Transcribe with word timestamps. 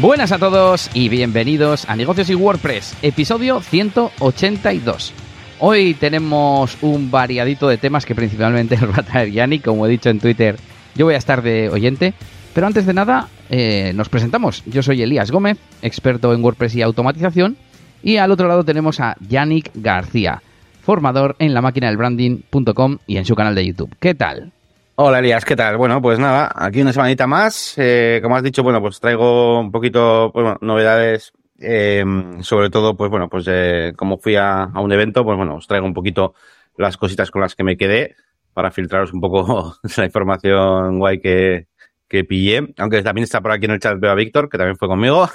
Buenas 0.00 0.30
a 0.30 0.38
todos 0.38 0.88
y 0.94 1.08
bienvenidos 1.08 1.88
a 1.88 1.96
Negocios 1.96 2.30
y 2.30 2.36
WordPress, 2.36 2.96
episodio 3.02 3.60
182. 3.60 5.12
Hoy 5.58 5.94
tenemos 5.94 6.78
un 6.82 7.10
variadito 7.10 7.66
de 7.66 7.78
temas 7.78 8.06
que 8.06 8.14
principalmente 8.14 8.76
nos 8.80 8.92
va 8.92 9.00
a 9.00 9.02
traer 9.02 9.32
Yanni, 9.32 9.58
como 9.58 9.84
he 9.84 9.90
dicho 9.90 10.08
en 10.08 10.20
Twitter, 10.20 10.56
yo 10.94 11.04
voy 11.04 11.14
a 11.14 11.18
estar 11.18 11.42
de 11.42 11.68
oyente. 11.68 12.14
Pero 12.54 12.68
antes 12.68 12.86
de 12.86 12.94
nada, 12.94 13.28
eh, 13.50 13.90
nos 13.92 14.08
presentamos. 14.08 14.62
Yo 14.66 14.84
soy 14.84 15.02
Elías 15.02 15.32
Gómez, 15.32 15.58
experto 15.82 16.32
en 16.32 16.44
WordPress 16.44 16.76
y 16.76 16.82
automatización. 16.82 17.56
Y 18.00 18.18
al 18.18 18.30
otro 18.30 18.46
lado 18.46 18.62
tenemos 18.62 19.00
a 19.00 19.16
Yannick 19.28 19.72
García, 19.74 20.42
formador 20.80 21.34
en 21.40 21.54
la 21.54 21.60
máquina 21.60 21.88
del 21.88 21.96
branding.com 21.96 22.98
y 23.08 23.16
en 23.16 23.24
su 23.24 23.34
canal 23.34 23.56
de 23.56 23.66
YouTube. 23.66 23.96
¿Qué 23.98 24.14
tal? 24.14 24.52
Hola 25.00 25.20
Elías, 25.20 25.44
¿qué 25.44 25.54
tal? 25.54 25.76
Bueno, 25.76 26.02
pues 26.02 26.18
nada, 26.18 26.50
aquí 26.52 26.80
una 26.80 26.92
semanita 26.92 27.28
más. 27.28 27.74
Eh, 27.76 28.18
como 28.20 28.34
has 28.34 28.42
dicho, 28.42 28.64
bueno, 28.64 28.80
pues 28.80 28.98
traigo 28.98 29.60
un 29.60 29.70
poquito, 29.70 30.32
pues, 30.34 30.42
bueno, 30.42 30.58
novedades, 30.60 31.32
eh, 31.60 32.04
sobre 32.40 32.68
todo, 32.68 32.96
pues 32.96 33.08
bueno, 33.08 33.28
pues 33.28 33.44
eh, 33.48 33.92
como 33.94 34.18
fui 34.18 34.34
a, 34.34 34.64
a, 34.64 34.80
un 34.80 34.90
evento, 34.90 35.22
pues 35.22 35.36
bueno, 35.36 35.54
os 35.54 35.68
traigo 35.68 35.86
un 35.86 35.94
poquito 35.94 36.34
las 36.76 36.96
cositas 36.96 37.30
con 37.30 37.42
las 37.42 37.54
que 37.54 37.62
me 37.62 37.76
quedé 37.76 38.16
para 38.52 38.72
filtraros 38.72 39.12
un 39.12 39.20
poco 39.20 39.76
la 39.96 40.04
información 40.04 40.98
guay 40.98 41.20
que, 41.20 41.68
que 42.08 42.24
pillé. 42.24 42.74
Aunque 42.78 43.00
también 43.00 43.22
está 43.22 43.40
por 43.40 43.52
aquí 43.52 43.66
en 43.66 43.70
el 43.70 43.78
chat 43.78 44.00
veo 44.00 44.10
a 44.10 44.16
Víctor, 44.16 44.48
que 44.48 44.58
también 44.58 44.76
fue 44.76 44.88
conmigo. 44.88 45.28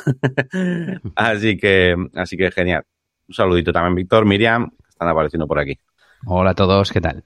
así 1.15 1.55
que, 1.55 1.95
así 2.15 2.35
que 2.35 2.51
genial. 2.51 2.83
Un 3.29 3.33
saludito 3.33 3.71
también, 3.71 3.95
Víctor, 3.95 4.25
Miriam, 4.25 4.71
que 4.71 4.89
están 4.89 5.07
apareciendo 5.07 5.47
por 5.47 5.57
aquí. 5.57 5.79
Hola 6.25 6.49
a 6.49 6.53
todos, 6.53 6.91
¿qué 6.91 6.99
tal? 6.99 7.23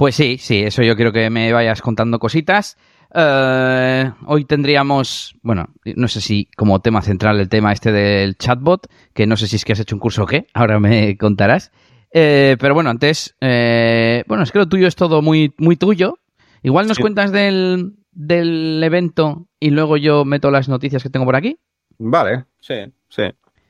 Pues 0.00 0.14
sí, 0.14 0.38
sí, 0.38 0.62
eso 0.62 0.82
yo 0.82 0.96
quiero 0.96 1.12
que 1.12 1.28
me 1.28 1.52
vayas 1.52 1.82
contando 1.82 2.18
cositas. 2.18 2.78
Uh, 3.14 4.14
hoy 4.24 4.46
tendríamos, 4.46 5.36
bueno, 5.42 5.74
no 5.94 6.08
sé 6.08 6.22
si 6.22 6.48
como 6.56 6.80
tema 6.80 7.02
central 7.02 7.38
el 7.38 7.50
tema 7.50 7.70
este 7.70 7.92
del 7.92 8.38
chatbot, 8.38 8.86
que 9.12 9.26
no 9.26 9.36
sé 9.36 9.46
si 9.46 9.56
es 9.56 9.64
que 9.66 9.74
has 9.74 9.80
hecho 9.80 9.94
un 9.94 10.00
curso 10.00 10.22
o 10.22 10.26
qué, 10.26 10.46
ahora 10.54 10.80
me 10.80 11.18
contarás. 11.18 11.70
Eh, 12.14 12.56
pero 12.58 12.72
bueno, 12.72 12.88
antes, 12.88 13.36
eh, 13.42 14.24
bueno, 14.26 14.42
es 14.42 14.52
que 14.52 14.60
lo 14.60 14.70
tuyo 14.70 14.86
es 14.86 14.96
todo 14.96 15.20
muy, 15.20 15.52
muy 15.58 15.76
tuyo. 15.76 16.18
Igual 16.62 16.88
nos 16.88 16.96
sí. 16.96 17.02
cuentas 17.02 17.30
del, 17.30 17.96
del 18.10 18.82
evento 18.82 19.48
y 19.60 19.68
luego 19.68 19.98
yo 19.98 20.24
meto 20.24 20.50
las 20.50 20.70
noticias 20.70 21.02
que 21.02 21.10
tengo 21.10 21.26
por 21.26 21.36
aquí. 21.36 21.58
Vale, 21.98 22.46
sí, 22.58 22.86
sí. 23.10 23.24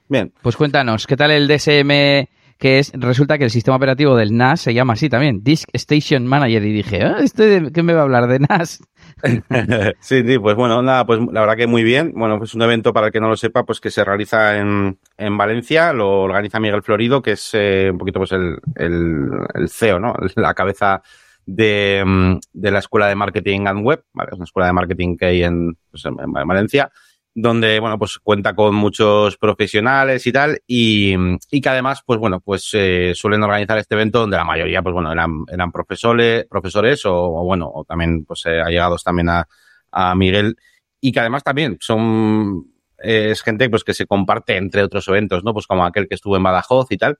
Bien. 0.08 0.32
Pues 0.42 0.56
cuéntanos, 0.56 1.08
¿qué 1.08 1.16
tal 1.16 1.32
el 1.32 1.48
DSM 1.48 2.28
que 2.60 2.78
es, 2.78 2.92
resulta 2.94 3.38
que 3.38 3.44
el 3.44 3.50
sistema 3.50 3.78
operativo 3.78 4.14
del 4.14 4.36
NAS 4.36 4.60
se 4.60 4.74
llama 4.74 4.92
así 4.92 5.08
también, 5.08 5.42
Disk 5.42 5.70
Station 5.72 6.26
Manager, 6.26 6.62
y 6.62 6.72
dije, 6.72 6.98
¿eh? 7.02 7.14
¿este 7.20 7.72
¿qué 7.72 7.82
me 7.82 7.94
va 7.94 8.00
a 8.00 8.02
hablar 8.02 8.28
de 8.28 8.38
NAS? 8.38 8.82
sí, 10.00 10.22
sí, 10.26 10.38
pues 10.38 10.56
bueno, 10.56 10.82
nada, 10.82 11.06
pues 11.06 11.20
la 11.32 11.40
verdad 11.40 11.56
que 11.56 11.66
muy 11.66 11.82
bien. 11.82 12.12
Bueno, 12.14 12.36
pues 12.38 12.54
un 12.54 12.60
evento, 12.60 12.92
para 12.92 13.06
el 13.06 13.12
que 13.12 13.20
no 13.20 13.30
lo 13.30 13.36
sepa, 13.36 13.64
pues 13.64 13.80
que 13.80 13.90
se 13.90 14.04
realiza 14.04 14.58
en, 14.58 14.98
en 15.16 15.38
Valencia, 15.38 15.94
lo 15.94 16.20
organiza 16.20 16.60
Miguel 16.60 16.82
Florido, 16.82 17.22
que 17.22 17.32
es 17.32 17.50
eh, 17.54 17.88
un 17.90 17.96
poquito 17.96 18.20
pues 18.20 18.32
el, 18.32 18.58
el, 18.76 19.68
CEO, 19.70 19.98
¿no? 19.98 20.14
La 20.36 20.52
cabeza 20.52 21.00
de, 21.46 22.38
de, 22.52 22.70
la 22.70 22.78
Escuela 22.78 23.06
de 23.06 23.14
Marketing 23.14 23.66
and 23.66 23.82
Web, 23.82 24.04
¿vale? 24.12 24.28
Es 24.32 24.36
una 24.36 24.44
escuela 24.44 24.66
de 24.66 24.74
marketing 24.74 25.16
que 25.16 25.24
hay 25.24 25.44
en, 25.44 25.78
pues 25.90 26.04
en, 26.04 26.14
en 26.20 26.46
Valencia 26.46 26.92
donde, 27.40 27.80
bueno, 27.80 27.98
pues 27.98 28.18
cuenta 28.18 28.54
con 28.54 28.74
muchos 28.74 29.36
profesionales 29.36 30.26
y 30.26 30.32
tal, 30.32 30.60
y, 30.66 31.14
que 31.60 31.68
además, 31.68 32.02
pues 32.04 32.18
bueno, 32.18 32.40
pues 32.40 32.70
eh, 32.74 33.12
suelen 33.14 33.42
organizar 33.42 33.78
este 33.78 33.94
evento 33.94 34.20
donde 34.20 34.36
la 34.36 34.44
mayoría, 34.44 34.82
pues 34.82 34.92
bueno, 34.92 35.12
eran, 35.12 35.44
eran 35.50 35.72
profesores, 35.72 36.46
profesores 36.48 37.04
o, 37.06 37.44
bueno, 37.44 37.70
o 37.72 37.84
también, 37.84 38.24
pues 38.24 38.44
eh, 38.46 38.60
allegados 38.60 39.02
también 39.02 39.28
a, 39.28 39.48
a 39.90 40.14
Miguel, 40.14 40.56
y 41.00 41.12
que 41.12 41.20
además 41.20 41.42
también 41.42 41.78
son, 41.80 42.66
eh, 43.02 43.30
es 43.30 43.42
gente 43.42 43.70
pues 43.70 43.84
que 43.84 43.94
se 43.94 44.06
comparte 44.06 44.56
entre 44.56 44.82
otros 44.82 45.08
eventos, 45.08 45.42
¿no? 45.44 45.52
Pues 45.52 45.66
como 45.66 45.84
aquel 45.84 46.08
que 46.08 46.14
estuvo 46.14 46.36
en 46.36 46.42
Badajoz 46.42 46.86
y 46.90 46.98
tal. 46.98 47.18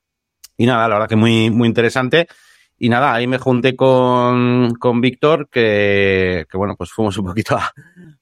Y 0.57 0.67
nada, 0.67 0.89
la 0.89 0.95
verdad 0.97 1.09
que 1.09 1.17
muy, 1.17 1.51
muy 1.51 1.69
interesante. 1.69 2.29
Y 2.83 2.89
nada, 2.89 3.13
ahí 3.13 3.27
me 3.27 3.37
junté 3.37 3.77
con, 3.77 4.75
con 4.77 5.03
Víctor, 5.03 5.51
que, 5.51 6.47
que 6.51 6.57
bueno, 6.57 6.77
pues 6.79 6.91
fuimos 6.91 7.19
un 7.19 7.27
poquito 7.27 7.59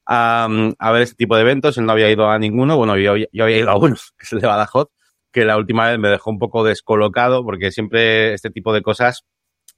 a, 0.05 0.49
a, 0.77 0.93
ver 0.93 1.03
este 1.03 1.15
tipo 1.15 1.37
de 1.37 1.43
eventos. 1.43 1.79
Él 1.79 1.87
no 1.87 1.93
había 1.93 2.11
ido 2.11 2.29
a 2.29 2.41
ninguno. 2.41 2.77
Bueno, 2.77 2.97
yo, 2.97 3.15
yo 3.17 3.45
había 3.45 3.59
ido 3.59 3.71
a 3.71 3.79
uno, 3.79 3.95
que 4.19 4.25
es 4.25 4.33
el 4.33 4.41
de 4.41 4.49
Badajoz, 4.49 4.89
que 5.31 5.45
la 5.45 5.57
última 5.57 5.89
vez 5.89 6.01
me 6.01 6.09
dejó 6.09 6.31
un 6.31 6.41
poco 6.41 6.65
descolocado, 6.65 7.45
porque 7.45 7.71
siempre 7.71 8.35
este 8.35 8.51
tipo 8.51 8.73
de 8.73 8.83
cosas, 8.83 9.23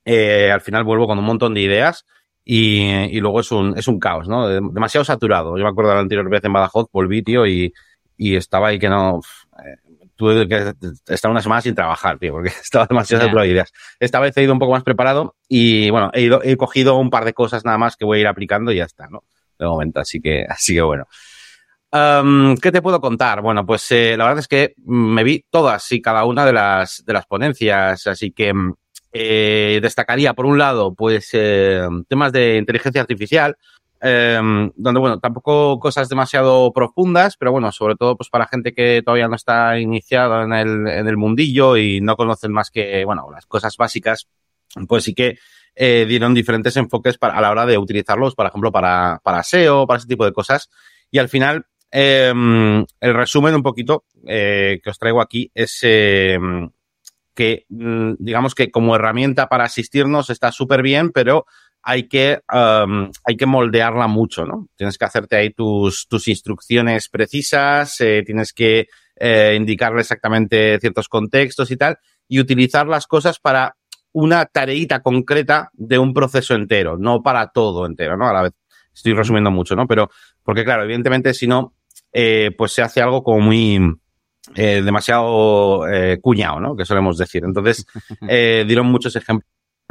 eh, 0.06 0.50
al 0.50 0.62
final 0.62 0.84
vuelvo 0.84 1.06
con 1.06 1.18
un 1.18 1.26
montón 1.26 1.52
de 1.52 1.60
ideas 1.60 2.06
y, 2.42 2.80
y 2.80 3.20
luego 3.20 3.40
es 3.40 3.52
un, 3.52 3.76
es 3.76 3.86
un 3.86 3.98
caos, 4.00 4.28
¿no? 4.28 4.48
Demasiado 4.48 5.04
saturado. 5.04 5.58
Yo 5.58 5.64
me 5.64 5.68
acuerdo 5.68 5.90
de 5.90 5.96
la 5.96 6.00
anterior 6.00 6.30
vez 6.30 6.42
en 6.42 6.54
Badajoz, 6.54 6.86
volví, 6.90 7.22
tío, 7.22 7.46
y, 7.46 7.70
y 8.16 8.34
estaba 8.34 8.68
ahí 8.68 8.78
que 8.78 8.88
no, 8.88 9.20
tuve 10.20 10.46
que 10.46 10.74
estar 11.08 11.30
una 11.30 11.40
semana 11.40 11.62
sin 11.62 11.74
trabajar, 11.74 12.18
tío, 12.18 12.34
porque 12.34 12.50
estaba 12.62 12.86
demasiado 12.86 13.24
saturado 13.24 13.46
de 13.46 13.52
ideas. 13.52 13.72
Esta 13.98 14.20
vez 14.20 14.36
he 14.36 14.42
ido 14.42 14.52
un 14.52 14.58
poco 14.58 14.72
más 14.72 14.82
preparado 14.82 15.34
y, 15.48 15.88
bueno, 15.88 16.10
he, 16.12 16.20
ido, 16.20 16.42
he 16.44 16.58
cogido 16.58 16.96
un 16.96 17.08
par 17.08 17.24
de 17.24 17.32
cosas 17.32 17.64
nada 17.64 17.78
más 17.78 17.96
que 17.96 18.04
voy 18.04 18.18
a 18.18 18.20
ir 18.20 18.26
aplicando 18.26 18.70
y 18.70 18.76
ya 18.76 18.84
está, 18.84 19.08
¿no? 19.08 19.24
De 19.58 19.66
momento, 19.66 20.00
así 20.00 20.20
que, 20.20 20.44
así 20.48 20.74
que 20.74 20.82
bueno. 20.82 21.06
Um, 21.92 22.54
¿Qué 22.56 22.70
te 22.70 22.82
puedo 22.82 23.00
contar? 23.00 23.40
Bueno, 23.40 23.66
pues 23.66 23.90
eh, 23.90 24.14
la 24.16 24.24
verdad 24.24 24.40
es 24.40 24.46
que 24.46 24.74
me 24.84 25.24
vi 25.24 25.44
todas 25.50 25.90
y 25.90 26.00
cada 26.00 26.24
una 26.24 26.44
de 26.44 26.52
las, 26.52 27.02
de 27.04 27.12
las 27.12 27.26
ponencias, 27.26 28.06
así 28.06 28.30
que 28.30 28.52
eh, 29.12 29.80
destacaría, 29.82 30.34
por 30.34 30.46
un 30.46 30.58
lado, 30.58 30.94
pues 30.94 31.30
eh, 31.32 31.82
temas 32.08 32.30
de 32.30 32.58
inteligencia 32.58 33.00
artificial, 33.00 33.56
eh, 34.00 34.40
donde, 34.74 35.00
bueno, 35.00 35.18
tampoco 35.18 35.78
cosas 35.78 36.08
demasiado 36.08 36.72
profundas, 36.72 37.36
pero 37.36 37.52
bueno, 37.52 37.70
sobre 37.72 37.96
todo 37.96 38.16
pues 38.16 38.30
para 38.30 38.46
gente 38.46 38.72
que 38.72 39.02
todavía 39.04 39.28
no 39.28 39.36
está 39.36 39.78
iniciada 39.78 40.44
en 40.44 40.52
el, 40.52 40.86
en 40.88 41.08
el 41.08 41.16
mundillo 41.16 41.76
y 41.76 42.00
no 42.00 42.16
conocen 42.16 42.52
más 42.52 42.70
que, 42.70 43.04
bueno, 43.04 43.28
las 43.32 43.46
cosas 43.46 43.76
básicas, 43.76 44.28
pues 44.88 45.04
sí 45.04 45.14
que 45.14 45.38
eh, 45.74 46.06
dieron 46.08 46.34
diferentes 46.34 46.76
enfoques 46.76 47.18
para, 47.18 47.36
a 47.36 47.40
la 47.40 47.50
hora 47.50 47.66
de 47.66 47.78
utilizarlos, 47.78 48.34
por 48.34 48.46
ejemplo, 48.46 48.72
para, 48.72 49.20
para 49.22 49.42
SEO, 49.42 49.86
para 49.86 49.98
ese 49.98 50.08
tipo 50.08 50.24
de 50.24 50.32
cosas. 50.32 50.70
Y 51.10 51.18
al 51.18 51.28
final, 51.28 51.66
eh, 51.92 52.32
el 53.00 53.14
resumen 53.14 53.54
un 53.54 53.62
poquito 53.62 54.04
eh, 54.26 54.80
que 54.82 54.90
os 54.90 54.98
traigo 54.98 55.20
aquí 55.20 55.50
es 55.54 55.78
eh, 55.82 56.38
que, 57.34 57.64
digamos 57.68 58.54
que 58.54 58.70
como 58.70 58.94
herramienta 58.94 59.48
para 59.48 59.64
asistirnos 59.64 60.30
está 60.30 60.52
súper 60.52 60.82
bien, 60.82 61.10
pero 61.10 61.46
hay 61.82 62.08
que, 62.08 62.40
um, 62.52 63.10
hay 63.24 63.36
que 63.36 63.46
moldearla 63.46 64.06
mucho, 64.06 64.44
¿no? 64.44 64.68
Tienes 64.76 64.98
que 64.98 65.04
hacerte 65.04 65.36
ahí 65.36 65.50
tus, 65.50 66.06
tus 66.08 66.28
instrucciones 66.28 67.08
precisas, 67.08 68.00
eh, 68.00 68.22
tienes 68.24 68.52
que 68.52 68.88
eh, 69.16 69.54
indicarle 69.56 70.00
exactamente 70.00 70.78
ciertos 70.80 71.08
contextos 71.08 71.70
y 71.70 71.76
tal, 71.76 71.98
y 72.28 72.40
utilizar 72.40 72.86
las 72.86 73.06
cosas 73.06 73.38
para 73.38 73.76
una 74.12 74.46
tareita 74.46 75.00
concreta 75.00 75.70
de 75.72 75.98
un 75.98 76.12
proceso 76.12 76.54
entero, 76.54 76.96
no 76.98 77.22
para 77.22 77.48
todo 77.48 77.86
entero, 77.86 78.16
¿no? 78.16 78.28
A 78.28 78.32
la 78.32 78.42
vez 78.42 78.52
estoy 78.92 79.14
resumiendo 79.14 79.50
mucho, 79.50 79.76
¿no? 79.76 79.86
Pero, 79.86 80.10
porque 80.42 80.64
claro, 80.64 80.84
evidentemente 80.84 81.32
si 81.32 81.46
no, 81.46 81.74
eh, 82.12 82.50
pues 82.56 82.72
se 82.72 82.82
hace 82.82 83.00
algo 83.00 83.22
como 83.22 83.40
muy, 83.40 83.80
demasiado 84.54 85.82
cuñado, 86.22 86.58
¿no? 86.58 86.74
Que 86.74 86.84
solemos 86.84 87.18
decir. 87.18 87.44
Entonces, 87.44 87.86
dieron 88.66 88.86
muchos 88.86 89.14
ejemplos 89.14 89.46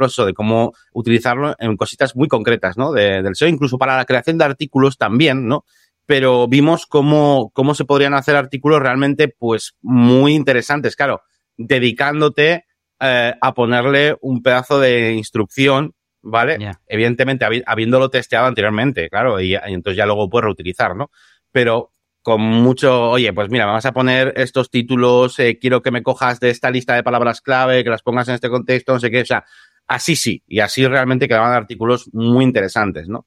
de 0.08 0.34
cómo 0.34 0.72
utilizarlo 0.92 1.54
en 1.58 1.76
cositas 1.76 2.16
muy 2.16 2.28
concretas, 2.28 2.76
¿no? 2.76 2.92
De, 2.92 3.22
del 3.22 3.36
SEO, 3.36 3.48
incluso 3.48 3.78
para 3.78 3.96
la 3.96 4.04
creación 4.04 4.38
de 4.38 4.44
artículos 4.44 4.98
también, 4.98 5.46
¿no? 5.46 5.64
Pero 6.06 6.48
vimos 6.48 6.86
cómo, 6.86 7.50
cómo 7.54 7.74
se 7.74 7.84
podrían 7.84 8.14
hacer 8.14 8.36
artículos 8.36 8.80
realmente, 8.80 9.28
pues, 9.28 9.76
muy 9.82 10.34
interesantes. 10.34 10.96
Claro, 10.96 11.22
dedicándote 11.56 12.64
eh, 13.00 13.34
a 13.40 13.54
ponerle 13.54 14.16
un 14.20 14.42
pedazo 14.42 14.80
de 14.80 15.12
instrucción, 15.12 15.94
¿vale? 16.22 16.58
Yeah. 16.58 16.80
Evidentemente, 16.86 17.44
habi 17.44 17.62
habiéndolo 17.66 18.10
testeado 18.10 18.46
anteriormente, 18.46 19.08
claro, 19.08 19.40
y, 19.40 19.54
y, 19.54 19.58
entonces 19.66 19.96
ya 19.96 20.06
luego 20.06 20.28
puedes 20.28 20.46
reutilizar, 20.46 20.96
¿no? 20.96 21.10
Pero 21.52 21.92
con 22.22 22.40
mucho, 22.42 23.10
oye, 23.10 23.32
pues 23.32 23.48
mira, 23.50 23.66
vas 23.66 23.86
a 23.86 23.92
poner 23.92 24.34
estos 24.36 24.70
títulos, 24.70 25.38
eh, 25.38 25.58
quiero 25.58 25.80
que 25.80 25.90
me 25.90 26.02
cojas 26.02 26.38
de 26.40 26.50
esta 26.50 26.70
lista 26.70 26.94
de 26.94 27.02
palabras 27.02 27.40
clave, 27.40 27.82
que 27.82 27.90
las 27.90 28.02
pongas 28.02 28.28
en 28.28 28.34
este 28.34 28.50
contexto, 28.50 28.92
no 28.92 29.00
sé 29.00 29.10
qué, 29.10 29.22
o 29.22 29.26
sea, 29.26 29.44
así 29.90 30.14
sí, 30.14 30.40
y 30.46 30.60
así 30.60 30.86
realmente 30.86 31.26
quedaban 31.26 31.52
artículos 31.52 32.08
muy 32.12 32.44
interesantes, 32.44 33.08
¿no? 33.08 33.26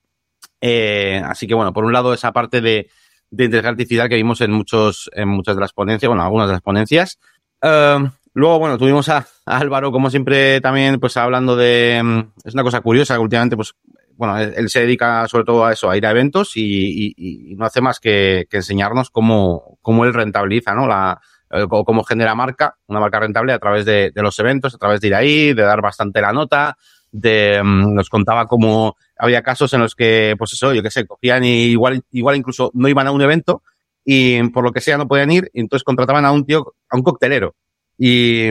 Eh, 0.61 1.21
así 1.25 1.45
que 1.45 1.53
bueno, 1.53 1.73
por 1.73 1.83
un 1.83 1.91
lado 1.91 2.13
esa 2.13 2.31
parte 2.31 2.61
de, 2.61 2.89
de 3.31 3.43
inteligencia 3.43 4.07
que 4.07 4.15
vimos 4.15 4.39
en 4.39 4.51
muchos, 4.53 5.11
en 5.13 5.27
muchas 5.27 5.55
de 5.55 5.61
las 5.61 5.73
ponencias, 5.73 6.07
bueno, 6.07 6.23
algunas 6.23 6.47
de 6.47 6.53
las 6.53 6.61
ponencias. 6.61 7.19
Uh, 7.61 8.07
luego, 8.33 8.59
bueno, 8.59 8.77
tuvimos 8.77 9.09
a, 9.09 9.27
Álvaro, 9.45 9.91
como 9.91 10.09
siempre, 10.09 10.61
también, 10.61 11.01
pues 11.01 11.17
hablando 11.17 11.57
de, 11.57 11.99
um, 12.01 12.31
es 12.45 12.53
una 12.53 12.63
cosa 12.63 12.79
curiosa 12.79 13.15
que 13.15 13.19
últimamente, 13.19 13.57
pues, 13.57 13.75
bueno, 14.15 14.39
él, 14.39 14.69
se 14.69 14.79
dedica 14.79 15.27
sobre 15.27 15.43
todo 15.43 15.65
a 15.65 15.73
eso, 15.73 15.89
a 15.89 15.97
ir 15.97 16.05
a 16.05 16.11
eventos 16.11 16.55
y, 16.55 17.55
no 17.57 17.65
hace 17.65 17.81
más 17.81 17.99
que, 17.99 18.47
que, 18.49 18.57
enseñarnos 18.57 19.09
cómo, 19.09 19.79
cómo 19.81 20.05
él 20.05 20.13
rentabiliza, 20.13 20.73
¿no? 20.73 20.87
La, 20.87 21.19
eh, 21.53 21.67
cómo 21.67 22.03
genera 22.03 22.33
marca, 22.33 22.77
una 22.87 22.99
marca 22.99 23.19
rentable 23.19 23.53
a 23.53 23.59
través 23.59 23.85
de, 23.85 24.11
los 24.15 24.37
eventos, 24.39 24.73
a 24.73 24.77
través 24.77 25.01
de 25.01 25.07
ir 25.07 25.15
ahí, 25.15 25.53
de 25.53 25.61
dar 25.61 25.81
bastante 25.81 26.19
la 26.19 26.33
nota, 26.33 26.77
de, 27.11 27.59
um, 27.61 27.93
nos 27.93 28.09
contaba 28.09 28.47
cómo 28.47 28.95
había 29.17 29.43
casos 29.43 29.71
en 29.73 29.81
los 29.81 29.93
que, 29.93 30.35
pues 30.37 30.53
eso, 30.53 30.73
yo 30.73 30.81
qué 30.81 30.89
sé, 30.89 31.05
cogían 31.05 31.43
y 31.43 31.65
igual, 31.65 32.01
igual 32.11 32.35
incluso 32.35 32.71
no 32.73 32.87
iban 32.87 33.05
a 33.05 33.11
un 33.11 33.21
evento 33.21 33.61
y 34.03 34.41
por 34.49 34.63
lo 34.63 34.71
que 34.71 34.81
sea 34.81 34.97
no 34.97 35.07
podían 35.07 35.31
ir, 35.31 35.49
y 35.53 35.61
entonces 35.61 35.83
contrataban 35.83 36.25
a 36.25 36.31
un 36.31 36.45
tío, 36.45 36.73
a 36.89 36.97
un 36.97 37.03
coctelero. 37.03 37.55
Y, 37.97 38.49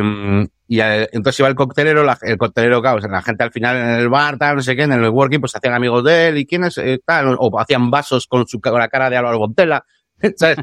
y 0.68 0.80
entonces 0.80 1.40
iba 1.40 1.48
el 1.48 1.54
coctelero, 1.54 2.06
el 2.22 2.38
coctelero, 2.38 2.80
claro, 2.80 3.06
la 3.06 3.20
gente 3.20 3.42
al 3.42 3.52
final 3.52 3.76
en 3.76 3.88
el 4.00 4.08
bar, 4.08 4.38
tal, 4.38 4.56
no 4.56 4.62
sé 4.62 4.76
qué, 4.76 4.84
en 4.84 4.92
el 4.92 5.10
working, 5.10 5.40
pues 5.40 5.54
hacían 5.54 5.74
amigos 5.74 6.04
de 6.04 6.28
él, 6.28 6.38
y 6.38 6.46
quiénes, 6.46 6.78
eh, 6.78 7.00
tal, 7.04 7.36
o 7.38 7.60
hacían 7.60 7.90
vasos 7.90 8.26
con 8.26 8.46
su 8.46 8.60
con 8.60 8.78
la 8.78 8.88
cara 8.88 9.10
de 9.10 9.16
Álvaro 9.16 9.38
Bontela, 9.38 9.84
¿sabes? 10.36 10.58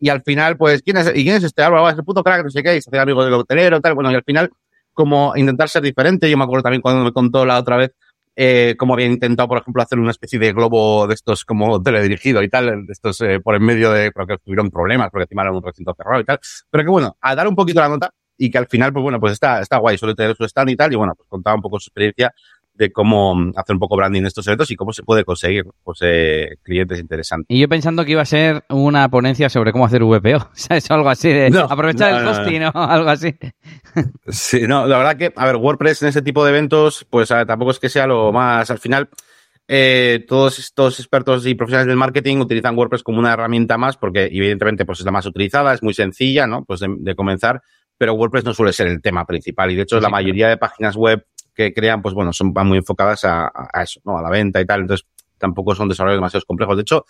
Y, 0.00 0.08
al 0.08 0.22
final, 0.22 0.56
pues, 0.56 0.82
¿quién 0.82 0.96
es, 0.96 1.08
y 1.14 1.22
quién 1.22 1.36
es 1.36 1.44
este 1.44 1.62
Álvaro? 1.62 1.88
Es 1.88 1.96
el 1.96 2.04
puto 2.04 2.24
crack, 2.24 2.44
no 2.44 2.50
sé 2.50 2.62
qué, 2.62 2.76
y 2.76 2.82
se 2.82 2.90
hacía 2.90 3.02
amigo 3.02 3.22
del 3.24 3.34
coctelero, 3.34 3.80
tal, 3.80 3.94
bueno, 3.94 4.10
y 4.10 4.14
al 4.14 4.24
final, 4.24 4.50
como 4.92 5.36
intentar 5.36 5.68
ser 5.68 5.82
diferente, 5.82 6.30
yo 6.30 6.36
me 6.36 6.44
acuerdo 6.44 6.64
también 6.64 6.82
cuando 6.82 7.04
me 7.04 7.12
contó 7.12 7.44
la 7.44 7.58
otra 7.58 7.76
vez, 7.76 7.92
eh, 8.36 8.74
como 8.78 8.94
había 8.94 9.06
intentado, 9.06 9.48
por 9.48 9.58
ejemplo, 9.58 9.82
hacer 9.82 9.98
una 9.98 10.12
especie 10.12 10.38
de 10.38 10.52
globo 10.52 11.06
de 11.06 11.14
estos 11.14 11.44
como 11.44 11.82
teledirigido 11.82 12.42
y 12.42 12.48
tal, 12.48 12.86
de 12.86 12.92
estos 12.92 13.20
eh, 13.20 13.40
por 13.40 13.54
en 13.54 13.62
medio 13.62 13.92
de, 13.92 14.12
creo 14.12 14.26
que 14.26 14.38
tuvieron 14.38 14.70
problemas 14.70 15.10
porque 15.10 15.24
encima 15.24 15.42
era 15.42 15.52
un 15.52 15.62
recinto 15.62 15.94
cerrado 15.94 16.20
y 16.20 16.24
tal. 16.24 16.38
Pero 16.70 16.84
que 16.84 16.90
bueno, 16.90 17.16
a 17.20 17.34
dar 17.34 17.48
un 17.48 17.56
poquito 17.56 17.80
la 17.80 17.88
nota 17.88 18.10
y 18.38 18.50
que 18.50 18.56
al 18.56 18.66
final, 18.66 18.92
pues 18.94 19.02
bueno, 19.02 19.20
pues 19.20 19.34
está, 19.34 19.60
está 19.60 19.76
guay, 19.76 19.98
suele 19.98 20.14
tener 20.14 20.34
su 20.34 20.44
stand 20.44 20.70
y 20.70 20.76
tal, 20.76 20.90
y 20.90 20.96
bueno, 20.96 21.14
pues 21.14 21.28
contaba 21.28 21.56
un 21.56 21.60
poco 21.60 21.78
su 21.78 21.88
experiencia 21.88 22.32
de 22.74 22.92
cómo 22.92 23.36
hacer 23.56 23.74
un 23.74 23.80
poco 23.80 23.96
branding 23.96 24.20
en 24.20 24.26
estos 24.26 24.46
eventos 24.46 24.70
y 24.70 24.76
cómo 24.76 24.92
se 24.92 25.02
puede 25.02 25.24
conseguir 25.24 25.64
pues, 25.84 25.98
eh, 26.02 26.56
clientes 26.62 26.98
interesantes. 26.98 27.46
Y 27.48 27.60
yo 27.60 27.68
pensando 27.68 28.04
que 28.04 28.12
iba 28.12 28.22
a 28.22 28.26
ser 28.26 28.64
una 28.70 29.08
ponencia 29.08 29.48
sobre 29.48 29.72
cómo 29.72 29.86
hacer 29.86 30.02
VPO, 30.02 30.50
¿sabes? 30.54 30.90
Algo 30.90 31.08
así, 31.08 31.28
de 31.28 31.66
aprovechar 31.68 32.20
el 32.20 32.26
hosting 32.26 32.64
o 32.64 32.72
algo 32.74 33.10
así. 33.10 33.34
Sí, 34.28 34.62
no, 34.66 34.86
la 34.86 34.98
verdad 34.98 35.16
que, 35.16 35.32
a 35.34 35.46
ver, 35.46 35.56
WordPress 35.56 36.02
en 36.02 36.08
ese 36.08 36.22
tipo 36.22 36.44
de 36.44 36.50
eventos, 36.50 37.06
pues 37.10 37.28
tampoco 37.28 37.70
es 37.70 37.78
que 37.78 37.88
sea 37.88 38.06
lo 38.06 38.32
más, 38.32 38.70
al 38.70 38.78
final, 38.78 39.10
eh, 39.72 40.24
todos 40.26 40.58
estos 40.58 40.98
expertos 40.98 41.46
y 41.46 41.54
profesionales 41.54 41.86
del 41.86 41.96
marketing 41.96 42.38
utilizan 42.38 42.76
WordPress 42.76 43.04
como 43.04 43.20
una 43.20 43.34
herramienta 43.34 43.78
más 43.78 43.96
porque 43.96 44.24
evidentemente 44.24 44.84
pues 44.84 44.98
es 44.98 45.04
la 45.04 45.12
más 45.12 45.26
utilizada, 45.26 45.72
es 45.72 45.80
muy 45.80 45.94
sencilla, 45.94 46.48
¿no? 46.48 46.64
Pues 46.64 46.80
de, 46.80 47.14
comenzar, 47.14 47.62
pero 47.96 48.14
WordPress 48.14 48.44
no 48.44 48.52
suele 48.52 48.72
ser 48.72 48.88
el 48.88 49.00
tema 49.00 49.24
principal 49.26 49.70
y 49.70 49.76
de 49.76 49.82
hecho 49.82 50.00
la 50.00 50.08
mayoría 50.08 50.48
de 50.48 50.56
páginas 50.56 50.96
web 50.96 51.24
que 51.54 51.72
crean, 51.72 52.02
pues 52.02 52.14
bueno, 52.14 52.32
son 52.32 52.52
van 52.52 52.68
muy 52.68 52.78
enfocadas 52.78 53.24
a, 53.24 53.50
eso, 53.82 54.00
¿no? 54.04 54.18
A 54.18 54.22
la 54.22 54.30
venta 54.30 54.60
y 54.60 54.66
tal. 54.66 54.82
Entonces, 54.82 55.06
tampoco 55.38 55.74
son 55.74 55.88
desarrollos 55.88 56.18
demasiado 56.18 56.44
complejos. 56.46 56.76
De 56.76 56.82
hecho, 56.82 57.04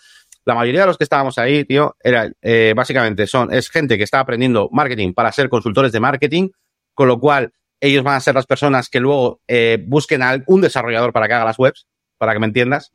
la 0.45 0.55
mayoría 0.55 0.81
de 0.81 0.87
los 0.87 0.97
que 0.97 1.03
estábamos 1.03 1.37
ahí, 1.37 1.65
tío, 1.65 1.95
era, 2.01 2.31
eh, 2.41 2.73
básicamente 2.75 3.27
son, 3.27 3.53
es 3.53 3.69
gente 3.69 3.97
que 3.97 4.03
está 4.03 4.19
aprendiendo 4.19 4.69
marketing 4.71 5.13
para 5.13 5.31
ser 5.31 5.49
consultores 5.49 5.91
de 5.91 5.99
marketing, 5.99 6.49
con 6.93 7.07
lo 7.07 7.19
cual 7.19 7.53
ellos 7.79 8.03
van 8.03 8.15
a 8.15 8.19
ser 8.19 8.35
las 8.35 8.45
personas 8.45 8.89
que 8.89 8.99
luego 8.99 9.41
eh, 9.47 9.83
busquen 9.85 10.21
a 10.21 10.41
un 10.47 10.61
desarrollador 10.61 11.11
para 11.11 11.27
que 11.27 11.33
haga 11.33 11.45
las 11.45 11.59
webs, 11.59 11.87
para 12.17 12.33
que 12.33 12.39
me 12.39 12.45
entiendas. 12.45 12.91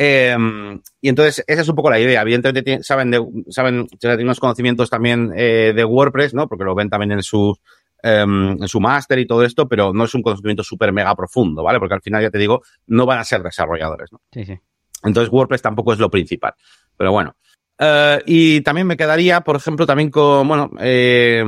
Em, 0.00 0.80
y 1.00 1.08
entonces, 1.08 1.44
esa 1.46 1.62
es 1.62 1.68
un 1.68 1.74
poco 1.74 1.90
la 1.90 1.98
idea. 1.98 2.22
Evidentemente, 2.22 2.82
saben, 2.82 3.10
de, 3.10 3.20
saben, 3.50 3.86
tienen 3.98 4.20
unos 4.20 4.40
conocimientos 4.40 4.88
también 4.88 5.32
eh, 5.36 5.72
de 5.74 5.84
WordPress, 5.84 6.34
¿no? 6.34 6.48
Porque 6.48 6.64
lo 6.64 6.74
ven 6.74 6.88
también 6.88 7.12
en 7.12 7.22
sus 7.22 7.58
Em, 8.00 8.50
en 8.52 8.68
su 8.68 8.78
máster 8.78 9.18
y 9.18 9.26
todo 9.26 9.42
esto, 9.42 9.68
pero 9.68 9.92
no 9.92 10.04
es 10.04 10.14
un 10.14 10.22
conocimiento 10.22 10.62
súper 10.62 10.92
mega 10.92 11.16
profundo, 11.16 11.64
¿vale? 11.64 11.80
Porque 11.80 11.94
al 11.94 12.00
final, 12.00 12.22
ya 12.22 12.30
te 12.30 12.38
digo, 12.38 12.62
no 12.86 13.06
van 13.06 13.18
a 13.18 13.24
ser 13.24 13.42
desarrolladores, 13.42 14.12
¿no? 14.12 14.20
Sí, 14.32 14.44
sí. 14.44 14.56
Entonces, 15.02 15.32
WordPress 15.32 15.62
tampoco 15.62 15.92
es 15.92 15.98
lo 15.98 16.08
principal. 16.08 16.54
Pero 16.96 17.10
bueno. 17.10 17.34
Uh, 17.80 18.22
y 18.26 18.60
también 18.60 18.86
me 18.86 18.96
quedaría, 18.96 19.40
por 19.40 19.56
ejemplo, 19.56 19.86
también 19.86 20.10
con, 20.10 20.46
bueno, 20.46 20.70
eh, 20.80 21.44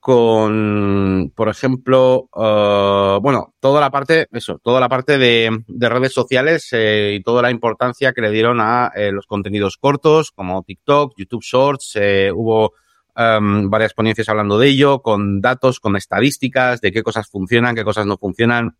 con, 0.00 1.32
por 1.34 1.48
ejemplo, 1.48 2.28
uh, 2.34 3.20
bueno, 3.20 3.54
toda 3.60 3.80
la 3.80 3.90
parte, 3.90 4.26
eso, 4.32 4.58
toda 4.62 4.80
la 4.80 4.88
parte 4.88 5.18
de, 5.18 5.50
de 5.66 5.88
redes 5.88 6.12
sociales 6.12 6.68
eh, 6.72 7.16
y 7.18 7.22
toda 7.22 7.42
la 7.42 7.50
importancia 7.50 8.12
que 8.12 8.22
le 8.22 8.30
dieron 8.30 8.60
a 8.60 8.90
eh, 8.94 9.12
los 9.12 9.26
contenidos 9.26 9.76
cortos, 9.76 10.30
como 10.30 10.62
TikTok, 10.62 11.12
YouTube 11.16 11.42
Shorts, 11.42 11.92
eh, 11.96 12.32
hubo 12.34 12.72
Em, 13.16 13.68
varias 13.68 13.94
ponencias 13.94 14.28
hablando 14.28 14.58
de 14.58 14.68
ello, 14.68 15.02
con 15.02 15.40
datos, 15.40 15.80
con 15.80 15.96
estadísticas, 15.96 16.80
de 16.80 16.92
qué 16.92 17.02
cosas 17.02 17.28
funcionan, 17.28 17.74
qué 17.74 17.84
cosas 17.84 18.06
no 18.06 18.16
funcionan. 18.16 18.76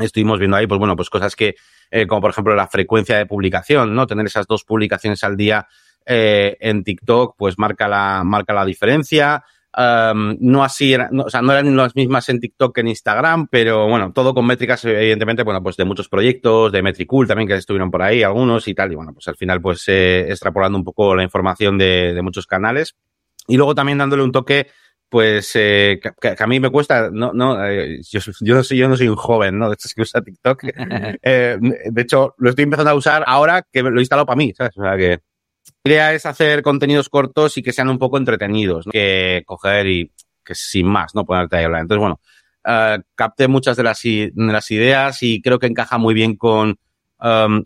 Estuvimos 0.00 0.38
viendo 0.38 0.56
ahí, 0.56 0.66
pues 0.66 0.78
bueno, 0.78 0.96
pues 0.96 1.10
cosas 1.10 1.36
que, 1.36 1.54
eh, 1.90 2.06
como 2.06 2.20
por 2.20 2.30
ejemplo 2.30 2.54
la 2.54 2.68
frecuencia 2.68 3.18
de 3.18 3.26
publicación, 3.26 3.94
¿no? 3.94 4.06
Tener 4.06 4.26
esas 4.26 4.46
dos 4.46 4.64
publicaciones 4.64 5.22
al 5.24 5.36
día 5.36 5.66
eh, 6.06 6.56
en 6.60 6.84
TikTok, 6.84 7.34
pues 7.36 7.58
marca 7.58 7.88
la, 7.88 8.22
marca 8.24 8.54
la 8.54 8.64
diferencia. 8.64 9.44
Um, 9.74 10.36
no 10.40 10.62
así, 10.62 10.94
o 10.94 11.30
sea, 11.30 11.40
no 11.40 11.52
eran 11.52 11.74
las 11.74 11.96
mismas 11.96 12.28
en 12.28 12.40
TikTok 12.40 12.74
que 12.74 12.82
en 12.82 12.88
Instagram, 12.88 13.48
pero 13.48 13.88
bueno, 13.88 14.12
todo 14.12 14.34
con 14.34 14.44
métricas, 14.44 14.84
evidentemente, 14.84 15.44
bueno, 15.44 15.62
pues 15.62 15.78
de 15.78 15.86
muchos 15.86 16.10
proyectos, 16.10 16.70
de 16.70 16.82
Metricool 16.82 17.26
también 17.26 17.48
que 17.48 17.54
estuvieron 17.54 17.90
por 17.90 18.02
ahí, 18.02 18.22
algunos 18.22 18.68
y 18.68 18.74
tal, 18.74 18.92
y 18.92 18.96
bueno, 18.96 19.14
pues 19.14 19.28
al 19.28 19.36
final, 19.36 19.62
pues 19.62 19.84
eh, 19.88 20.26
extrapolando 20.28 20.76
un 20.76 20.84
poco 20.84 21.14
la 21.14 21.22
información 21.22 21.78
de 21.78 22.20
muchos 22.22 22.46
canales. 22.46 22.96
Y 23.46 23.56
luego 23.56 23.74
también 23.74 23.98
dándole 23.98 24.22
un 24.22 24.32
toque, 24.32 24.68
pues, 25.08 25.50
eh, 25.54 26.00
que, 26.20 26.36
a 26.38 26.46
mí 26.46 26.60
me 26.60 26.70
cuesta, 26.70 27.10
no, 27.12 27.32
no, 27.32 27.64
eh, 27.66 28.00
yo, 28.08 28.20
yo, 28.40 28.54
no 28.54 28.62
soy, 28.62 28.78
yo 28.78 28.88
no 28.88 28.96
soy 28.96 29.08
un 29.08 29.16
joven, 29.16 29.58
¿no? 29.58 29.68
De 29.68 29.74
estos 29.74 29.92
que 29.94 30.02
usa 30.02 30.22
TikTok. 30.22 30.64
eh, 31.22 31.58
de 31.60 32.02
hecho, 32.02 32.34
lo 32.38 32.50
estoy 32.50 32.64
empezando 32.64 32.90
a 32.90 32.94
usar 32.94 33.24
ahora 33.26 33.66
que 33.70 33.82
lo 33.82 33.98
he 33.98 34.02
instalado 34.02 34.26
para 34.26 34.36
mí, 34.36 34.52
¿sabes? 34.56 34.76
O 34.76 34.82
sea 34.82 34.96
que 34.96 35.20
la 35.84 35.92
idea 35.92 36.14
es 36.14 36.26
hacer 36.26 36.62
contenidos 36.62 37.08
cortos 37.08 37.56
y 37.58 37.62
que 37.62 37.72
sean 37.72 37.88
un 37.88 37.98
poco 37.98 38.16
entretenidos, 38.16 38.86
¿no? 38.86 38.92
que 38.92 39.42
coger 39.46 39.86
y 39.86 40.12
que 40.44 40.54
sin 40.54 40.86
más, 40.86 41.14
¿no? 41.14 41.24
Ponerte 41.24 41.56
ahí 41.56 41.62
a 41.64 41.66
hablar. 41.66 41.82
Entonces, 41.82 42.00
bueno, 42.00 42.20
uh, 42.66 43.02
capté 43.14 43.48
muchas 43.48 43.76
de 43.76 43.82
las, 43.82 44.00
de 44.02 44.32
las 44.34 44.70
ideas 44.70 45.22
y 45.22 45.40
creo 45.42 45.58
que 45.58 45.66
encaja 45.66 45.98
muy 45.98 46.14
bien 46.14 46.36
con, 46.36 46.78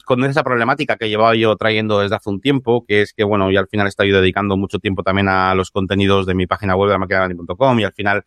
con 0.04 0.24
esa 0.24 0.42
problemática 0.42 0.96
que 0.96 1.08
llevaba 1.08 1.34
yo 1.34 1.56
trayendo 1.56 2.00
desde 2.00 2.16
hace 2.16 2.28
un 2.28 2.40
tiempo, 2.40 2.84
que 2.86 3.00
es 3.00 3.14
que, 3.14 3.24
bueno, 3.24 3.50
yo 3.50 3.58
al 3.58 3.68
final 3.68 3.86
estoy 3.86 4.10
dedicando 4.10 4.56
mucho 4.58 4.78
tiempo 4.78 5.02
también 5.02 5.28
a 5.28 5.54
los 5.54 5.70
contenidos 5.70 6.26
de 6.26 6.34
mi 6.34 6.46
página 6.46 6.76
web 6.76 6.90
de 6.90 6.98
maquinabandi.com 6.98 7.80
y 7.80 7.84
al 7.84 7.94
final 7.94 8.24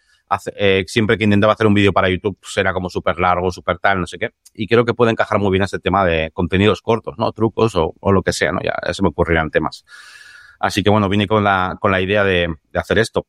eh, 0.55 0.85
siempre 0.87 1.19
que 1.19 1.25
intentaba 1.25 1.53
hacer 1.53 1.67
un 1.67 1.75
vídeo 1.75 1.93
para 1.93 2.09
YouTube 2.09 2.37
pues 2.39 2.57
era 2.57 2.73
como 2.73 2.89
súper 2.89 3.19
largo, 3.19 3.51
súper 3.51 3.77
tal, 3.77 3.99
no 3.99 4.07
sé 4.07 4.17
qué. 4.17 4.31
Y 4.55 4.67
creo 4.67 4.85
que 4.85 4.95
puede 4.95 5.11
encajar 5.11 5.37
muy 5.37 5.51
bien 5.51 5.63
ese 5.63 5.77
tema 5.77 6.03
de 6.03 6.31
contenidos 6.33 6.81
cortos, 6.81 7.15
¿no? 7.19 7.31
Trucos 7.31 7.75
o, 7.75 7.93
o 7.99 8.11
lo 8.11 8.23
que 8.23 8.33
sea, 8.33 8.51
¿no? 8.51 8.59
Ya, 8.63 8.73
ya, 8.85 8.93
se 8.93 9.03
me 9.03 9.09
ocurrirán 9.09 9.51
temas. 9.51 9.85
Así 10.59 10.81
que 10.81 10.89
bueno, 10.89 11.09
vine 11.09 11.27
con 11.27 11.43
la, 11.43 11.77
con 11.79 11.91
la 11.91 12.01
idea 12.01 12.23
de, 12.23 12.55
de 12.71 12.79
hacer 12.79 12.97
esto. 12.97 13.27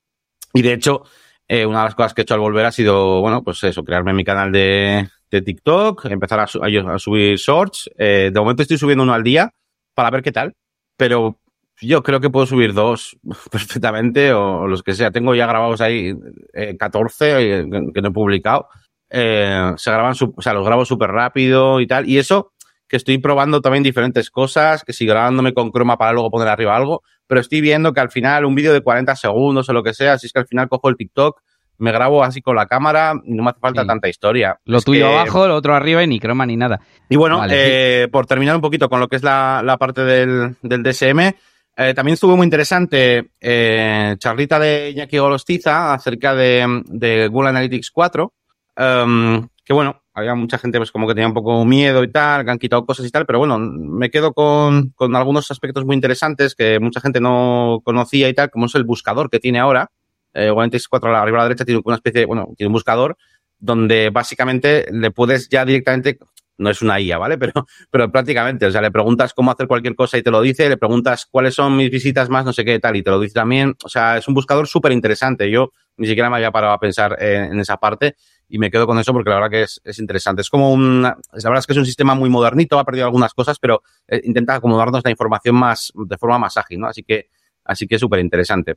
Y 0.54 0.62
de 0.62 0.72
hecho, 0.72 1.02
eh, 1.48 1.66
una 1.66 1.80
de 1.80 1.84
las 1.84 1.94
cosas 1.94 2.14
que 2.14 2.22
he 2.22 2.24
hecho 2.24 2.34
al 2.34 2.40
volver 2.40 2.64
ha 2.64 2.72
sido, 2.72 3.20
bueno, 3.20 3.42
pues 3.42 3.62
eso, 3.64 3.84
crearme 3.84 4.14
mi 4.14 4.24
canal 4.24 4.52
de, 4.52 5.08
de 5.30 5.42
TikTok, 5.42 6.06
empezar 6.06 6.40
a, 6.40 6.46
su 6.46 6.62
a, 6.62 6.98
subir 6.98 7.36
shorts. 7.36 7.90
Eh, 7.96 8.30
de 8.32 8.40
momento 8.40 8.62
estoy 8.62 8.78
subiendo 8.78 9.04
uno 9.04 9.14
al 9.14 9.22
día 9.22 9.52
para 9.94 10.10
ver 10.10 10.22
qué 10.22 10.32
tal, 10.32 10.54
pero 10.96 11.38
yo 11.80 12.02
creo 12.02 12.20
que 12.20 12.30
puedo 12.30 12.46
subir 12.46 12.74
dos 12.74 13.16
perfectamente 13.50 14.32
o, 14.32 14.66
los 14.66 14.82
que 14.82 14.94
sea. 14.94 15.10
Tengo 15.10 15.34
ya 15.34 15.46
grabados 15.46 15.80
ahí 15.80 16.14
eh, 16.52 16.76
14 16.76 17.60
eh, 17.60 17.66
que 17.94 18.02
no 18.02 18.08
he 18.08 18.12
publicado. 18.12 18.68
Eh, 19.08 19.72
se 19.76 19.90
graban, 19.90 20.14
o 20.36 20.42
sea, 20.42 20.54
los 20.54 20.64
grabo 20.64 20.84
súper 20.84 21.10
rápido 21.10 21.80
y 21.80 21.86
tal. 21.86 22.08
Y 22.08 22.18
eso 22.18 22.52
que 22.86 22.96
estoy 22.96 23.18
probando 23.18 23.60
también 23.60 23.84
diferentes 23.84 24.30
cosas, 24.30 24.82
que 24.82 24.92
si 24.92 25.06
grabándome 25.06 25.54
con 25.54 25.70
croma 25.70 25.96
para 25.96 26.12
luego 26.12 26.30
poner 26.30 26.48
arriba 26.48 26.76
algo, 26.76 27.02
pero 27.28 27.40
estoy 27.40 27.60
viendo 27.60 27.92
que 27.92 28.00
al 28.00 28.10
final 28.10 28.44
un 28.44 28.56
vídeo 28.56 28.72
de 28.72 28.80
40 28.80 29.14
segundos 29.14 29.68
o 29.68 29.72
lo 29.72 29.84
que 29.84 29.94
sea, 29.94 30.18
si 30.18 30.26
es 30.26 30.32
que 30.32 30.40
al 30.40 30.46
final 30.48 30.68
cojo 30.68 30.88
el 30.88 30.96
TikTok 30.96 31.40
me 31.80 31.92
grabo 31.92 32.22
así 32.22 32.40
con 32.42 32.56
la 32.56 32.66
cámara 32.66 33.14
y 33.24 33.34
no 33.34 33.42
me 33.42 33.50
hace 33.50 33.60
falta 33.60 33.82
sí. 33.82 33.86
tanta 33.88 34.08
historia. 34.08 34.58
Lo 34.64 34.78
es 34.78 34.84
tuyo 34.84 35.08
que... 35.08 35.12
abajo, 35.12 35.48
lo 35.48 35.56
otro 35.56 35.74
arriba 35.74 36.02
y 36.02 36.06
ni 36.06 36.20
croma 36.20 36.46
ni 36.46 36.56
nada. 36.56 36.80
Y 37.08 37.16
bueno, 37.16 37.38
vale, 37.38 37.54
eh, 37.56 38.04
sí. 38.04 38.10
por 38.10 38.26
terminar 38.26 38.54
un 38.54 38.62
poquito 38.62 38.88
con 38.88 39.00
lo 39.00 39.08
que 39.08 39.16
es 39.16 39.22
la, 39.22 39.62
la 39.64 39.78
parte 39.78 40.04
del, 40.04 40.56
del 40.62 40.82
DSM, 40.82 41.32
eh, 41.76 41.94
también 41.94 42.14
estuvo 42.14 42.36
muy 42.36 42.44
interesante 42.44 43.30
eh, 43.40 44.14
charlita 44.18 44.58
de 44.58 44.90
Iñaki 44.90 45.18
Golostiza 45.18 45.94
acerca 45.94 46.34
de, 46.34 46.82
de 46.86 47.28
Google 47.28 47.50
Analytics 47.50 47.90
4, 47.90 48.32
um, 48.76 49.48
que 49.64 49.72
bueno, 49.72 50.02
había 50.12 50.34
mucha 50.34 50.58
gente 50.58 50.78
pues 50.78 50.92
como 50.92 51.06
que 51.06 51.14
tenía 51.14 51.28
un 51.28 51.34
poco 51.34 51.64
miedo 51.64 52.04
y 52.04 52.10
tal, 52.10 52.44
que 52.44 52.50
han 52.50 52.58
quitado 52.58 52.84
cosas 52.84 53.06
y 53.06 53.10
tal, 53.10 53.24
pero 53.24 53.38
bueno, 53.38 53.58
me 53.58 54.10
quedo 54.10 54.32
con, 54.32 54.90
con 54.90 55.16
algunos 55.16 55.50
aspectos 55.50 55.84
muy 55.86 55.94
interesantes 55.94 56.54
que 56.54 56.78
mucha 56.80 57.00
gente 57.00 57.20
no 57.20 57.80
conocía 57.84 58.28
y 58.28 58.34
tal, 58.34 58.50
como 58.50 58.66
es 58.66 58.74
el 58.74 58.84
buscador 58.84 59.30
que 59.30 59.40
tiene 59.40 59.58
ahora, 59.58 59.90
eh, 60.34 60.48
Analytics 60.48 60.88
4 60.88 61.16
arriba 61.16 61.38
a 61.38 61.40
la 61.40 61.44
derecha 61.44 61.64
tiene 61.64 61.80
una 61.84 61.96
especie 61.96 62.24
bueno, 62.26 62.48
tiene 62.56 62.68
un 62.68 62.74
buscador 62.74 63.16
donde 63.60 64.10
básicamente 64.10 64.86
le 64.90 65.10
puedes 65.10 65.48
ya 65.48 65.64
directamente, 65.64 66.18
no 66.56 66.70
es 66.70 66.82
una 66.82 67.00
IA, 67.00 67.18
¿vale? 67.18 67.38
Pero, 67.38 67.66
pero 67.90 68.12
prácticamente, 68.12 68.66
o 68.66 68.70
sea, 68.70 68.80
le 68.80 68.90
preguntas 68.90 69.32
cómo 69.34 69.50
hacer 69.50 69.66
cualquier 69.66 69.94
cosa 69.94 70.18
y 70.18 70.22
te 70.22 70.30
lo 70.30 70.40
dice, 70.40 70.68
le 70.68 70.76
preguntas 70.76 71.26
cuáles 71.30 71.54
son 71.54 71.76
mis 71.76 71.90
visitas 71.90 72.28
más, 72.28 72.44
no 72.44 72.52
sé 72.52 72.64
qué 72.64 72.78
tal, 72.78 72.96
y 72.96 73.02
te 73.02 73.10
lo 73.10 73.18
dice 73.18 73.34
también. 73.34 73.74
O 73.84 73.88
sea, 73.88 74.18
es 74.18 74.28
un 74.28 74.34
buscador 74.34 74.66
súper 74.66 74.92
interesante. 74.92 75.50
Yo 75.50 75.70
ni 75.96 76.06
siquiera 76.06 76.28
me 76.28 76.36
había 76.36 76.50
parado 76.50 76.72
a 76.72 76.78
pensar 76.78 77.16
en, 77.22 77.58
esa 77.60 77.76
parte 77.78 78.16
y 78.48 78.58
me 78.58 78.70
quedo 78.70 78.86
con 78.86 78.98
eso 78.98 79.12
porque 79.12 79.30
la 79.30 79.36
verdad 79.36 79.50
que 79.50 79.62
es, 79.62 79.80
es 79.84 79.98
interesante. 79.98 80.42
Es 80.42 80.50
como 80.50 80.72
un, 80.72 81.02
la 81.02 81.16
verdad 81.32 81.58
es 81.58 81.66
que 81.66 81.72
es 81.72 81.78
un 81.78 81.86
sistema 81.86 82.14
muy 82.14 82.28
modernito, 82.28 82.78
ha 82.78 82.84
perdido 82.84 83.06
algunas 83.06 83.32
cosas, 83.32 83.58
pero 83.58 83.82
eh, 84.06 84.20
intenta 84.24 84.54
acomodarnos 84.54 85.02
la 85.04 85.10
información 85.10 85.56
más, 85.56 85.92
de 85.94 86.18
forma 86.18 86.38
más 86.38 86.56
ágil, 86.56 86.80
¿no? 86.80 86.88
Así 86.88 87.02
que, 87.02 87.28
así 87.64 87.86
que 87.86 87.94
es 87.94 88.00
súper 88.00 88.20
interesante. 88.20 88.76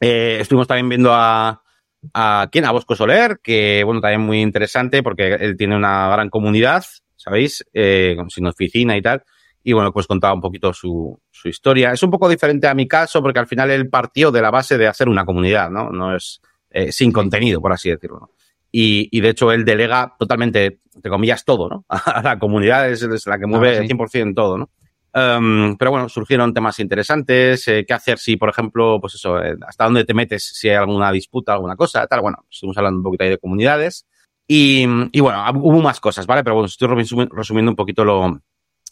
Eh, 0.00 0.38
estuvimos 0.40 0.66
también 0.66 0.88
viendo 0.88 1.12
a, 1.12 1.62
a 2.12 2.48
quién, 2.50 2.64
a 2.64 2.72
Bosco 2.72 2.94
Soler, 2.94 3.40
que 3.42 3.82
bueno, 3.84 4.00
también 4.00 4.20
muy 4.20 4.40
interesante 4.40 5.02
porque 5.02 5.34
él 5.34 5.56
tiene 5.56 5.76
una 5.76 6.08
gran 6.08 6.30
comunidad, 6.30 6.84
¿sabéis? 7.16 7.64
Eh, 7.72 8.16
sin 8.28 8.46
oficina 8.46 8.96
y 8.96 9.02
tal. 9.02 9.22
y 9.62 9.72
bueno, 9.72 9.92
pues 9.92 10.06
contaba 10.06 10.34
un 10.34 10.40
poquito 10.40 10.72
su, 10.72 11.18
su 11.30 11.48
historia. 11.48 11.92
Es 11.92 12.02
un 12.02 12.10
poco 12.10 12.28
diferente 12.28 12.66
a 12.66 12.74
mi 12.74 12.86
caso 12.86 13.22
porque 13.22 13.38
al 13.38 13.46
final 13.46 13.70
él 13.70 13.88
partió 13.88 14.30
de 14.30 14.42
la 14.42 14.50
base 14.50 14.76
de 14.76 14.86
hacer 14.86 15.08
una 15.08 15.24
comunidad, 15.24 15.70
¿no? 15.70 15.90
No 15.90 16.14
es 16.14 16.40
eh, 16.70 16.92
sin 16.92 17.12
contenido, 17.12 17.60
por 17.60 17.72
así 17.72 17.88
decirlo. 17.88 18.30
Y, 18.70 19.08
y, 19.16 19.20
de 19.20 19.28
hecho 19.28 19.52
él 19.52 19.64
delega 19.64 20.16
totalmente, 20.18 20.80
entre 20.94 21.10
comillas, 21.10 21.44
todo, 21.44 21.68
¿no? 21.68 21.84
A 21.88 22.20
la 22.22 22.38
comunidad 22.38 22.90
es, 22.90 23.02
es 23.02 23.26
la 23.26 23.38
que 23.38 23.46
mueve 23.46 23.78
ah, 23.78 23.82
sí. 23.82 23.88
100% 23.88 24.34
todo, 24.34 24.58
¿no? 24.58 24.70
Um, 25.16 25.76
pero 25.76 25.92
bueno, 25.92 26.08
surgieron 26.08 26.52
temas 26.52 26.80
interesantes, 26.80 27.68
eh, 27.68 27.84
qué 27.86 27.94
hacer 27.94 28.18
si, 28.18 28.36
por 28.36 28.48
ejemplo, 28.48 28.98
pues 29.00 29.14
eso, 29.14 29.40
eh, 29.40 29.54
hasta 29.64 29.84
dónde 29.84 30.04
te 30.04 30.12
metes 30.12 30.42
si 30.42 30.68
hay 30.68 30.74
alguna 30.74 31.12
disputa, 31.12 31.52
alguna 31.52 31.76
cosa, 31.76 32.04
tal. 32.08 32.20
Bueno, 32.20 32.38
estuvimos 32.50 32.76
hablando 32.78 32.98
un 32.98 33.04
poquito 33.04 33.22
ahí 33.22 33.30
de 33.30 33.38
comunidades. 33.38 34.06
Y, 34.48 34.84
y 35.12 35.20
bueno, 35.20 35.44
hubo 35.54 35.80
más 35.80 36.00
cosas, 36.00 36.26
¿vale? 36.26 36.42
Pero 36.42 36.56
bueno, 36.56 36.66
estoy 36.66 36.88
resumiendo 37.30 37.70
un 37.70 37.76
poquito 37.76 38.04
lo, 38.04 38.40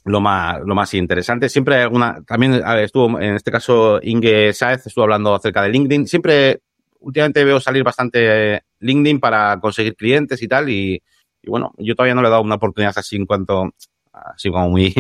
lo 0.05 0.21
más, 0.21 0.61
lo 0.65 0.75
más 0.77 0.95
interesante. 0.95 1.49
Siempre 1.49 1.75
hay 1.75 1.83
alguna, 1.83 2.23
también 2.25 2.63
estuvo, 2.79 3.21
en 3.21 3.35
este 3.35 3.51
caso, 3.51 3.99
Inge 4.03 4.53
Saez 4.53 4.87
estuvo 4.87 5.03
hablando 5.03 5.35
acerca 5.35 5.63
de 5.63 5.71
LinkedIn. 5.71 6.07
Siempre, 6.07 6.61
últimamente 7.01 7.45
veo 7.45 7.61
salir 7.61 7.83
bastante 7.83 8.63
LinkedIn 8.79 9.19
para 9.21 9.59
conseguir 9.61 9.97
clientes 9.97 10.41
y 10.41 10.49
tal. 10.49 10.69
Y, 10.71 11.03
y 11.43 11.51
bueno, 11.51 11.73
yo 11.79 11.97
todavía 11.97 12.15
no 12.15 12.23
le 12.23 12.29
he 12.29 12.31
dado 12.31 12.43
una 12.43 12.55
oportunidad 12.55 12.95
así 12.97 13.17
en 13.17 13.27
cuanto, 13.27 13.75
así 14.13 14.51
como 14.51 14.71
muy, 14.71 14.95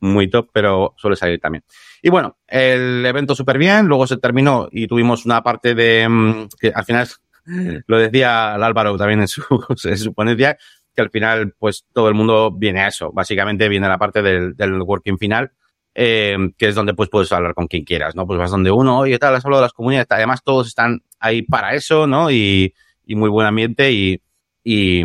muy 0.00 0.28
top, 0.28 0.50
pero 0.52 0.94
suele 0.96 1.16
salir 1.16 1.40
también. 1.40 1.64
Y 2.02 2.10
bueno, 2.10 2.38
el 2.46 3.04
evento 3.04 3.34
súper 3.34 3.58
bien, 3.58 3.86
luego 3.86 4.06
se 4.06 4.18
terminó 4.18 4.68
y 4.70 4.86
tuvimos 4.86 5.26
una 5.26 5.42
parte 5.42 5.74
de, 5.74 6.08
mm, 6.08 6.48
que 6.58 6.72
al 6.74 6.84
final 6.84 7.08
lo 7.86 7.98
decía 7.98 8.54
el 8.56 8.62
Álvaro 8.62 8.96
también 8.96 9.20
en 9.20 9.28
su, 9.28 9.42
en 9.84 9.98
su 9.98 10.14
ponencia, 10.14 10.58
que 10.94 11.02
al 11.02 11.10
final 11.10 11.54
pues 11.58 11.86
todo 11.92 12.08
el 12.08 12.14
mundo 12.14 12.52
viene 12.52 12.80
a 12.80 12.88
eso. 12.88 13.12
Básicamente 13.12 13.68
viene 13.68 13.86
a 13.86 13.90
la 13.90 13.98
parte 13.98 14.22
del, 14.22 14.54
del 14.56 14.80
working 14.82 15.18
final, 15.18 15.52
eh, 15.94 16.36
que 16.56 16.68
es 16.68 16.74
donde 16.74 16.94
pues 16.94 17.08
puedes 17.08 17.32
hablar 17.32 17.54
con 17.54 17.66
quien 17.66 17.84
quieras, 17.84 18.14
¿no? 18.14 18.26
Pues 18.26 18.38
vas 18.38 18.50
donde 18.50 18.70
uno, 18.70 18.98
oye, 18.98 19.18
tal, 19.18 19.34
has 19.34 19.44
hablado 19.44 19.62
las 19.62 19.72
comunidades, 19.72 20.06
además 20.10 20.42
todos 20.44 20.68
están 20.68 21.02
ahí 21.18 21.42
para 21.42 21.74
eso, 21.74 22.06
¿no? 22.06 22.30
Y, 22.30 22.74
y 23.04 23.14
muy 23.14 23.30
buen 23.30 23.46
ambiente 23.46 23.90
y, 23.90 24.22
y, 24.62 25.02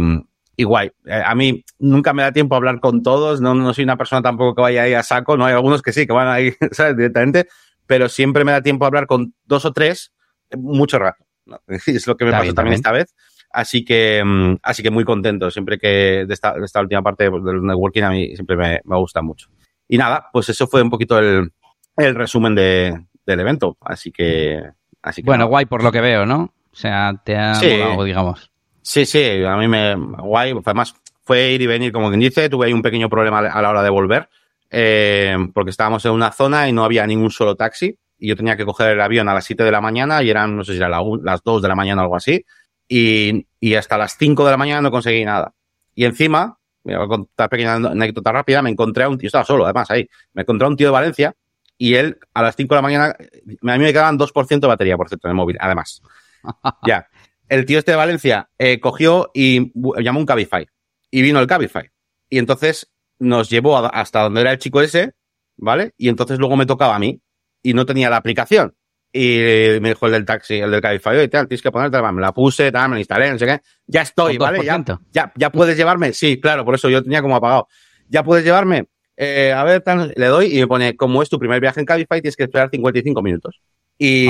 y 0.55 0.63
guay. 0.63 0.91
Eh, 1.05 1.21
a 1.25 1.33
mí 1.35 1.63
nunca 1.79 2.13
me 2.13 2.23
da 2.23 2.31
tiempo 2.31 2.55
a 2.55 2.57
hablar 2.57 2.79
con 2.79 3.01
todos, 3.03 3.41
no, 3.41 3.53
no 3.55 3.73
soy 3.73 3.83
una 3.83 3.97
persona 3.97 4.21
tampoco 4.21 4.55
que 4.55 4.61
vaya 4.61 4.83
ahí 4.83 4.93
a 4.93 5.03
saco, 5.03 5.37
no 5.37 5.45
hay 5.45 5.53
algunos 5.53 5.81
que 5.81 5.91
sí, 5.93 6.05
que 6.05 6.13
van 6.13 6.27
ahí, 6.27 6.53
¿sabes? 6.71 6.95
Directamente, 6.97 7.47
pero 7.87 8.09
siempre 8.09 8.43
me 8.43 8.51
da 8.51 8.61
tiempo 8.61 8.85
a 8.85 8.87
hablar 8.87 9.07
con 9.07 9.33
dos 9.45 9.65
o 9.65 9.73
tres 9.73 10.13
eh, 10.49 10.57
mucho 10.57 10.99
rato. 10.99 11.25
¿no? 11.45 11.59
Es 11.87 12.07
lo 12.07 12.15
que 12.17 12.25
me 12.25 12.31
pasó 12.31 12.53
también, 12.53 12.55
también 12.55 12.73
esta 12.75 12.91
vez. 12.91 13.15
Así 13.51 13.85
que, 13.85 14.23
mm, 14.25 14.55
así 14.63 14.81
que 14.81 14.89
muy 14.89 15.03
contento. 15.03 15.51
Siempre 15.51 15.77
que 15.77 16.25
de 16.27 16.33
esta, 16.33 16.53
de 16.53 16.65
esta 16.65 16.81
última 16.81 17.03
parte 17.03 17.25
del 17.25 17.61
networking 17.63 18.01
a 18.01 18.09
mí 18.09 18.35
siempre 18.35 18.55
me, 18.55 18.81
me, 18.83 18.97
gusta 18.97 19.21
mucho. 19.21 19.47
Y 19.87 19.97
nada, 19.97 20.27
pues 20.33 20.49
eso 20.49 20.65
fue 20.67 20.81
un 20.81 20.89
poquito 20.89 21.19
el, 21.19 21.51
el 21.97 22.15
resumen 22.15 22.55
de, 22.55 23.05
del 23.25 23.39
evento. 23.39 23.77
Así 23.81 24.11
que, 24.11 24.59
así 25.03 25.21
que. 25.21 25.27
Bueno, 25.27 25.45
guay 25.47 25.65
por 25.65 25.83
lo 25.83 25.91
que 25.91 26.01
veo, 26.01 26.25
¿no? 26.25 26.51
O 26.71 26.75
sea, 26.75 27.21
te 27.23 27.35
ha 27.35 27.53
Sí. 27.53 27.77
molado, 27.77 28.03
digamos. 28.03 28.51
Sí, 28.83 29.05
sí, 29.05 29.43
a 29.45 29.55
mí 29.55 29.67
me, 29.67 29.95
guay. 29.95 30.53
Además, 30.65 30.93
fue 31.23 31.51
ir 31.51 31.61
y 31.61 31.67
venir, 31.67 31.91
como 31.91 32.09
quien 32.09 32.19
dice. 32.19 32.49
Tuve 32.49 32.67
ahí 32.67 32.73
un 32.73 32.81
pequeño 32.81 33.09
problema 33.09 33.39
a 33.39 33.61
la 33.61 33.69
hora 33.69 33.81
de 33.81 33.89
volver, 33.89 34.29
eh, 34.69 35.37
porque 35.53 35.71
estábamos 35.71 36.03
en 36.05 36.11
una 36.11 36.31
zona 36.31 36.67
y 36.67 36.73
no 36.73 36.83
había 36.83 37.07
ningún 37.07 37.31
solo 37.31 37.55
taxi. 37.55 37.97
Y 38.19 38.27
yo 38.27 38.35
tenía 38.35 38.55
que 38.57 38.65
coger 38.65 38.91
el 38.91 39.01
avión 39.01 39.27
a 39.29 39.33
las 39.33 39.45
7 39.45 39.63
de 39.63 39.71
la 39.71 39.81
mañana 39.81 40.21
y 40.21 40.29
eran, 40.29 40.55
no 40.55 40.63
sé 40.63 40.73
si 40.73 40.77
era 40.77 40.89
la 40.89 41.01
un- 41.01 41.23
las 41.23 41.41
2 41.43 41.61
de 41.61 41.67
la 41.67 41.75
mañana 41.75 42.01
o 42.01 42.05
algo 42.05 42.15
así. 42.17 42.45
Y, 42.87 43.47
y 43.59 43.75
hasta 43.75 43.97
las 43.97 44.17
5 44.17 44.45
de 44.45 44.51
la 44.51 44.57
mañana 44.57 44.81
no 44.81 44.91
conseguí 44.91 45.23
nada. 45.25 45.53
Y 45.95 46.05
encima, 46.05 46.57
voy 46.83 46.93
a 46.95 47.07
contar 47.07 47.49
pequeña 47.49 47.75
anécdota 47.75 48.31
rápida, 48.31 48.61
me 48.61 48.69
encontré 48.69 49.03
a 49.05 49.09
un 49.09 49.17
tío, 49.17 49.27
estaba 49.27 49.45
solo 49.45 49.63
además 49.65 49.89
ahí, 49.91 50.07
me 50.33 50.41
encontré 50.41 50.65
a 50.65 50.69
un 50.69 50.75
tío 50.75 50.87
de 50.87 50.91
Valencia 50.91 51.33
y 51.77 51.95
él 51.95 52.17
a 52.33 52.41
las 52.43 52.55
5 52.55 52.75
de 52.75 52.77
la 52.77 52.81
mañana, 52.81 53.05
a 53.15 53.77
mí 53.77 53.83
me 53.83 53.91
quedaban 53.93 54.17
2% 54.17 54.67
de 54.67 54.71
batería, 54.71 54.97
por 54.97 55.07
cierto, 55.07 55.27
en 55.27 55.31
el 55.31 55.35
móvil, 55.35 55.57
además. 55.59 56.01
ya. 56.87 57.07
El 57.49 57.65
tío 57.65 57.79
este 57.79 57.91
de 57.91 57.97
Valencia 57.97 58.49
eh, 58.57 58.79
cogió 58.79 59.31
y 59.33 59.71
llamó 60.01 60.19
un 60.19 60.25
Cabify. 60.25 60.67
Y 61.11 61.21
vino 61.21 61.39
el 61.39 61.47
Cabify. 61.47 61.89
Y 62.29 62.39
entonces 62.39 62.91
nos 63.19 63.49
llevó 63.49 63.77
a, 63.77 63.87
hasta 63.87 64.21
donde 64.21 64.41
era 64.41 64.51
el 64.51 64.57
chico 64.57 64.81
ese, 64.81 65.13
¿vale? 65.57 65.93
Y 65.97 66.09
entonces 66.09 66.39
luego 66.39 66.55
me 66.55 66.65
tocaba 66.65 66.95
a 66.95 66.99
mí. 66.99 67.21
Y 67.61 67.73
no 67.73 67.85
tenía 67.85 68.09
la 68.09 68.17
aplicación. 68.17 68.75
Y 69.15 69.37
me 69.79 69.89
dijo 69.89 70.07
el 70.07 70.11
del 70.11 70.25
taxi, 70.25 70.55
el 70.55 70.71
del 70.71 70.81
Cabify, 70.81 71.15
oye, 71.15 71.27
tal, 71.27 71.47
tienes 71.47 71.61
que 71.61 71.71
ponerte, 71.71 72.01
me 72.01 72.21
la 72.21 72.33
puse, 72.33 72.71
tal, 72.71 72.89
me 72.89 72.95
la 72.95 72.99
instalé, 72.99 73.31
no 73.31 73.37
sé 73.37 73.45
qué. 73.45 73.59
Ya 73.85 74.01
estoy, 74.01 74.39
¿vale? 74.39 74.65
Ya, 74.65 74.79
2%. 74.79 74.99
ya, 75.11 75.31
ya 75.35 75.51
puedes 75.51 75.77
llevarme. 75.77 76.13
Sí, 76.13 76.41
claro, 76.41 76.65
por 76.65 76.73
eso 76.73 76.89
yo 76.89 77.03
tenía 77.03 77.21
como 77.21 77.35
apagado. 77.35 77.67
Ya 78.09 78.23
puedes 78.23 78.43
llevarme. 78.43 78.87
Eh, 79.15 79.53
a 79.55 79.63
ver, 79.63 79.83
le 80.15 80.25
doy 80.25 80.57
y 80.57 80.61
me 80.61 80.67
pone, 80.67 80.95
como 80.95 81.21
es 81.21 81.29
tu 81.29 81.37
primer 81.37 81.61
viaje 81.61 81.79
en 81.79 81.85
Cabify, 81.85 82.21
tienes 82.21 82.35
que 82.35 82.43
esperar 82.43 82.71
55 82.71 83.21
minutos. 83.21 83.61
Y. 83.99 84.27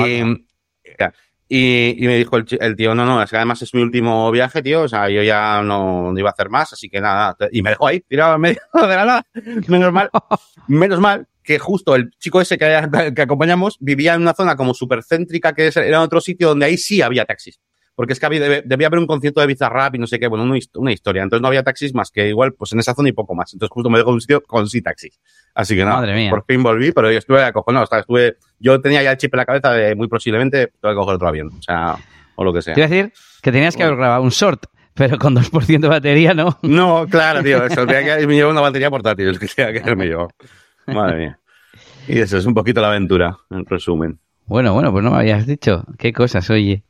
y, 1.56 2.04
y 2.04 2.08
me 2.08 2.16
dijo 2.16 2.36
el, 2.36 2.74
tío, 2.74 2.96
no, 2.96 3.06
no, 3.06 3.22
es 3.22 3.30
que 3.30 3.36
además 3.36 3.62
es 3.62 3.72
mi 3.74 3.80
último 3.80 4.28
viaje, 4.32 4.60
tío, 4.60 4.82
o 4.82 4.88
sea, 4.88 5.08
yo 5.08 5.22
ya 5.22 5.62
no, 5.62 6.12
iba 6.16 6.30
a 6.30 6.32
hacer 6.32 6.50
más, 6.50 6.72
así 6.72 6.88
que 6.88 7.00
nada, 7.00 7.36
y 7.52 7.62
me 7.62 7.70
dejó 7.70 7.86
ahí, 7.86 8.00
tirado 8.00 8.34
en 8.34 8.40
medio 8.40 8.60
de 8.74 8.88
la 8.88 9.04
nada, 9.04 9.26
menos 9.68 9.92
mal, 9.92 10.10
menos 10.66 10.98
mal 10.98 11.28
que 11.44 11.60
justo 11.60 11.94
el 11.94 12.10
chico 12.18 12.40
ese 12.40 12.58
que, 12.58 12.74
acompañamos 13.22 13.76
vivía 13.78 14.14
en 14.14 14.22
una 14.22 14.34
zona 14.34 14.56
como 14.56 14.74
súper 14.74 15.04
céntrica, 15.04 15.52
que 15.52 15.70
era 15.72 16.02
otro 16.02 16.20
sitio 16.20 16.48
donde 16.48 16.66
ahí 16.66 16.76
sí 16.76 17.02
había 17.02 17.24
taxis. 17.24 17.60
Porque 17.96 18.12
es 18.12 18.18
que 18.20 18.26
había, 18.26 18.40
debe- 18.40 18.62
debía 18.64 18.88
haber 18.88 18.98
un 18.98 19.06
concierto 19.06 19.40
de 19.40 19.46
Bizarrap 19.46 19.94
y 19.94 19.98
no 19.98 20.06
sé 20.08 20.18
qué, 20.18 20.26
bueno, 20.26 20.44
una, 20.44 20.56
hist- 20.56 20.76
una 20.76 20.90
historia. 20.92 21.22
Entonces 21.22 21.40
no 21.42 21.48
había 21.48 21.62
taxis 21.62 21.94
más 21.94 22.10
que 22.10 22.28
igual, 22.28 22.52
pues 22.54 22.72
en 22.72 22.80
esa 22.80 22.92
zona 22.94 23.08
y 23.08 23.12
poco 23.12 23.34
más. 23.34 23.52
Entonces 23.52 23.72
justo 23.72 23.88
me 23.90 23.98
dejó 23.98 24.10
en 24.10 24.14
un 24.14 24.20
sitio 24.20 24.42
con 24.42 24.68
sí 24.68 24.82
taxis. 24.82 25.20
Así 25.54 25.76
que 25.76 25.84
nada, 25.84 25.96
Madre 25.98 26.14
mía. 26.14 26.30
por 26.30 26.44
fin 26.44 26.62
volví, 26.62 26.90
pero 26.92 27.10
yo 27.12 27.18
estuve 27.18 27.42
acojonado. 27.44 27.84
O 27.84 27.86
sea, 27.86 28.00
estuve, 28.00 28.36
yo 28.58 28.80
tenía 28.80 29.02
ya 29.02 29.12
el 29.12 29.16
chip 29.18 29.32
en 29.34 29.38
la 29.38 29.46
cabeza 29.46 29.70
de 29.72 29.94
muy 29.94 30.08
posiblemente 30.08 30.72
tengo 30.80 30.92
que 30.94 30.98
coger 30.98 31.14
otro 31.14 31.28
avión. 31.28 31.50
O 31.56 31.62
sea, 31.62 31.96
o 32.34 32.42
lo 32.42 32.52
que 32.52 32.62
sea. 32.62 32.74
A 32.74 32.76
decir 32.76 33.12
que 33.42 33.52
tenías 33.52 33.76
que 33.76 33.84
haber 33.84 33.96
grabado 33.96 34.22
un 34.22 34.30
short, 34.30 34.64
pero 34.94 35.16
con 35.18 35.36
2% 35.36 35.80
de 35.80 35.88
batería, 35.88 36.34
¿no? 36.34 36.58
No, 36.62 37.06
claro, 37.08 37.44
tío, 37.44 37.64
eso. 37.64 37.86
Tenía 37.86 38.18
que 38.18 38.26
me 38.26 38.34
llevo 38.34 38.50
una 38.50 38.60
batería 38.60 38.90
portátil, 38.90 39.28
es 39.28 39.38
que 39.38 39.46
tenía 39.46 39.72
que 39.72 39.78
haberme 39.80 40.06
llevado. 40.06 40.30
Madre 40.88 41.18
mía. 41.18 41.38
Y 42.08 42.18
eso 42.18 42.36
es 42.38 42.44
un 42.44 42.54
poquito 42.54 42.80
la 42.80 42.88
aventura, 42.88 43.36
en 43.50 43.64
resumen. 43.64 44.18
Bueno, 44.46 44.74
bueno, 44.74 44.90
pues 44.92 45.02
no 45.04 45.10
me 45.12 45.18
habías 45.18 45.46
dicho. 45.46 45.84
Qué 45.96 46.12
cosas, 46.12 46.50
oye. 46.50 46.82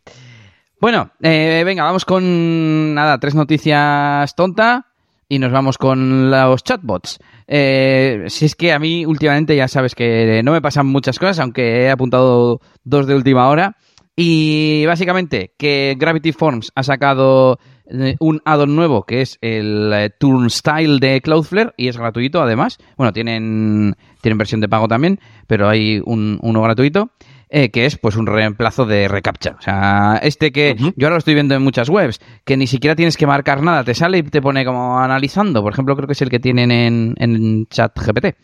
Bueno, 0.84 1.12
eh, 1.22 1.62
venga, 1.64 1.82
vamos 1.84 2.04
con 2.04 2.92
nada, 2.92 3.18
tres 3.18 3.34
noticias 3.34 4.34
tonta 4.34 4.88
y 5.30 5.38
nos 5.38 5.50
vamos 5.50 5.78
con 5.78 6.30
los 6.30 6.62
chatbots. 6.62 7.20
Eh, 7.48 8.24
si 8.26 8.44
es 8.44 8.54
que 8.54 8.70
a 8.70 8.78
mí 8.78 9.06
últimamente 9.06 9.56
ya 9.56 9.66
sabes 9.66 9.94
que 9.94 10.42
no 10.44 10.52
me 10.52 10.60
pasan 10.60 10.84
muchas 10.84 11.18
cosas, 11.18 11.38
aunque 11.38 11.84
he 11.84 11.90
apuntado 11.90 12.60
dos 12.84 13.06
de 13.06 13.14
última 13.14 13.48
hora. 13.48 13.78
Y 14.14 14.84
básicamente 14.84 15.54
que 15.56 15.96
Gravity 15.98 16.32
Forms 16.32 16.70
ha 16.74 16.82
sacado 16.82 17.58
eh, 17.90 18.16
un 18.20 18.42
add-on 18.44 18.76
nuevo 18.76 19.04
que 19.04 19.22
es 19.22 19.38
el 19.40 19.90
eh, 19.90 20.10
Turnstile 20.10 20.98
de 21.00 21.22
Cloudflare 21.22 21.72
y 21.78 21.88
es 21.88 21.96
gratuito 21.96 22.42
además. 22.42 22.76
Bueno, 22.98 23.14
tienen, 23.14 23.96
tienen 24.20 24.36
versión 24.36 24.60
de 24.60 24.68
pago 24.68 24.86
también, 24.86 25.18
pero 25.46 25.66
hay 25.66 26.02
un, 26.04 26.38
uno 26.42 26.60
gratuito 26.60 27.10
eh, 27.56 27.70
que 27.70 27.86
es 27.86 27.96
pues 27.98 28.16
un 28.16 28.26
reemplazo 28.26 28.84
de 28.84 29.06
reCAPTCHA. 29.06 29.56
O 29.56 29.62
sea, 29.62 30.18
este 30.24 30.50
que 30.50 30.74
yo 30.76 31.06
ahora 31.06 31.14
lo 31.14 31.18
estoy 31.18 31.34
viendo 31.34 31.54
en 31.54 31.62
muchas 31.62 31.88
webs, 31.88 32.20
que 32.44 32.56
ni 32.56 32.66
siquiera 32.66 32.96
tienes 32.96 33.16
que 33.16 33.28
marcar 33.28 33.62
nada, 33.62 33.84
te 33.84 33.94
sale 33.94 34.18
y 34.18 34.22
te 34.24 34.42
pone 34.42 34.64
como 34.64 34.98
analizando. 34.98 35.62
Por 35.62 35.72
ejemplo, 35.72 35.94
creo 35.94 36.08
que 36.08 36.14
es 36.14 36.22
el 36.22 36.30
que 36.30 36.40
tienen 36.40 36.72
en, 36.72 37.14
en 37.16 37.66
ChatGPT. 37.66 38.34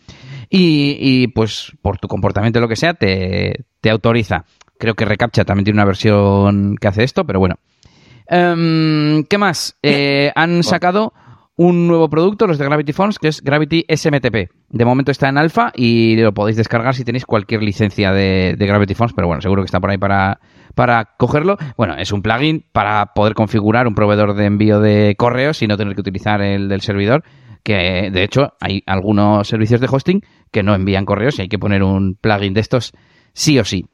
Y, 0.49 0.97
y 1.00 1.26
pues 1.26 1.73
por 1.83 1.99
tu 1.99 2.07
comportamiento 2.07 2.61
o 2.61 2.62
lo 2.62 2.69
que 2.69 2.76
sea, 2.76 2.95
te, 2.95 3.64
te 3.81 3.90
autoriza. 3.90 4.45
Creo 4.79 4.95
que 4.95 5.05
reCAPTCHA 5.05 5.45
también 5.45 5.64
tiene 5.64 5.79
una 5.79 5.87
versión 5.87 6.76
que 6.81 6.87
hace 6.87 7.02
esto, 7.02 7.25
pero 7.25 7.40
bueno. 7.40 7.57
Em, 8.29 9.25
¿Qué 9.25 9.38
más? 9.38 9.76
Eh, 9.83 10.31
han 10.37 10.62
sacado 10.62 11.14
un 11.62 11.87
nuevo 11.87 12.09
producto, 12.09 12.47
los 12.47 12.57
de 12.57 12.64
Gravity 12.64 12.95
Forms, 12.95 13.19
que 13.19 13.29
es 13.29 13.43
Gravity 13.43 13.85
SMTP. 13.87 14.50
De 14.71 14.85
momento 14.87 15.11
está 15.11 15.29
en 15.29 15.37
alfa 15.37 15.73
y 15.75 16.17
lo 16.17 16.33
podéis 16.33 16.57
descargar 16.57 16.95
si 16.95 17.05
tenéis 17.05 17.26
cualquier 17.26 17.62
licencia 17.62 18.12
de, 18.12 18.57
Gravity 18.59 18.95
Forms, 18.95 19.12
pero 19.12 19.26
bueno, 19.26 19.43
seguro 19.43 19.61
que 19.61 19.67
está 19.67 19.79
por 19.79 19.90
ahí 19.90 19.99
para, 19.99 20.40
para 20.75 21.05
cogerlo. 21.19 21.59
Bueno, 21.76 21.97
es 21.99 22.12
un 22.12 22.23
plugin 22.23 22.64
para 22.73 23.12
poder 23.14 23.35
configurar 23.35 23.87
un 23.87 23.95
proveedor 23.95 24.33
de 24.37 24.47
envío 24.47 24.81
de 24.81 25.14
correos 25.19 25.61
y 25.61 25.67
no 25.67 25.76
tener 25.76 25.95
que 25.95 26.00
utilizar 26.00 26.40
el 26.40 26.71
del 26.71 26.81
servidor, 26.81 27.25
que 27.62 28.09
de 28.11 28.25
hecho 28.25 28.55
hay 28.59 28.83
algunos 28.87 29.47
servicios 29.47 29.83
de 29.83 29.88
hosting 29.90 30.23
que 30.50 30.62
no 30.62 30.75
envían 30.75 31.05
correos 31.05 31.38
y 31.38 31.43
hay 31.43 31.49
que 31.49 31.59
poner 31.59 31.83
un 31.83 32.17
plugin 32.19 32.55
de 32.55 32.62
estos 32.62 32.93
sí 33.35 33.59
o 33.59 33.67
sí. 33.67 33.85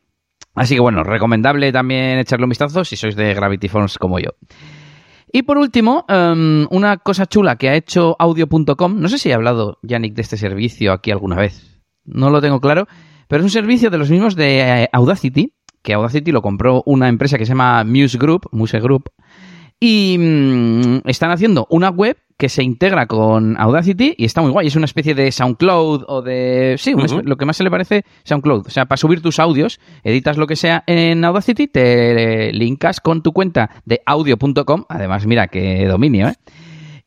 Así 0.55 0.77
que 0.77 0.81
bueno, 0.81 1.03
recomendable 1.03 1.73
también 1.73 2.21
echarle 2.21 2.45
un 2.45 2.51
vistazo 2.51 2.85
si 2.85 2.95
sois 2.95 3.17
de 3.17 3.35
Gravity 3.35 3.67
Forms 3.67 3.99
como 3.99 4.21
yo. 4.21 4.31
Y 5.37 5.43
por 5.43 5.59
último, 5.59 6.07
um, 6.09 6.67
una 6.71 6.97
cosa 6.97 7.27
chula 7.27 7.57
que 7.57 7.69
ha 7.69 7.75
hecho 7.75 8.17
audio.com, 8.19 8.99
no 8.99 9.07
sé 9.11 9.19
si 9.19 9.29
he 9.29 9.35
hablado, 9.35 9.79
Yannick, 9.83 10.15
de 10.15 10.23
este 10.23 10.39
servicio 10.39 10.95
aquí 10.95 11.11
alguna 11.11 11.37
vez, 11.37 11.79
no 12.07 12.31
lo 12.31 12.41
tengo 12.41 12.59
claro, 12.59 12.89
pero 13.29 13.41
es 13.41 13.45
un 13.45 13.51
servicio 13.51 13.91
de 13.91 13.99
los 13.99 14.11
mismos 14.11 14.35
de 14.35 14.61
eh, 14.61 14.89
Audacity, 14.95 15.53
que 15.83 15.93
Audacity 15.93 16.33
lo 16.33 16.41
compró 16.41 16.83
una 16.87 17.11
empresa 17.11 17.37
que 17.37 17.45
se 17.45 17.51
llama 17.51 17.85
Muse 17.85 18.17
Group, 18.17 18.49
Y 19.79 20.17
mm, 20.19 21.09
están 21.09 21.31
haciendo 21.31 21.67
una 21.71 21.91
web 21.91 22.17
que 22.39 22.49
se 22.49 22.63
integra 22.63 23.07
con 23.07 23.59
Audacity 23.59 24.15
y 24.17 24.25
está 24.25 24.43
muy 24.43 24.51
guay. 24.51 24.67
Es 24.67 24.77
una 24.77 24.85
especie 24.85 25.15
de 25.15 25.33
SoundCloud 25.33 26.05
o 26.07 26.23
de... 26.23 26.77
Sí, 26.79 26.95
lo 26.95 27.37
que 27.37 27.45
más 27.47 27.57
se 27.57 27.65
le 27.65 27.71
parece 27.71 28.05
SoundCloud. 28.25 28.67
O 28.67 28.71
sea, 28.71 28.87
para 28.87 28.97
subir 28.99 29.23
tus 29.23 29.39
audios, 29.39 29.81
editas 30.03 30.37
lo 30.37 30.47
que 30.47 30.57
sea 30.57 30.85
en 30.87 31.25
Audacity, 31.25 31.67
te 31.67 32.53
linkas 32.53 33.01
con 33.01 33.23
tu 33.23 33.33
cuenta 33.33 33.71
de 33.85 34.03
audio.com. 34.05 34.85
Además, 34.89 35.27
mira 35.27 35.49
qué 35.49 35.87
dominio, 35.87 36.29
¿eh? 36.29 36.35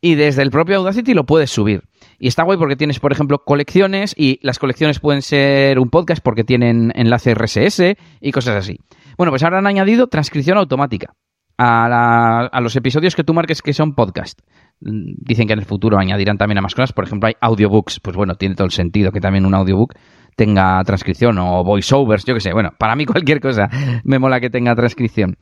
Y 0.02 0.16
desde 0.16 0.44
el 0.44 0.50
propio 0.50 0.78
Audacity 0.78 1.14
lo 1.14 1.26
puedes 1.26 1.52
subir. 1.52 1.84
Y 2.20 2.30
está 2.30 2.44
guay 2.44 2.58
porque 2.58 2.78
tienes, 2.78 3.00
por 3.00 3.12
ejemplo, 3.12 3.44
colecciones 3.44 4.16
y 4.18 4.40
las 4.42 4.58
colecciones 4.58 5.00
pueden 5.00 5.22
ser 5.22 5.78
un 5.78 5.90
podcast 5.90 6.24
porque 6.24 6.44
tienen 6.44 6.94
enlace 6.96 7.36
RSS 7.36 7.98
y 8.22 8.32
cosas 8.32 8.56
así. 8.56 8.80
Bueno, 9.18 9.32
pues 9.32 9.44
ahora 9.44 9.60
han 9.60 9.68
añadido 9.68 10.08
transcripción 10.08 10.58
automática 10.58 11.14
a, 11.62 12.60
los 12.62 12.76
episodios 12.76 13.16
que 13.16 13.24
tú 13.24 13.34
marques 13.34 13.62
que 13.62 13.74
son 13.74 13.94
podcast. 13.94 14.40
Dicen 14.80 15.46
que 15.46 15.54
en 15.54 15.60
el 15.60 15.66
futuro 15.66 16.00
añadirán 16.00 16.38
también 16.38 16.58
a 16.58 16.62
más 16.62 16.74
cosas. 16.74 16.94
Por 16.94 17.04
ejemplo, 17.04 17.28
hay 17.28 17.34
audiobooks. 17.42 18.00
Pues 18.00 18.16
bueno, 18.16 18.36
tiene 18.36 18.56
todo 18.56 18.66
el 18.66 18.72
sentido 18.72 19.12
que 19.12 19.20
también 19.20 19.46
un 19.46 19.54
audiobook 19.54 19.94
tenga 20.38 20.82
transcripción 20.86 21.38
o 21.38 21.64
voiceovers, 21.66 22.24
yo 22.24 22.34
qué 22.34 22.40
sé. 22.40 22.54
Bueno, 22.54 22.72
para 22.78 22.96
mí 22.96 23.06
cualquier 23.06 23.42
cosa 23.42 23.70
me 24.04 24.20
mola 24.20 24.40
que 24.40 24.50
tenga 24.50 24.74
transcripción. 24.74 25.36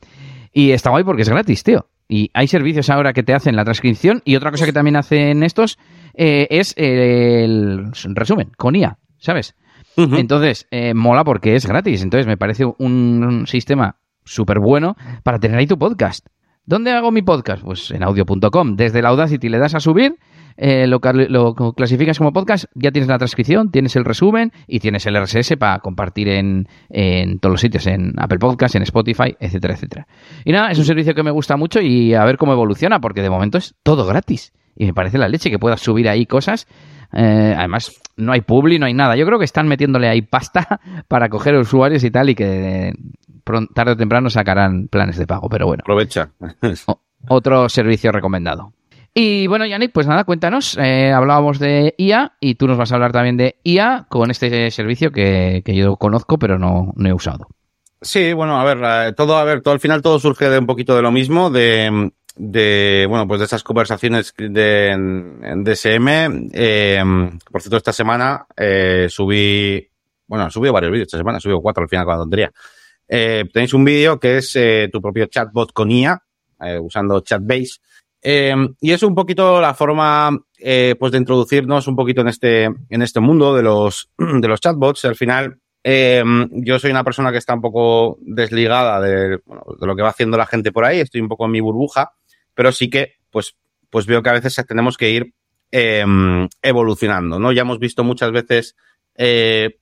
Y 0.52 0.72
está 0.72 0.90
guay 0.90 1.04
porque 1.04 1.22
es 1.22 1.28
gratis, 1.28 1.62
tío. 1.62 1.86
Y 2.08 2.30
hay 2.34 2.48
servicios 2.48 2.90
ahora 2.90 3.12
que 3.12 3.22
te 3.22 3.34
hacen 3.34 3.54
la 3.54 3.64
transcripción 3.64 4.22
y 4.24 4.34
otra 4.34 4.50
cosa 4.50 4.66
que 4.66 4.72
también 4.72 4.96
hacen 4.96 5.42
estos 5.44 5.78
eh, 6.14 6.48
es 6.50 6.74
el 6.76 7.92
resumen 8.14 8.50
con 8.56 8.74
IA, 8.74 8.98
¿sabes? 9.18 9.54
Entonces, 9.96 10.66
eh, 10.70 10.94
mola 10.94 11.22
porque 11.22 11.54
es 11.54 11.66
gratis. 11.66 12.02
Entonces, 12.02 12.26
me 12.26 12.36
parece 12.36 12.64
un 12.64 13.44
sistema 13.46 13.96
súper 14.28 14.58
bueno 14.58 14.96
para 15.22 15.38
tener 15.38 15.58
ahí 15.58 15.66
tu 15.66 15.78
podcast. 15.78 16.26
¿Dónde 16.64 16.92
hago 16.92 17.10
mi 17.10 17.22
podcast? 17.22 17.62
Pues 17.64 17.90
en 17.90 18.02
audio.com. 18.02 18.76
Desde 18.76 18.98
el 18.98 19.06
Audacity 19.06 19.48
le 19.48 19.58
das 19.58 19.74
a 19.74 19.80
subir, 19.80 20.16
eh, 20.58 20.86
lo, 20.86 21.00
clasificas 21.74 22.18
como 22.18 22.32
podcast, 22.32 22.66
ya 22.74 22.90
tienes 22.90 23.08
la 23.08 23.16
transcripción, 23.16 23.70
tienes 23.70 23.96
el 23.96 24.04
resumen 24.04 24.52
y 24.66 24.80
tienes 24.80 25.06
el 25.06 25.16
RSS 25.16 25.56
para 25.56 25.78
compartir 25.78 26.28
en, 26.28 26.68
en 26.90 27.38
todos 27.38 27.54
los 27.54 27.60
sitios, 27.60 27.86
en 27.86 28.12
Apple 28.18 28.38
Podcasts, 28.38 28.74
en 28.74 28.82
Spotify, 28.82 29.34
etcétera, 29.40 29.74
etcétera. 29.74 30.06
Y 30.44 30.52
nada, 30.52 30.70
es 30.70 30.78
un 30.78 30.84
servicio 30.84 31.14
que 31.14 31.22
me 31.22 31.30
gusta 31.30 31.56
mucho 31.56 31.80
y 31.80 32.12
a 32.12 32.24
ver 32.24 32.36
cómo 32.36 32.52
evoluciona, 32.52 33.00
porque 33.00 33.22
de 33.22 33.30
momento 33.30 33.56
es 33.56 33.74
todo 33.82 34.04
gratis. 34.04 34.52
Y 34.76 34.84
me 34.86 34.94
parece 34.94 35.16
la 35.16 35.28
leche 35.28 35.50
que 35.50 35.58
puedas 35.58 35.80
subir 35.80 36.08
ahí 36.08 36.26
cosas. 36.26 36.66
Eh, 37.12 37.54
además, 37.56 37.98
no 38.16 38.32
hay 38.32 38.42
publi, 38.42 38.78
no 38.78 38.86
hay 38.86 38.94
nada. 38.94 39.16
Yo 39.16 39.24
creo 39.26 39.38
que 39.38 39.44
están 39.44 39.68
metiéndole 39.68 40.08
ahí 40.08 40.22
pasta 40.22 40.80
para 41.08 41.28
coger 41.28 41.56
usuarios 41.56 42.04
y 42.04 42.10
tal 42.10 42.30
y 42.30 42.34
que 42.34 42.92
tarde 43.74 43.92
o 43.92 43.96
temprano 43.96 44.30
sacarán 44.30 44.88
planes 44.88 45.16
de 45.16 45.26
pago, 45.26 45.48
pero 45.48 45.66
bueno. 45.66 45.82
Aprovecha. 45.82 46.30
otro 47.28 47.68
servicio 47.68 48.12
recomendado. 48.12 48.72
Y 49.14 49.46
bueno, 49.48 49.66
Yannick, 49.66 49.92
pues 49.92 50.06
nada, 50.06 50.24
cuéntanos. 50.24 50.78
Eh, 50.78 51.10
hablábamos 51.10 51.58
de 51.58 51.94
IA 51.98 52.34
y 52.40 52.54
tú 52.54 52.68
nos 52.68 52.78
vas 52.78 52.92
a 52.92 52.94
hablar 52.94 53.12
también 53.12 53.36
de 53.36 53.56
IA 53.64 54.06
con 54.08 54.30
este 54.30 54.70
servicio 54.70 55.10
que, 55.10 55.62
yo 55.66 55.96
conozco, 55.96 56.38
pero 56.38 56.58
no, 56.58 56.92
he 57.04 57.12
usado. 57.12 57.48
Sí, 58.00 58.32
bueno, 58.32 58.60
a 58.60 58.64
ver, 58.64 59.14
todo, 59.16 59.36
a 59.36 59.44
ver, 59.44 59.60
todo 59.60 59.74
al 59.74 59.80
final 59.80 60.02
todo 60.02 60.20
surge 60.20 60.48
de 60.48 60.60
un 60.60 60.66
poquito 60.66 60.94
de 60.94 61.02
lo 61.02 61.10
mismo, 61.10 61.50
de, 61.50 62.12
de 62.36 63.06
bueno, 63.08 63.26
pues 63.26 63.40
de 63.40 63.46
esas 63.46 63.64
conversaciones 63.64 64.32
de, 64.38 64.90
en, 64.90 65.64
DSM. 65.64 66.50
Eh, 66.52 67.02
por 67.50 67.60
cierto, 67.60 67.78
esta 67.78 67.92
semana 67.92 68.46
eh, 68.56 69.08
subí, 69.10 69.84
bueno, 70.28 70.48
subí 70.48 70.70
varios 70.70 70.92
vídeos 70.92 71.08
esta 71.08 71.18
semana, 71.18 71.40
subí 71.40 71.54
cuatro 71.60 71.82
al 71.82 71.88
final 71.88 72.04
con 72.04 72.14
la 72.14 72.20
tontería. 72.20 72.52
Eh, 73.08 73.44
tenéis 73.52 73.72
un 73.72 73.84
vídeo 73.84 74.20
que 74.20 74.38
es 74.38 74.54
eh, 74.54 74.90
tu 74.92 75.00
propio 75.00 75.26
chatbot 75.26 75.72
con 75.72 75.90
IA, 75.90 76.22
eh, 76.60 76.78
usando 76.78 77.20
Chatbase. 77.20 77.80
y 78.22 78.90
es 78.92 79.02
un 79.02 79.14
poquito 79.14 79.60
la 79.60 79.74
forma 79.74 80.36
pues 80.98 81.12
de 81.12 81.18
introducirnos 81.18 81.86
un 81.86 81.96
poquito 81.96 82.20
en 82.20 82.28
este, 82.28 82.64
en 82.64 83.02
este 83.02 83.20
mundo 83.20 83.54
de 83.54 83.62
los, 83.62 84.10
de 84.18 84.48
los 84.48 84.60
chatbots. 84.60 85.04
Al 85.04 85.16
final, 85.16 85.58
yo 85.84 86.78
soy 86.78 86.90
una 86.90 87.04
persona 87.04 87.32
que 87.32 87.38
está 87.38 87.54
un 87.54 87.62
poco 87.62 88.18
desligada 88.20 89.00
de, 89.00 89.28
de 89.38 89.86
lo 89.86 89.96
que 89.96 90.02
va 90.02 90.10
haciendo 90.10 90.36
la 90.36 90.46
gente 90.46 90.72
por 90.72 90.84
ahí, 90.84 91.00
estoy 91.00 91.20
un 91.20 91.28
poco 91.28 91.46
en 91.46 91.52
mi 91.52 91.60
burbuja, 91.60 92.12
pero 92.54 92.72
sí 92.72 92.90
que 92.90 93.14
pues, 93.30 93.56
pues 93.88 94.04
veo 94.04 94.22
que 94.22 94.30
a 94.30 94.34
veces 94.34 94.54
tenemos 94.66 94.98
que 94.98 95.10
ir 95.10 95.32
evolucionando, 95.70 97.38
¿no? 97.38 97.52
Ya 97.52 97.62
hemos 97.62 97.78
visto 97.78 98.02
muchas 98.02 98.32
veces 98.32 98.74
que, 99.14 99.74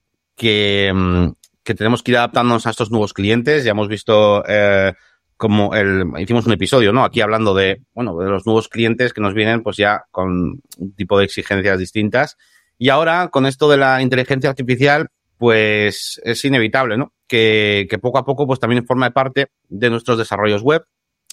que 1.67 1.75
tenemos 1.75 2.01
que 2.01 2.11
ir 2.11 2.17
adaptándonos 2.17 2.65
a 2.65 2.69
estos 2.69 2.91
nuevos 2.91 3.11
clientes. 3.11 3.65
Ya 3.65 3.71
hemos 3.71 3.89
visto 3.89 4.41
eh, 4.47 4.93
como 5.35 5.75
el, 5.75 6.05
hicimos 6.17 6.45
un 6.45 6.53
episodio, 6.53 6.93
¿no? 6.93 7.03
Aquí 7.03 7.19
hablando 7.19 7.53
de, 7.53 7.81
bueno, 7.93 8.17
de 8.17 8.29
los 8.29 8.45
nuevos 8.45 8.69
clientes 8.69 9.11
que 9.11 9.19
nos 9.19 9.33
vienen 9.33 9.63
pues 9.63 9.75
ya 9.75 10.05
con 10.09 10.61
un 10.77 10.95
tipo 10.95 11.19
de 11.19 11.25
exigencias 11.25 11.77
distintas. 11.77 12.37
Y 12.77 12.87
ahora, 12.87 13.27
con 13.27 13.45
esto 13.45 13.69
de 13.69 13.75
la 13.75 14.01
inteligencia 14.01 14.49
artificial, 14.49 15.09
pues 15.37 16.21
es 16.23 16.45
inevitable, 16.45 16.95
¿no? 16.95 17.11
Que, 17.27 17.85
poco 18.01 18.17
a 18.17 18.23
poco 18.23 18.47
pues 18.47 18.61
también 18.61 18.85
forma 18.85 19.09
parte 19.09 19.47
de 19.67 19.89
nuestros 19.89 20.17
desarrollos 20.17 20.61
web. 20.61 20.85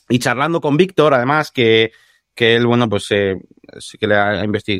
Y 0.08 0.18
charlando 0.18 0.60
con 0.60 0.76
Víctor, 0.76 1.14
además, 1.14 1.52
que, 1.52 1.92
que 2.34 2.56
él, 2.56 2.66
bueno, 2.66 2.88
pues 2.88 3.06
eh, 3.12 3.36
sí 3.78 3.98
que 3.98 4.08
le 4.08 4.16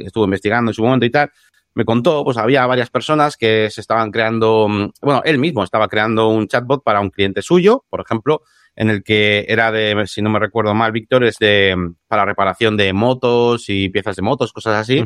estuvo 0.05 0.25
investigando 0.25 0.73
en 0.73 0.75
su 0.75 0.83
momento 0.83 1.07
y 1.07 1.11
tal, 1.11 1.31
me 1.75 1.85
contó, 1.85 2.25
pues 2.25 2.37
había 2.37 2.67
varias 2.67 2.91
personas 2.91 3.37
que 3.37 3.69
se 3.71 3.81
estaban 3.81 4.11
creando, 4.11 4.69
mm, 4.69 4.91
bueno, 5.03 5.23
él 5.25 5.39
mismo 5.39 5.65
estaba 5.65 5.89
creando 5.89 6.29
un 6.29 6.47
chatbot 6.47 6.83
para 6.83 7.01
un 7.01 7.11
cliente 7.11 7.43
suyo, 7.43 7.85
por 7.91 8.01
ejemplo, 8.01 8.43
en 8.77 8.91
el 8.91 9.03
que 9.03 9.45
era 9.49 9.71
de, 9.71 10.05
si 10.07 10.23
no 10.23 10.31
me 10.31 10.39
recuerdo 10.39 10.75
mal, 10.75 10.93
Víctor, 10.93 11.25
es 11.25 11.39
de, 11.39 11.75
mm, 11.77 11.97
para 12.09 12.25
reparación 12.25 12.77
de 12.77 12.93
motos 12.93 13.69
y 13.69 13.89
piezas 13.89 14.17
de 14.17 14.23
motos, 14.23 14.53
cosas 14.53 14.77
así. 14.77 15.05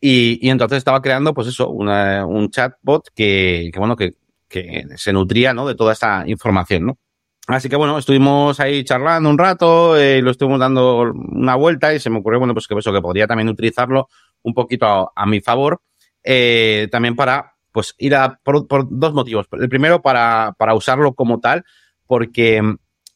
y, 0.00 0.38
y, 0.46 0.50
entonces 0.50 0.78
estaba 0.78 1.00
creando, 1.00 1.32
pues 1.34 1.48
eso, 1.48 1.70
un 1.70 2.50
chatbot 2.50 3.08
que, 3.14 3.70
que 3.72 3.78
bueno, 3.78 3.96
que, 3.96 4.14
que 4.48 4.84
se 4.96 5.12
nutría, 5.12 5.54
¿no? 5.54 5.66
De 5.66 5.74
toda 5.74 5.92
esta 5.92 6.24
información, 6.26 6.86
¿no? 6.86 6.98
Así 7.48 7.68
que 7.68 7.76
bueno, 7.76 7.96
estuvimos 7.96 8.58
ahí 8.58 8.82
charlando 8.82 9.30
un 9.30 9.38
rato, 9.38 9.96
eh, 9.96 10.20
lo 10.20 10.32
estuvimos 10.32 10.58
dando 10.58 11.12
una 11.12 11.54
vuelta 11.54 11.94
y 11.94 12.00
se 12.00 12.10
me 12.10 12.18
ocurrió, 12.18 12.40
bueno, 12.40 12.54
pues 12.54 12.66
que 12.66 12.76
eso, 12.76 12.92
que 12.92 13.00
podría 13.00 13.28
también 13.28 13.48
utilizarlo 13.48 14.08
un 14.46 14.54
poquito 14.54 15.12
a, 15.14 15.26
mi 15.26 15.40
favor, 15.40 15.82
eh, 16.22 16.88
también 16.90 17.16
para 17.16 17.54
pues 17.72 17.94
ir 17.98 18.14
a 18.14 18.40
por, 18.42 18.66
dos 18.88 19.12
motivos. 19.12 19.46
El 19.52 19.68
primero 19.68 20.00
para, 20.00 20.54
para 20.56 20.74
usarlo 20.74 21.14
como 21.14 21.40
tal, 21.40 21.64
porque 22.06 22.62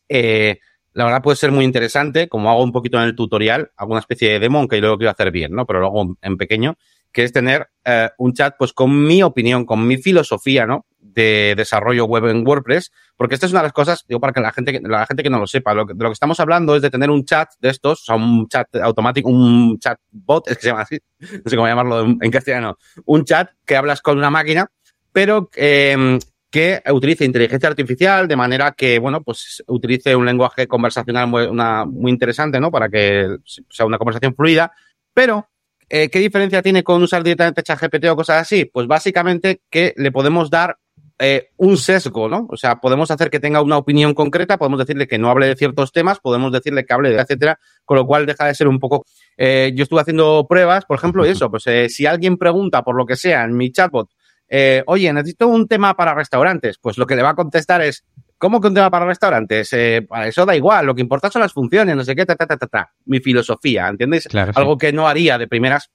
eh, 0.08 0.58
la 0.92 1.04
verdad 1.04 1.22
puede 1.22 1.36
ser 1.36 1.52
muy 1.52 1.64
interesante, 1.64 2.28
como 2.28 2.50
hago 2.50 2.64
un 2.64 2.72
poquito 2.72 2.98
en 2.98 3.04
el 3.04 3.14
tutorial, 3.14 3.70
hago 3.76 3.92
una 3.92 4.00
especie 4.00 4.32
de 4.32 4.40
demo, 4.40 4.58
aunque 4.58 4.80
yo 4.80 4.88
lo 4.88 4.98
quiero 4.98 5.12
hacer 5.12 5.30
bien, 5.30 5.52
¿no? 5.52 5.66
Pero 5.66 5.80
lo 5.80 5.86
hago 5.86 6.16
en 6.20 6.36
pequeño, 6.36 6.76
que 7.12 7.22
es 7.22 7.32
tener 7.32 7.68
eh, 7.84 8.10
un 8.18 8.34
chat 8.34 8.56
pues 8.58 8.72
con 8.72 9.04
mi 9.04 9.22
opinión, 9.22 9.64
con 9.64 9.86
mi 9.86 9.96
filosofía, 9.96 10.66
¿no? 10.66 10.84
De 11.12 11.54
desarrollo 11.56 12.04
web 12.04 12.26
en 12.26 12.46
WordPress, 12.46 12.90
porque 13.16 13.34
esta 13.34 13.46
es 13.46 13.52
una 13.52 13.60
de 13.60 13.66
las 13.66 13.72
cosas, 13.72 14.04
digo, 14.06 14.20
para 14.20 14.32
que 14.32 14.40
la 14.40 14.52
gente, 14.52 14.80
la 14.82 15.06
gente 15.06 15.22
que 15.22 15.30
no 15.30 15.38
lo 15.38 15.46
sepa, 15.46 15.74
lo 15.74 15.86
que, 15.86 15.94
de 15.94 16.02
lo 16.02 16.10
que 16.10 16.14
estamos 16.14 16.40
hablando 16.40 16.76
es 16.76 16.82
de 16.82 16.90
tener 16.90 17.10
un 17.10 17.24
chat 17.24 17.48
de 17.60 17.70
estos, 17.70 18.02
o 18.02 18.04
sea, 18.04 18.16
un 18.16 18.48
chat 18.48 18.74
automático, 18.76 19.28
un 19.28 19.78
chat 19.78 19.98
bot, 20.10 20.48
es 20.48 20.56
que 20.56 20.62
se 20.62 20.68
llama 20.68 20.82
así, 20.82 20.98
no 21.20 21.50
sé 21.50 21.56
cómo 21.56 21.68
llamarlo 21.68 22.04
en, 22.20 22.30
castellano, 22.30 22.78
un 23.04 23.24
chat 23.24 23.50
que 23.64 23.76
hablas 23.76 24.02
con 24.02 24.18
una 24.18 24.30
máquina, 24.30 24.70
pero 25.12 25.50
eh, 25.56 26.18
que 26.50 26.82
utilice 26.92 27.24
inteligencia 27.24 27.68
artificial 27.68 28.26
de 28.26 28.36
manera 28.36 28.72
que, 28.72 28.98
bueno, 28.98 29.22
pues 29.22 29.62
utilice 29.68 30.16
un 30.16 30.26
lenguaje 30.26 30.66
conversacional 30.66 31.28
muy 31.28 32.10
interesante, 32.10 32.60
¿no? 32.60 32.70
Para 32.70 32.88
que 32.88 33.36
sea 33.68 33.86
una 33.86 33.98
conversación 33.98 34.34
fluida, 34.34 34.72
pero 35.14 35.48
eh, 35.88 36.08
¿qué 36.08 36.18
diferencia 36.18 36.62
tiene 36.62 36.82
con 36.82 37.02
usar 37.02 37.22
directamente 37.22 37.62
ChatGPT 37.62 38.06
o 38.06 38.16
cosas 38.16 38.42
así? 38.42 38.64
Pues 38.64 38.86
básicamente 38.86 39.62
que 39.70 39.94
le 39.96 40.10
podemos 40.10 40.50
dar 40.50 40.78
eh, 41.20 41.50
un 41.58 41.76
sesgo, 41.76 42.28
¿no? 42.28 42.46
O 42.48 42.56
sea, 42.56 42.76
podemos 42.76 43.10
hacer 43.10 43.28
que 43.28 43.38
tenga 43.38 43.60
una 43.60 43.76
opinión 43.76 44.14
concreta, 44.14 44.56
podemos 44.56 44.78
decirle 44.78 45.06
que 45.06 45.18
no 45.18 45.30
hable 45.30 45.46
de 45.46 45.54
ciertos 45.54 45.92
temas, 45.92 46.18
podemos 46.18 46.50
decirle 46.50 46.84
que 46.86 46.94
hable 46.94 47.10
de 47.10 47.20
etcétera, 47.20 47.60
con 47.84 47.98
lo 47.98 48.06
cual 48.06 48.24
deja 48.24 48.46
de 48.46 48.54
ser 48.54 48.68
un 48.68 48.78
poco. 48.78 49.04
Eh, 49.36 49.72
yo 49.74 49.82
estuve 49.82 50.00
haciendo 50.00 50.46
pruebas, 50.48 50.86
por 50.86 50.96
ejemplo, 50.96 51.26
y 51.26 51.28
eso, 51.28 51.50
pues 51.50 51.66
eh, 51.66 51.90
si 51.90 52.06
alguien 52.06 52.38
pregunta 52.38 52.82
por 52.82 52.96
lo 52.96 53.04
que 53.04 53.16
sea 53.16 53.44
en 53.44 53.54
mi 53.54 53.70
chatbot, 53.70 54.08
eh, 54.48 54.82
oye, 54.86 55.12
necesito 55.12 55.46
un 55.46 55.68
tema 55.68 55.94
para 55.94 56.14
restaurantes, 56.14 56.78
pues 56.78 56.98
lo 56.98 57.06
que 57.06 57.14
le 57.14 57.22
va 57.22 57.30
a 57.30 57.34
contestar 57.36 57.82
es, 57.82 58.04
¿cómo 58.38 58.60
que 58.60 58.68
un 58.68 58.74
tema 58.74 58.90
para 58.90 59.04
restaurantes? 59.04 59.72
Eh, 59.74 60.06
eso 60.24 60.46
da 60.46 60.56
igual, 60.56 60.86
lo 60.86 60.94
que 60.94 61.02
importa 61.02 61.30
son 61.30 61.42
las 61.42 61.52
funciones, 61.52 61.94
no 61.94 62.02
sé 62.02 62.16
qué, 62.16 62.26
ta, 62.26 62.34
ta, 62.34 62.46
ta, 62.46 62.56
ta, 62.56 62.66
ta. 62.66 62.90
Mi 63.04 63.20
filosofía, 63.20 63.88
¿entiendes? 63.88 64.26
Claro, 64.26 64.52
Algo 64.54 64.78
que 64.78 64.92
no 64.92 65.06
haría 65.06 65.36
de 65.36 65.46
primeras 65.46 65.90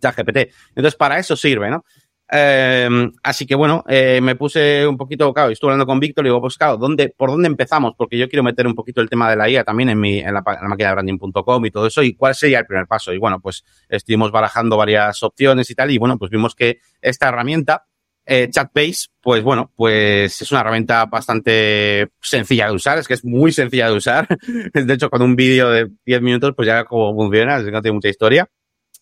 ChatGPT. 0.00 0.52
Entonces, 0.70 0.96
para 0.96 1.18
eso 1.18 1.36
sirve, 1.36 1.70
¿no? 1.70 1.84
Em, 2.34 3.12
así 3.22 3.44
que 3.44 3.54
bueno, 3.54 3.84
eh, 3.86 4.18
me 4.22 4.36
puse 4.36 4.86
un 4.86 4.96
poquito, 4.96 5.34
claro, 5.34 5.50
estuve 5.50 5.72
hablando 5.72 5.84
con 5.84 6.00
Víctor 6.00 6.24
y 6.24 6.28
digo, 6.30 6.40
pues 6.40 6.56
claro, 6.56 6.78
¿dónde, 6.78 7.10
¿por 7.14 7.30
dónde 7.30 7.46
empezamos? 7.46 7.92
Porque 7.94 8.16
yo 8.16 8.26
quiero 8.26 8.42
meter 8.42 8.66
un 8.66 8.74
poquito 8.74 9.02
el 9.02 9.10
tema 9.10 9.28
de 9.28 9.36
la 9.36 9.50
IA 9.50 9.64
también 9.64 9.90
en, 9.90 10.00
mi, 10.00 10.18
en, 10.18 10.32
la, 10.32 10.40
máquina 10.40 10.88
de 10.88 10.94
branding.com 10.94 11.66
y 11.66 11.70
todo 11.70 11.86
eso. 11.86 12.02
¿Y 12.02 12.14
cuál 12.14 12.34
sería 12.34 12.60
el 12.60 12.66
primer 12.66 12.86
paso? 12.86 13.12
Y 13.12 13.18
bueno, 13.18 13.38
pues 13.38 13.64
estuvimos 13.86 14.30
barajando 14.32 14.78
varias 14.78 15.22
opciones 15.22 15.68
y 15.68 15.74
tal. 15.74 15.90
Y 15.90 15.98
bueno, 15.98 16.16
pues 16.18 16.30
vimos 16.30 16.54
que 16.54 16.78
esta 17.02 17.28
herramienta 17.28 17.84
Eh, 18.24 18.48
Chatbase, 18.50 19.08
pues 19.20 19.42
bueno, 19.42 19.72
pues 19.76 20.40
es 20.40 20.52
una 20.52 20.60
herramienta 20.60 21.04
bastante 21.06 22.08
sencilla 22.20 22.66
de 22.68 22.72
usar, 22.72 22.98
es 22.98 23.08
que 23.08 23.14
es 23.14 23.24
muy 23.24 23.50
sencilla 23.52 23.88
de 23.88 23.96
usar. 23.96 24.28
De 24.72 24.94
hecho, 24.94 25.10
con 25.10 25.22
un 25.22 25.34
vídeo 25.34 25.70
de 25.70 25.90
10 26.06 26.22
minutos, 26.22 26.52
pues 26.56 26.66
ya 26.66 26.84
como 26.84 27.14
funciona, 27.14 27.58
no 27.58 27.82
tiene 27.82 27.94
mucha 27.94 28.08
historia. 28.08 28.48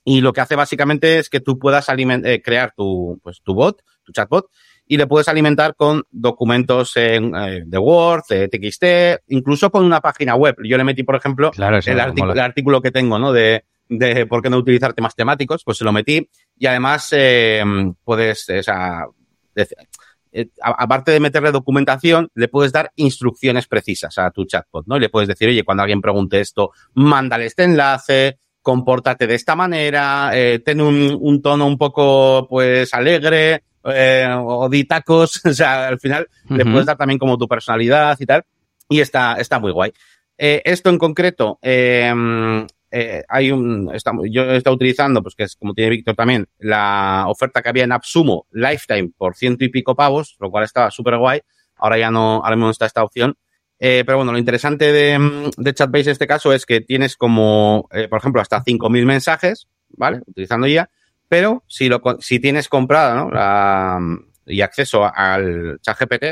Y 0.05 0.21
lo 0.21 0.33
que 0.33 0.41
hace 0.41 0.57
básicamente 0.57 1.19
es 1.19 1.29
que 1.29 1.41
tú 1.41 1.59
puedas 1.59 1.87
eh, 1.89 2.43
crear 2.43 2.73
tu, 2.77 3.21
pues, 3.23 3.41
tu 3.43 3.55
bot, 3.55 3.83
tu 4.03 4.13
chatbot, 4.13 4.47
y 4.87 4.97
le 4.97 5.07
puedes 5.07 5.29
alimentar 5.29 5.77
con 5.77 6.03
documentos 6.11 6.97
en, 6.97 7.35
eh, 7.35 7.63
de 7.65 7.79
Word, 7.79 8.23
de 8.29 8.49
TXT, 8.49 9.23
incluso 9.29 9.71
con 9.71 9.85
una 9.85 10.01
página 10.01 10.35
web. 10.35 10.57
Yo 10.65 10.77
le 10.77 10.85
metí, 10.85 11.03
por 11.03 11.17
ejemplo, 11.17 11.51
el, 11.57 11.63
artículo, 12.01 12.33
el, 12.33 12.41
artículo 12.41 12.83
que 12.83 12.91
tengo, 12.91 13.19
¿no? 13.19 13.33
De, 13.33 13.65
de 13.89 14.27
por 14.27 14.43
qué 14.43 14.51
no 14.51 14.57
utilizar 14.57 14.93
temas 14.93 15.15
temáticos, 15.15 15.63
pues 15.65 15.79
se 15.79 15.85
lo 15.85 15.93
metí. 15.93 16.29
Y 16.59 16.67
además, 16.67 17.09
eh, 17.13 17.63
puedes, 18.05 18.49
o 18.49 18.63
sea, 18.63 19.07
eh, 20.33 20.49
aparte 20.63 21.11
de 21.11 21.21
meterle 21.21 21.51
documentación, 21.51 22.29
le 22.35 22.49
puedes 22.49 22.73
dar 22.73 22.93
instrucciones 22.97 23.67
precisas 23.67 24.17
a 24.19 24.31
tu 24.31 24.45
chatbot, 24.45 24.87
¿no? 24.87 24.97
Y 24.97 25.01
le 25.01 25.09
puedes 25.09 25.29
decir, 25.29 25.49
oye, 25.49 25.65
cuando 25.65 25.83
alguien 25.83 26.01
pregunte 26.01 26.41
esto, 26.41 26.71
mándale 26.95 27.47
este 27.47 27.65
enlace, 27.65 28.39
compórtate 28.63 29.27
de 29.27 29.35
esta 29.35 29.57
manera, 29.57 30.31
eh, 30.35 30.61
ten 30.65 30.81
un, 30.81 31.17
un, 31.21 31.43
tono 31.43 31.67
un 31.67 31.79
poco, 31.79 32.47
pues, 32.49 32.93
alegre, 32.95 33.63
eh, 33.85 34.29
o 34.39 34.69
di 34.69 34.85
tacos, 34.85 35.41
o 35.45 35.53
sea, 35.53 35.89
al 35.89 35.99
final 35.99 36.29
le 36.49 36.65
puedes 36.65 36.87
dar 36.87 36.97
también 36.97 37.19
como 37.19 37.39
tu 37.39 37.49
personalidad 37.49 38.17
y 38.21 38.27
tal, 38.27 38.45
y 38.89 39.01
está, 39.01 39.35
está 39.35 39.59
muy 39.59 39.73
guay. 39.73 39.93
Eh, 40.37 40.63
esto 40.65 40.91
en 40.91 40.99
concreto, 40.99 41.59
eh, 41.63 43.23
hay 43.29 43.53
un, 43.53 43.91
estamos, 43.95 44.27
yo 44.31 44.43
he 44.45 44.57
estado 44.57 44.75
utilizando, 44.75 45.23
pues 45.23 45.35
que 45.35 45.45
es 45.45 45.57
como 45.57 45.75
tiene 45.75 45.91
Víctor 45.91 46.17
también, 46.17 46.47
la 46.59 47.25
oferta 47.29 47.63
que 47.63 47.69
había 47.69 47.85
en 47.85 47.93
Absumo 47.93 48.47
Lifetime 48.51 49.13
por 49.17 49.37
ciento 49.37 49.65
y 49.65 49.69
pico 49.69 49.95
pavos, 49.95 50.37
lo 50.41 50.51
cual 50.51 50.65
estaba 50.65 50.91
súper 50.91 51.17
guay. 51.17 51.41
Ahora 51.77 51.99
ya 51.99 52.11
no, 52.11 52.43
ahora 52.45 52.57
mismo 52.57 52.71
está 52.71 52.87
esta 52.87 53.03
opción. 53.03 53.37
Eh, 53.83 54.03
pero 54.05 54.19
bueno, 54.19 54.33
lo 54.33 54.39
interesante 54.39 54.93
de, 54.93 55.51
de 55.57 55.75
Chatbase 55.75 56.11
en 56.11 56.13
este 56.13 56.27
caso 56.27 56.53
es 56.53 56.67
que 56.67 56.83
tienes 56.83 57.17
como, 57.17 57.89
eh, 57.93 58.09
por 58.09 58.19
ejemplo, 58.19 58.43
hasta 58.43 58.63
5.000 58.63 59.07
mensajes, 59.07 59.69
¿vale? 59.89 60.21
Utilizando 60.27 60.67
ya. 60.67 60.91
Pero 61.29 61.65
si 61.67 61.89
lo, 61.89 62.03
si 62.21 62.41
tienes 62.41 62.69
comprada, 62.69 63.15
¿no? 63.15 63.31
La, 63.31 63.99
y 64.45 64.61
acceso 64.61 65.11
al 65.13 65.79
ChatGPT, 65.81 66.25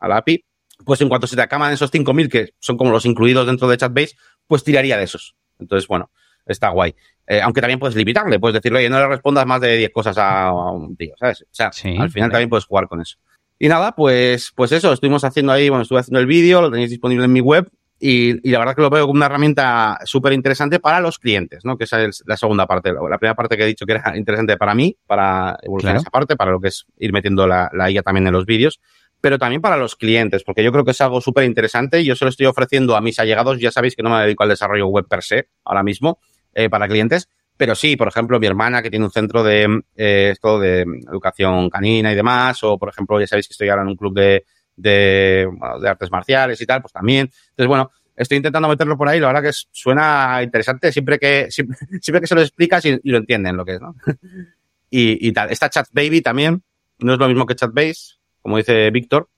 a 0.00 0.08
la 0.08 0.16
API, 0.18 0.44
pues 0.84 1.00
en 1.02 1.08
cuanto 1.08 1.26
se 1.26 1.36
te 1.36 1.42
acaban 1.42 1.72
esos 1.72 1.92
5.000, 1.92 2.28
que 2.30 2.54
son 2.58 2.78
como 2.78 2.90
los 2.90 3.04
incluidos 3.04 3.46
dentro 3.46 3.68
de 3.68 3.76
Chatbase, 3.76 4.16
pues 4.46 4.64
tiraría 4.64 4.96
de 4.96 5.04
esos. 5.04 5.36
Entonces, 5.58 5.86
bueno, 5.86 6.10
está 6.46 6.70
guay. 6.70 6.94
Eh, 7.26 7.40
aunque 7.40 7.60
también 7.60 7.78
puedes 7.78 7.96
limitarle, 7.96 8.38
puedes 8.38 8.54
decirle, 8.54 8.80
oye, 8.80 8.90
no 8.90 8.98
le 8.98 9.08
respondas 9.08 9.46
más 9.46 9.60
de 9.60 9.76
10 9.76 9.90
cosas 9.92 10.16
a, 10.18 10.52
un 10.52 10.96
tío, 10.96 11.14
¿sabes? 11.18 11.42
O 11.42 11.46
sea, 11.50 11.66
al 11.66 12.10
final 12.10 12.30
también 12.30 12.48
puedes 12.48 12.66
jugar 12.66 12.88
con 12.88 13.00
eso. 13.00 13.18
Y 13.58 13.68
nada, 13.68 13.92
pues, 13.92 14.52
pues 14.54 14.72
eso, 14.72 14.92
estuvimos 14.92 15.24
haciendo 15.24 15.52
ahí, 15.52 15.68
bueno, 15.68 15.82
estuve 15.82 16.00
haciendo 16.00 16.20
el 16.20 16.26
vídeo, 16.26 16.60
lo 16.60 16.70
tenéis 16.70 16.90
disponible 16.90 17.24
en 17.24 17.32
mi 17.32 17.40
web 17.40 17.70
y, 18.00 18.46
y 18.46 18.50
la 18.50 18.58
verdad 18.58 18.74
que 18.74 18.82
lo 18.82 18.90
veo 18.90 19.06
como 19.06 19.16
una 19.16 19.26
herramienta 19.26 19.98
súper 20.04 20.32
interesante 20.32 20.80
para 20.80 21.00
los 21.00 21.18
clientes, 21.18 21.64
¿no? 21.64 21.78
Que 21.78 21.84
esa 21.84 22.02
es 22.02 22.22
la 22.26 22.36
segunda 22.36 22.66
parte, 22.66 22.92
la 22.92 23.18
primera 23.18 23.34
parte 23.34 23.56
que 23.56 23.62
he 23.62 23.66
dicho 23.66 23.86
que 23.86 23.92
era 23.92 24.12
interesante 24.16 24.56
para 24.56 24.74
mí, 24.74 24.96
para 25.06 25.56
evolucionar 25.62 25.96
esa 25.96 26.10
parte, 26.10 26.36
para 26.36 26.50
lo 26.50 26.60
que 26.60 26.68
es 26.68 26.86
ir 26.98 27.12
metiendo 27.12 27.46
la, 27.46 27.70
la 27.72 27.90
IA 27.90 28.02
también 28.02 28.26
en 28.26 28.32
los 28.32 28.46
vídeos 28.46 28.80
pero 29.24 29.38
también 29.38 29.62
para 29.62 29.78
los 29.78 29.96
clientes, 29.96 30.44
porque 30.44 30.62
yo 30.62 30.70
creo 30.70 30.84
que 30.84 30.90
es 30.90 31.00
algo 31.00 31.18
súper 31.22 31.44
interesante 31.44 31.98
y 31.98 32.04
yo 32.04 32.14
se 32.14 32.26
lo 32.26 32.28
estoy 32.28 32.44
ofreciendo 32.44 32.94
a 32.94 33.00
mis 33.00 33.18
allegados. 33.18 33.58
Ya 33.58 33.70
sabéis 33.70 33.96
que 33.96 34.02
no 34.02 34.10
me 34.10 34.20
dedico 34.20 34.42
al 34.42 34.50
desarrollo 34.50 34.86
web 34.88 35.06
per 35.08 35.22
se 35.22 35.48
ahora 35.64 35.82
mismo 35.82 36.18
eh, 36.52 36.68
para 36.68 36.86
clientes, 36.86 37.30
pero 37.56 37.74
sí, 37.74 37.96
por 37.96 38.08
ejemplo, 38.08 38.40
mi 38.40 38.46
hermana 38.46 38.82
que 38.82 38.90
tiene 38.90 39.04
un 39.04 39.12
centro 39.12 39.42
de 39.42 39.82
eh, 39.96 40.30
esto 40.32 40.58
de 40.58 40.82
educación 40.82 41.70
canina 41.70 42.12
y 42.12 42.16
demás, 42.16 42.62
o 42.64 42.78
por 42.78 42.88
ejemplo, 42.88 43.20
ya 43.20 43.26
sabéis 43.26 43.46
que 43.46 43.52
estoy 43.52 43.68
ahora 43.68 43.82
en 43.82 43.88
un 43.88 43.96
club 43.96 44.14
de, 44.14 44.44
de, 44.76 45.48
artes 45.86 46.10
marciales 46.10 46.60
y 46.60 46.66
tal, 46.66 46.80
pues 46.82 46.92
también. 46.92 47.30
Entonces, 47.50 47.68
bueno, 47.68 47.90
estoy 48.16 48.38
intentando 48.38 48.68
meterlo 48.68 48.96
por 48.96 49.08
ahí, 49.08 49.20
la 49.20 49.28
verdad 49.28 49.42
que 49.42 49.52
suena 49.52 50.42
interesante 50.42 50.90
siempre 50.90 51.18
que, 51.18 51.46
siempre, 51.50 51.76
siempre 52.00 52.20
que 52.20 52.26
se 52.26 52.34
lo 52.34 52.40
explicas 52.40 52.84
y, 52.86 53.00
lo 53.04 53.18
entienden 53.18 53.56
lo 53.56 53.64
que 53.64 53.74
es, 53.74 53.80
¿no? 53.80 53.94
y, 54.90 55.32
tal. 55.32 55.50
Esta 55.50 55.70
Chat 55.70 55.88
Baby 55.92 56.22
también, 56.22 56.62
no 56.98 57.14
es 57.14 57.18
lo 57.18 57.28
mismo 57.28 57.46
que 57.46 57.54
Chat 57.54 57.72
Base, 57.72 58.16
como 58.42 58.56
dice 58.56 58.90
Víctor, 58.90 59.28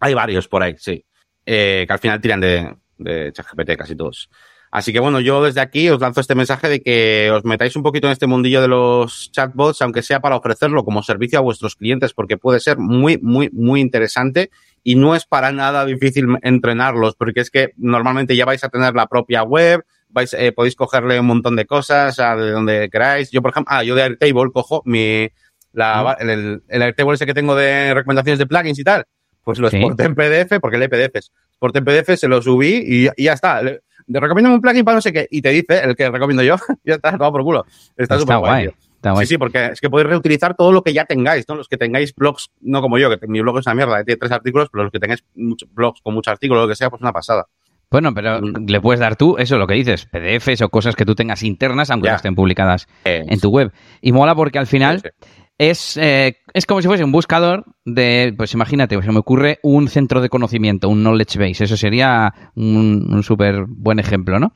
hay 0.00 0.14
varios 0.14 0.48
por 0.48 0.62
ahí, 0.62 0.74
sí, 0.78 1.04
eh, 1.46 1.84
que 1.86 1.92
al 1.92 1.98
final 1.98 2.20
tiran 2.20 2.40
de, 2.40 2.74
de 2.98 3.32
ChatGPT 3.32 3.76
casi 3.76 3.96
todos. 3.96 4.28
Así 4.70 4.92
que 4.92 5.00
bueno, 5.00 5.18
yo 5.20 5.42
desde 5.42 5.60
aquí 5.60 5.88
os 5.90 6.00
lanzo 6.00 6.20
este 6.20 6.36
mensaje 6.36 6.68
de 6.68 6.80
que 6.80 7.30
os 7.32 7.44
metáis 7.44 7.74
un 7.74 7.82
poquito 7.82 8.06
en 8.06 8.12
este 8.12 8.28
mundillo 8.28 8.62
de 8.62 8.68
los 8.68 9.32
chatbots, 9.32 9.82
aunque 9.82 10.02
sea 10.02 10.20
para 10.20 10.36
ofrecerlo 10.36 10.84
como 10.84 11.02
servicio 11.02 11.40
a 11.40 11.42
vuestros 11.42 11.74
clientes, 11.74 12.12
porque 12.12 12.36
puede 12.36 12.60
ser 12.60 12.78
muy, 12.78 13.18
muy, 13.18 13.50
muy 13.52 13.80
interesante 13.80 14.50
y 14.84 14.94
no 14.94 15.16
es 15.16 15.26
para 15.26 15.50
nada 15.50 15.84
difícil 15.84 16.26
entrenarlos, 16.42 17.16
porque 17.16 17.40
es 17.40 17.50
que 17.50 17.72
normalmente 17.78 18.36
ya 18.36 18.44
vais 18.44 18.62
a 18.62 18.68
tener 18.68 18.94
la 18.94 19.08
propia 19.08 19.42
web, 19.42 19.84
vais, 20.08 20.32
eh, 20.34 20.52
podéis 20.52 20.76
cogerle 20.76 21.18
un 21.18 21.26
montón 21.26 21.56
de 21.56 21.66
cosas 21.66 22.20
a 22.20 22.36
de 22.36 22.52
donde 22.52 22.88
queráis. 22.90 23.32
Yo, 23.32 23.42
por 23.42 23.50
ejemplo, 23.50 23.74
ah, 23.74 23.82
yo 23.82 23.96
de 23.96 24.02
Airtable 24.02 24.52
cojo 24.52 24.82
mi, 24.84 25.28
la, 25.72 26.16
el, 26.20 26.62
el 26.68 26.82
Airtable 26.82 27.14
ese 27.14 27.26
que 27.26 27.34
tengo 27.34 27.56
de 27.56 27.92
recomendaciones 27.92 28.38
de 28.38 28.46
plugins 28.46 28.78
y 28.78 28.84
tal, 28.84 29.04
pues 29.42 29.58
lo 29.58 29.66
exporté 29.66 30.04
en 30.04 30.14
PDF, 30.14 30.60
porque 30.60 30.78
lee 30.78 30.86
PDFs. 30.86 31.32
Exporté 31.48 31.80
en 31.80 31.84
PDF, 31.84 32.16
se 32.16 32.28
lo 32.28 32.40
subí 32.40 32.84
y, 32.86 33.08
y 33.16 33.24
ya 33.24 33.32
está. 33.32 33.62
Le, 34.10 34.20
recomiendo 34.20 34.52
un 34.52 34.60
plugin 34.60 34.84
para 34.84 34.96
no 34.96 35.00
sé 35.00 35.12
qué, 35.12 35.26
y 35.30 35.40
te 35.42 35.50
dice 35.50 35.80
el 35.84 35.96
que 35.96 36.10
recomiendo 36.10 36.42
yo, 36.42 36.56
ya 36.84 36.94
está, 36.94 37.16
todo 37.16 37.32
por 37.32 37.42
culo. 37.42 37.66
Está 37.96 38.18
súper 38.18 38.38
guay. 38.38 38.64
guay 38.64 38.74
está 39.00 39.12
guay. 39.12 39.26
Sí, 39.26 39.34
sí, 39.34 39.38
porque 39.38 39.66
es 39.66 39.80
que 39.80 39.88
podéis 39.88 40.10
reutilizar 40.10 40.54
todo 40.54 40.72
lo 40.72 40.82
que 40.82 40.92
ya 40.92 41.04
tengáis, 41.06 41.48
¿no? 41.48 41.54
Los 41.54 41.68
que 41.68 41.76
tengáis 41.76 42.14
blogs, 42.14 42.50
no 42.60 42.82
como 42.82 42.98
yo, 42.98 43.08
que 43.18 43.26
mi 43.26 43.40
blog 43.40 43.58
es 43.58 43.66
una 43.66 43.74
mierda, 43.74 44.04
tiene 44.04 44.18
tres 44.18 44.32
artículos, 44.32 44.68
pero 44.70 44.84
los 44.84 44.92
que 44.92 45.00
tengáis 45.00 45.24
muchos 45.34 45.72
blogs 45.72 46.00
con 46.02 46.14
muchos 46.14 46.32
artículos, 46.32 46.62
lo 46.64 46.68
que 46.68 46.76
sea, 46.76 46.90
pues 46.90 47.00
una 47.00 47.12
pasada. 47.12 47.46
Bueno, 47.90 48.14
pero 48.14 48.40
mm. 48.40 48.66
le 48.68 48.80
puedes 48.80 49.00
dar 49.00 49.16
tú, 49.16 49.36
eso 49.38 49.58
lo 49.58 49.66
que 49.66 49.74
dices, 49.74 50.06
PDFs 50.06 50.62
o 50.62 50.68
cosas 50.68 50.94
que 50.94 51.04
tú 51.04 51.14
tengas 51.14 51.42
internas, 51.42 51.90
aunque 51.90 52.06
ya. 52.06 52.12
no 52.12 52.16
estén 52.16 52.34
publicadas 52.36 52.86
eh, 53.04 53.24
en 53.26 53.40
tu 53.40 53.50
web. 53.50 53.72
Y 54.00 54.12
mola 54.12 54.34
porque 54.34 54.58
al 54.58 54.68
final 54.68 55.02
sí, 55.02 55.08
sí 55.26 55.39
es, 55.60 55.98
eh, 55.98 56.38
es 56.54 56.64
como 56.64 56.80
si 56.80 56.88
fuese 56.88 57.04
un 57.04 57.12
buscador 57.12 57.66
de, 57.84 58.32
pues 58.34 58.54
imagínate, 58.54 58.96
pues 58.96 59.04
se 59.04 59.12
me 59.12 59.18
ocurre 59.18 59.58
un 59.62 59.88
centro 59.88 60.22
de 60.22 60.30
conocimiento, 60.30 60.88
un 60.88 61.02
knowledge 61.02 61.38
base. 61.38 61.64
Eso 61.64 61.76
sería 61.76 62.32
un, 62.54 63.06
un 63.12 63.22
súper 63.22 63.66
buen 63.68 63.98
ejemplo, 63.98 64.38
¿no? 64.38 64.54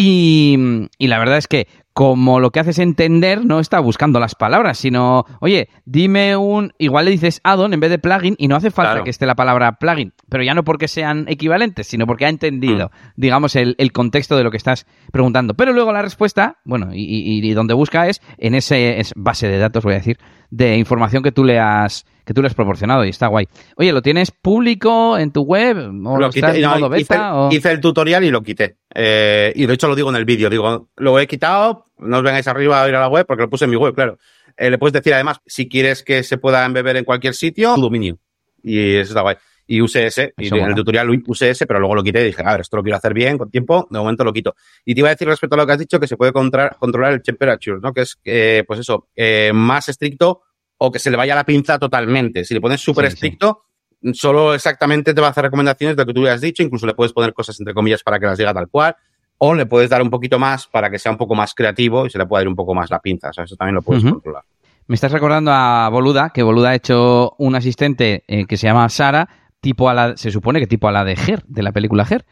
Y, 0.00 0.56
y, 0.96 1.08
la 1.08 1.18
verdad 1.18 1.38
es 1.38 1.48
que 1.48 1.66
como 1.92 2.38
lo 2.38 2.52
que 2.52 2.60
haces 2.60 2.78
entender 2.78 3.44
no 3.44 3.58
está 3.58 3.80
buscando 3.80 4.20
las 4.20 4.36
palabras, 4.36 4.78
sino, 4.78 5.24
oye, 5.40 5.70
dime 5.86 6.36
un, 6.36 6.72
igual 6.78 7.06
le 7.06 7.10
dices 7.10 7.40
addon 7.42 7.74
en 7.74 7.80
vez 7.80 7.90
de 7.90 7.98
plugin 7.98 8.36
y 8.38 8.46
no 8.46 8.54
hace 8.54 8.70
falta 8.70 8.92
claro. 8.92 9.02
que 9.04 9.10
esté 9.10 9.26
la 9.26 9.34
palabra 9.34 9.72
plugin, 9.80 10.12
pero 10.28 10.44
ya 10.44 10.54
no 10.54 10.62
porque 10.62 10.86
sean 10.86 11.24
equivalentes, 11.26 11.88
sino 11.88 12.06
porque 12.06 12.26
ha 12.26 12.28
entendido, 12.28 12.92
mm. 12.92 13.10
digamos, 13.16 13.56
el, 13.56 13.74
el, 13.78 13.90
contexto 13.90 14.36
de 14.36 14.44
lo 14.44 14.52
que 14.52 14.56
estás 14.56 14.86
preguntando. 15.10 15.54
Pero 15.54 15.72
luego 15.72 15.92
la 15.92 16.02
respuesta, 16.02 16.58
bueno, 16.62 16.94
y, 16.94 17.02
y, 17.02 17.44
y 17.44 17.52
donde 17.54 17.74
busca 17.74 18.06
es 18.06 18.22
en 18.36 18.54
ese 18.54 19.00
es 19.00 19.12
base 19.16 19.48
de 19.48 19.58
datos, 19.58 19.82
voy 19.82 19.94
a 19.94 19.96
decir, 19.96 20.18
de 20.50 20.76
información 20.76 21.24
que 21.24 21.32
tú 21.32 21.42
le 21.42 21.58
has 21.58 22.06
que 22.28 22.34
tú 22.34 22.42
le 22.42 22.48
has 22.48 22.54
proporcionado 22.54 23.06
y 23.06 23.08
está 23.08 23.28
guay. 23.28 23.48
Oye, 23.76 23.90
¿lo 23.90 24.02
tienes 24.02 24.30
público 24.30 25.16
en 25.16 25.32
tu 25.32 25.44
web? 25.44 25.78
¿O 25.78 26.18
lo, 26.18 26.28
quité, 26.28 26.60
no, 26.60 26.90
beta, 26.90 27.00
hice, 27.00 27.18
o... 27.18 27.48
hice, 27.50 27.70
el 27.70 27.80
tutorial 27.80 28.22
y 28.22 28.30
lo 28.30 28.42
quité. 28.42 28.76
Eh, 28.94 29.50
y 29.56 29.64
de 29.64 29.72
hecho 29.72 29.88
lo 29.88 29.96
digo 29.96 30.10
en 30.10 30.16
el 30.16 30.26
vídeo. 30.26 30.50
Digo, 30.50 30.90
lo 30.98 31.18
he 31.18 31.26
quitado, 31.26 31.86
no 31.96 32.18
os 32.18 32.22
vengáis 32.22 32.46
arriba 32.46 32.82
a 32.82 32.86
ir 32.86 32.94
a 32.94 33.00
la 33.00 33.08
web 33.08 33.24
porque 33.26 33.44
lo 33.44 33.48
puse 33.48 33.64
en 33.64 33.70
mi 33.70 33.76
web, 33.76 33.94
claro. 33.94 34.18
Eh, 34.58 34.68
le 34.68 34.76
puedes 34.76 34.92
decir 34.92 35.14
además, 35.14 35.40
si 35.46 35.70
quieres 35.70 36.02
que 36.02 36.22
se 36.22 36.36
pueda 36.36 36.66
embeber 36.66 36.98
en 36.98 37.04
cualquier 37.04 37.32
sitio, 37.32 37.74
tu 37.76 37.80
dominio. 37.80 38.18
Y 38.62 38.96
eso 38.96 39.12
está 39.12 39.22
guay. 39.22 39.36
Y 39.66 39.80
usé 39.80 40.06
ese, 40.06 40.34
y 40.36 40.48
en 40.48 40.66
el 40.66 40.74
tutorial 40.74 41.08
usé 41.26 41.48
ese, 41.48 41.66
pero 41.66 41.80
luego 41.80 41.94
lo 41.94 42.02
quité 42.02 42.20
y 42.20 42.26
dije, 42.26 42.42
a 42.44 42.52
ver, 42.52 42.60
esto 42.60 42.76
lo 42.76 42.82
quiero 42.82 42.98
hacer 42.98 43.14
bien, 43.14 43.38
con 43.38 43.50
tiempo, 43.50 43.86
de 43.90 43.98
momento 43.98 44.22
lo 44.22 44.34
quito. 44.34 44.54
Y 44.84 44.92
te 44.92 45.00
iba 45.00 45.08
a 45.08 45.12
decir 45.12 45.28
respecto 45.28 45.54
a 45.54 45.58
lo 45.58 45.66
que 45.66 45.72
has 45.72 45.78
dicho, 45.78 45.98
que 45.98 46.06
se 46.06 46.18
puede 46.18 46.32
controlar, 46.32 46.76
controlar 46.78 47.14
el 47.14 47.22
temperature, 47.22 47.78
¿no? 47.82 47.94
Que 47.94 48.02
es, 48.02 48.18
eh, 48.24 48.64
pues 48.66 48.80
eso, 48.80 49.08
eh, 49.16 49.50
más 49.54 49.88
estricto 49.88 50.42
o 50.78 50.90
que 50.90 50.98
se 50.98 51.10
le 51.10 51.16
vaya 51.16 51.34
la 51.34 51.44
pinza 51.44 51.78
totalmente. 51.78 52.44
Si 52.44 52.54
le 52.54 52.60
pones 52.60 52.80
súper 52.80 53.06
sí, 53.06 53.14
estricto, 53.14 53.64
sí. 54.00 54.14
solo 54.14 54.54
exactamente 54.54 55.12
te 55.12 55.20
va 55.20 55.28
a 55.28 55.30
hacer 55.30 55.44
recomendaciones 55.44 55.96
de 55.96 56.02
lo 56.02 56.06
que 56.06 56.14
tú 56.14 56.22
le 56.22 56.30
has 56.30 56.40
dicho, 56.40 56.62
incluso 56.62 56.86
le 56.86 56.94
puedes 56.94 57.12
poner 57.12 57.32
cosas 57.32 57.58
entre 57.60 57.74
comillas 57.74 58.02
para 58.02 58.18
que 58.18 58.26
las 58.26 58.38
diga 58.38 58.54
tal 58.54 58.68
cual, 58.68 58.96
o 59.38 59.54
le 59.54 59.66
puedes 59.66 59.90
dar 59.90 60.02
un 60.02 60.10
poquito 60.10 60.38
más 60.38 60.66
para 60.66 60.90
que 60.90 60.98
sea 60.98 61.12
un 61.12 61.18
poco 61.18 61.34
más 61.34 61.54
creativo 61.54 62.06
y 62.06 62.10
se 62.10 62.18
le 62.18 62.26
pueda 62.26 62.42
ir 62.42 62.48
un 62.48 62.56
poco 62.56 62.74
más 62.74 62.90
la 62.90 63.00
pinza. 63.00 63.30
O 63.30 63.32
sea, 63.32 63.44
eso 63.44 63.56
también 63.56 63.74
lo 63.76 63.82
puedes 63.82 64.04
uh 64.04 64.08
-huh. 64.08 64.12
controlar. 64.12 64.44
Me 64.86 64.94
estás 64.94 65.12
recordando 65.12 65.52
a 65.52 65.88
Boluda, 65.90 66.30
que 66.30 66.42
Boluda 66.42 66.70
ha 66.70 66.74
hecho 66.74 67.34
un 67.38 67.54
asistente 67.54 68.24
eh, 68.26 68.46
que 68.46 68.56
se 68.56 68.66
llama 68.66 68.88
Sara, 68.88 69.28
tipo 69.60 69.88
a 69.90 69.94
la, 69.94 70.16
se 70.16 70.30
supone 70.30 70.60
que 70.60 70.66
tipo 70.66 70.88
a 70.88 70.92
la 70.92 71.04
de 71.04 71.12
Her, 71.12 71.42
de 71.46 71.62
la 71.62 71.72
película 71.72 72.06
Her, 72.08 72.24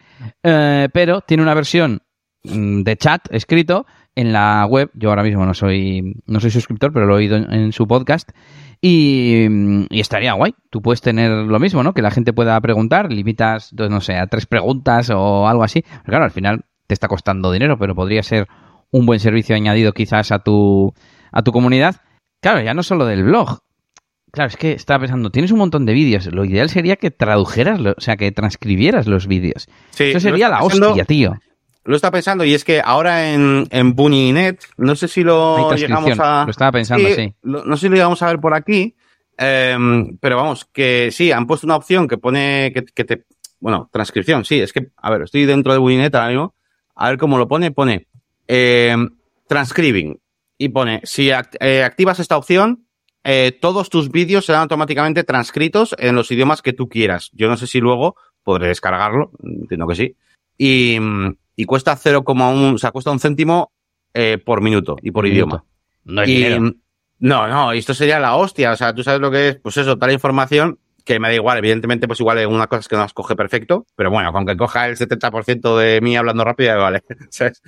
eh, 0.43 0.89
pero 0.93 1.21
tiene 1.21 1.43
una 1.43 1.53
versión 1.53 2.01
mm, 2.45 2.83
de 2.83 2.97
chat 2.97 3.29
escrito 3.31 3.87
en 4.17 4.33
la 4.33 4.67
web. 4.69 4.91
Yo 4.95 5.11
ahora 5.11 5.23
mismo 5.23 5.47
no 5.47 5.55
soy, 5.55 6.21
no 6.27 6.41
soy 6.41 6.51
suscriptor, 6.51 6.93
pero 6.93 7.07
lo 7.07 7.15
he 7.15 7.19
oído 7.19 7.37
en, 7.37 7.53
en 7.53 7.73
su 7.73 7.87
podcast. 7.87 8.31
Y, 8.81 9.47
y, 9.91 10.01
estaría 10.01 10.33
guay. 10.35 10.55
Tú 10.71 10.83
puedes 10.83 11.01
tener 11.01 11.31
lo 11.31 11.59
mismo, 11.59 11.83
¿no? 11.83 11.95
Que 11.95 12.03
la 12.03 12.11
gente 12.11 12.33
pueda 12.33 12.61
preguntar, 12.61 13.13
limitas, 13.13 13.73
no 13.73 14.01
sé, 14.01 14.17
a 14.17 14.27
tres 14.27 14.47
preguntas 14.47 15.11
o 15.11 15.49
algo 15.49 15.63
así. 15.65 15.83
Pero 15.83 16.03
claro, 16.05 16.25
al 16.25 16.31
final 16.31 16.65
te 16.87 16.95
está 16.95 17.09
costando 17.09 17.51
dinero, 17.53 17.79
pero 17.79 17.95
podría 17.95 18.23
ser 18.23 18.47
un 18.91 19.07
buen 19.07 19.19
servicio 19.21 19.57
añadido 19.57 19.93
quizás 19.93 20.31
a 20.31 20.41
tu, 20.41 20.93
a 21.33 21.43
tu 21.43 21.53
comunidad. 21.53 21.97
Claro, 22.41 22.61
ya 22.61 22.75
no 22.75 22.83
solo 22.83 23.07
del 23.07 23.25
blog. 23.25 23.61
Claro, 24.31 24.49
es 24.49 24.57
que 24.59 24.73
estaba 24.73 25.01
pensando, 25.01 25.31
tienes 25.31 25.51
un 25.53 25.59
montón 25.59 25.87
de 25.87 25.95
vídeos. 25.95 26.27
Lo 26.27 26.45
ideal 26.45 26.69
sería 26.69 26.97
que 26.97 27.11
tradujeras, 27.11 27.81
o 27.81 28.01
sea, 28.01 28.17
que 28.17 28.31
transcribieras 28.33 29.07
los 29.07 29.27
vídeos. 29.27 29.67
Sí, 29.91 30.05
Eso 30.05 30.21
sería 30.21 30.49
la 30.51 30.61
pensando- 30.61 30.91
hostia, 30.91 31.05
tío. 31.07 31.35
Lo 31.87 31.97
está 31.97 32.11
pensando 32.11 32.45
y 32.45 32.53
es 32.55 32.65
que 32.65 32.81
ahora 32.85 33.33
en, 33.33 33.67
en 33.71 33.95
Buninet, 33.95 34.61
no 34.77 34.95
sé 34.97 35.09
si 35.09 35.23
lo 35.23 35.57
llegamos 35.81 36.11
a... 36.21 36.45
lo 36.45 36.51
estaba 36.51 36.73
pensando, 36.73 37.09
sí. 37.15 37.35
lo- 37.43 37.65
no 37.65 37.77
sé 37.77 37.83
si 37.83 37.89
lo 37.89 37.95
llegamos 37.97 38.21
a 38.23 38.27
ver 38.27 38.39
por 38.41 38.55
aquí, 38.55 38.95
em, 39.39 40.17
pero 40.19 40.37
vamos, 40.37 40.65
que 40.73 41.11
sí, 41.13 41.31
han 41.33 41.47
puesto 41.47 41.67
una 41.67 41.77
opción 41.77 42.09
que 42.09 42.19
pone, 42.19 42.73
que, 42.75 42.85
que 42.85 43.05
te, 43.05 43.25
bueno, 43.61 43.89
transcripción, 43.93 44.45
sí, 44.45 44.61
es 44.61 44.73
que, 44.73 44.89
a 44.97 45.11
ver, 45.11 45.23
estoy 45.23 45.45
dentro 45.47 45.73
de 45.73 45.79
Buninet 45.79 46.15
ahora 46.15 46.29
mismo, 46.29 46.55
a 46.95 47.09
ver 47.11 47.19
cómo 47.19 47.39
lo 47.39 47.47
pone, 47.49 47.71
pone 47.71 48.09
em, 48.49 49.09
transcribing 49.49 50.19
y 50.59 50.69
pone, 50.71 51.01
si 51.05 51.29
act- 51.31 51.57
eh, 51.61 51.83
activas 51.85 52.19
esta 52.19 52.37
opción, 52.37 52.87
eh, 53.25 53.57
todos 53.61 53.91
tus 53.91 54.11
vídeos 54.11 54.45
serán 54.47 54.63
automáticamente 54.63 55.25
transcritos 55.25 55.95
en 55.99 56.15
los 56.15 56.31
idiomas 56.31 56.63
que 56.63 56.73
tú 56.73 56.89
quieras. 56.89 57.31
Yo 57.33 57.49
no 57.49 57.57
sé 57.57 57.67
si 57.67 57.81
luego 57.81 58.17
podré 58.45 58.69
descargarlo, 58.69 59.33
entiendo 59.43 59.87
que 59.89 59.95
sí. 59.97 60.17
Y, 60.57 60.97
y 61.57 61.65
cuesta 61.65 61.97
0,1, 61.97 62.75
o 62.75 62.79
sea, 62.79 62.91
cuesta 62.91 63.11
un 63.11 63.19
céntimo 63.19 63.73
eh, 64.15 64.39
por 64.39 64.61
minuto 64.61 64.97
y 65.03 65.11
por 65.11 65.27
idioma. 65.27 65.65
No 66.05 66.23
es 66.23 66.29
Y, 66.29 66.37
dinero. 66.37 66.73
no, 67.19 67.49
no, 67.49 67.73
esto 67.73 67.95
sería 67.95 68.21
la 68.21 68.37
hostia. 68.37 68.73
O 68.73 68.77
sea, 68.77 68.95
tú 68.95 69.03
sabes 69.03 69.21
lo 69.21 69.31
que 69.31 69.49
es, 69.49 69.57
pues 69.57 69.77
eso, 69.79 69.97
tal 69.99 70.13
información 70.13 70.79
que 71.05 71.19
me 71.19 71.29
da 71.29 71.35
igual. 71.35 71.59
Evidentemente, 71.59 72.07
pues 72.07 72.21
igual 72.21 72.45
una 72.47 72.67
cosa 72.67 72.81
es 72.81 72.89
que 72.89 72.97
no 72.97 73.03
las 73.03 73.15
coge 73.15 73.35
perfecto, 73.37 73.87
pero 73.97 74.11
bueno, 74.11 74.33
con 74.33 74.45
que 74.45 74.57
coja 74.57 74.87
el 74.89 74.97
70% 74.97 75.77
de 75.79 76.01
mí 76.01 76.17
hablando 76.17 76.45
rápido, 76.45 76.79
vale. 76.79 77.03
¿sabes? 77.31 77.63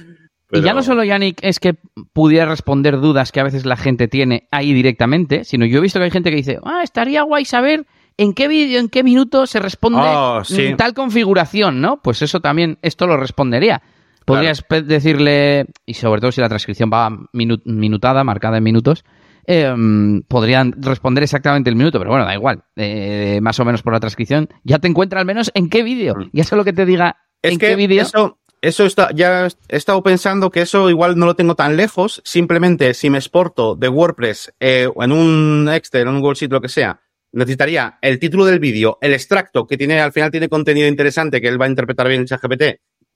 Y 0.51 0.63
ya 0.63 0.73
no 0.73 0.83
solo, 0.83 1.05
Yannick, 1.05 1.39
es 1.43 1.61
que 1.61 1.75
pudiera 2.15 2.47
responder 2.47 3.01
dudas 3.01 3.33
que 3.33 3.41
a 3.41 3.45
veces 3.45 3.67
la 3.67 3.77
gente 3.77 4.09
tiene 4.09 4.49
ahí 4.51 4.73
directamente, 4.73 5.45
sino 5.45 5.67
yo 5.67 5.79
he 5.79 5.83
visto 5.83 5.99
que 5.99 6.07
hay 6.07 6.11
gente 6.11 6.31
que 6.31 6.37
dice, 6.37 6.59
ah, 6.65 6.81
estaría 6.83 7.23
guay 7.23 7.45
saber 7.45 7.85
en 8.19 8.35
qué 8.35 8.49
vídeo, 8.49 8.79
en 8.81 8.89
qué 8.91 9.03
minuto 9.03 9.47
se 9.47 9.59
responde 9.61 10.01
Oh, 10.03 10.45
sí. 10.45 10.75
tal 10.77 10.93
configuración, 10.93 11.81
¿no? 11.81 12.01
Pues 12.03 12.21
eso 12.21 12.41
también, 12.41 12.79
esto 12.83 13.07
lo 13.07 13.17
respondería. 13.17 13.81
Podrías 14.27 14.63
decirle, 14.85 15.67
y 15.87 15.95
sobre 15.95 16.21
todo 16.21 16.33
si 16.33 16.41
la 16.43 16.49
transcripción 16.51 16.91
va 16.93 17.09
minu- 17.33 17.63
minutada, 17.65 18.25
marcada 18.25 18.59
en 18.59 18.65
minutos, 18.65 19.05
eh, 19.47 19.73
mm, 19.75 20.23
podrían 20.29 20.75
responder 20.77 21.25
exactamente 21.25 21.71
el 21.71 21.77
minuto, 21.77 21.99
pero 21.99 22.11
bueno, 22.11 22.27
da 22.27 22.35
igual. 22.35 22.63
Eh, 22.77 23.39
más 23.41 23.59
o 23.61 23.65
menos 23.65 23.83
por 23.83 23.95
la 23.95 24.01
transcripción, 24.01 24.49
ya 24.65 24.79
te 24.79 24.89
encuentra 24.89 25.21
al 25.21 25.25
menos 25.27 25.51
en 25.55 25.71
qué 25.71 25.83
vídeo. 25.83 26.15
Mm. 26.17 26.29
Ya 26.35 26.45
solo 26.45 26.65
que 26.65 26.75
te 26.75 26.85
diga 26.85 27.17
Es 27.41 27.53
en 27.53 27.59
que 27.59 27.69
qué 27.69 27.77
vídeo. 27.77 28.03
eso, 28.03 28.39
eso 28.61 28.85
está, 28.85 29.11
ya 29.15 29.47
he 29.47 29.77
estado 29.77 30.03
pensando 30.03 30.51
que 30.51 30.61
eso 30.61 30.91
igual 30.91 31.17
no 31.17 31.25
lo 31.25 31.35
tengo 31.35 31.55
tan 31.55 31.79
lejos. 31.79 32.21
Simplemente 32.27 32.93
si 32.93 33.09
me 33.09 33.17
exporto 33.17 33.77
de 33.77 33.89
WordPress 33.89 34.53
eh, 34.61 34.89
en 35.01 35.13
un 35.13 35.71
Excel, 35.73 36.03
en 36.03 36.09
un 36.09 36.21
Google 36.21 36.35
Sheet, 36.35 36.53
lo 36.53 36.61
que 36.61 36.69
sea, 36.69 37.01
necesitaría 37.33 37.99
el 38.03 38.19
título 38.19 38.45
del 38.45 38.59
vídeo, 38.59 38.99
el 39.01 39.13
extracto 39.13 39.67
que 39.67 39.77
tiene, 39.77 40.01
al 40.01 40.13
final 40.13 40.31
tiene 40.31 40.49
contenido 40.49 40.89
interesante 40.89 41.41
que 41.41 41.49
él 41.49 41.61
va 41.61 41.67
a 41.67 41.69
interpretar 41.69 42.09
bien 42.09 42.21
en 42.21 42.27
ChatGPT 42.27 42.63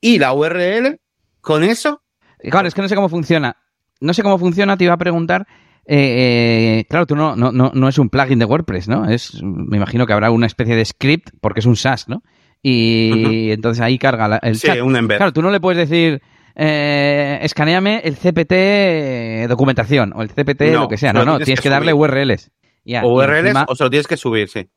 y 0.00 0.18
la 0.18 0.32
URL. 0.32 0.98
Con 1.40 1.64
eso, 1.64 2.02
Claro, 2.50 2.68
es 2.68 2.74
que 2.74 2.82
no 2.82 2.88
sé 2.88 2.94
cómo 2.94 3.08
funciona. 3.08 3.56
No 4.00 4.12
sé 4.14 4.22
cómo 4.22 4.38
funciona, 4.38 4.76
te 4.76 4.84
iba 4.84 4.94
a 4.94 4.98
preguntar. 4.98 5.46
eh, 5.86 6.78
eh, 6.80 6.84
claro, 6.88 7.06
tú 7.06 7.16
no, 7.16 7.34
no, 7.36 7.50
no, 7.52 7.70
no 7.74 7.88
es 7.88 7.98
un 7.98 8.08
plugin 8.10 8.38
de 8.38 8.44
WordPress, 8.44 8.88
¿no? 8.88 9.08
Es, 9.08 9.40
me 9.42 9.76
imagino 9.76 10.06
que 10.06 10.12
habrá 10.12 10.30
una 10.30 10.46
especie 10.46 10.76
de 10.76 10.84
script, 10.84 11.30
porque 11.40 11.60
es 11.60 11.66
un 11.66 11.76
SaaS, 11.76 12.08
¿no? 12.08 12.22
Y 12.62 13.50
entonces 13.50 13.80
ahí 13.82 13.98
carga 13.98 14.28
la- 14.28 14.36
el 14.38 14.56
sí, 14.56 14.68
chat. 14.68 14.80
un 14.82 14.94
embed. 14.96 15.16
Claro, 15.16 15.32
tú 15.32 15.42
no 15.42 15.50
le 15.50 15.58
puedes 15.60 15.88
decir, 15.88 16.20
eh, 16.54 17.38
escaneame 17.42 18.00
el 18.04 18.16
CPT 18.16 19.48
documentación 19.48 20.12
o 20.14 20.22
el 20.22 20.28
CPT 20.30 20.72
No, 20.72 20.82
lo 20.82 20.88
que 20.88 20.96
sea. 20.96 21.12
No, 21.12 21.20
no, 21.24 21.32
tienes 21.32 21.46
tienes 21.46 21.60
que 21.60 21.64
que 21.64 21.70
darle. 21.70 21.92
URLs. 21.92 22.50
Ya, 22.84 23.02
y 23.02 23.06
o 23.06 23.12
URLs 23.14 23.44
encima- 23.46 23.66
o 23.68 23.74
se 23.76 23.84
lo 23.84 23.90
tienes 23.90 24.06
que 24.06 24.16
subir, 24.16 24.48
sí. 24.48 24.68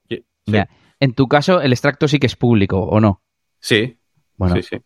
En 1.00 1.13
tu 1.13 1.28
caso, 1.28 1.62
el 1.62 1.74
extracto 1.74 2.08
sí 2.08 2.20
que 2.20 2.28
es 2.28 2.36
público, 2.36 2.80
¿o 2.80 3.00
no? 3.00 3.22
sí, 3.60 3.98
Bueno, 4.38 4.56
sí, 4.56 4.63
sí. 4.63 4.78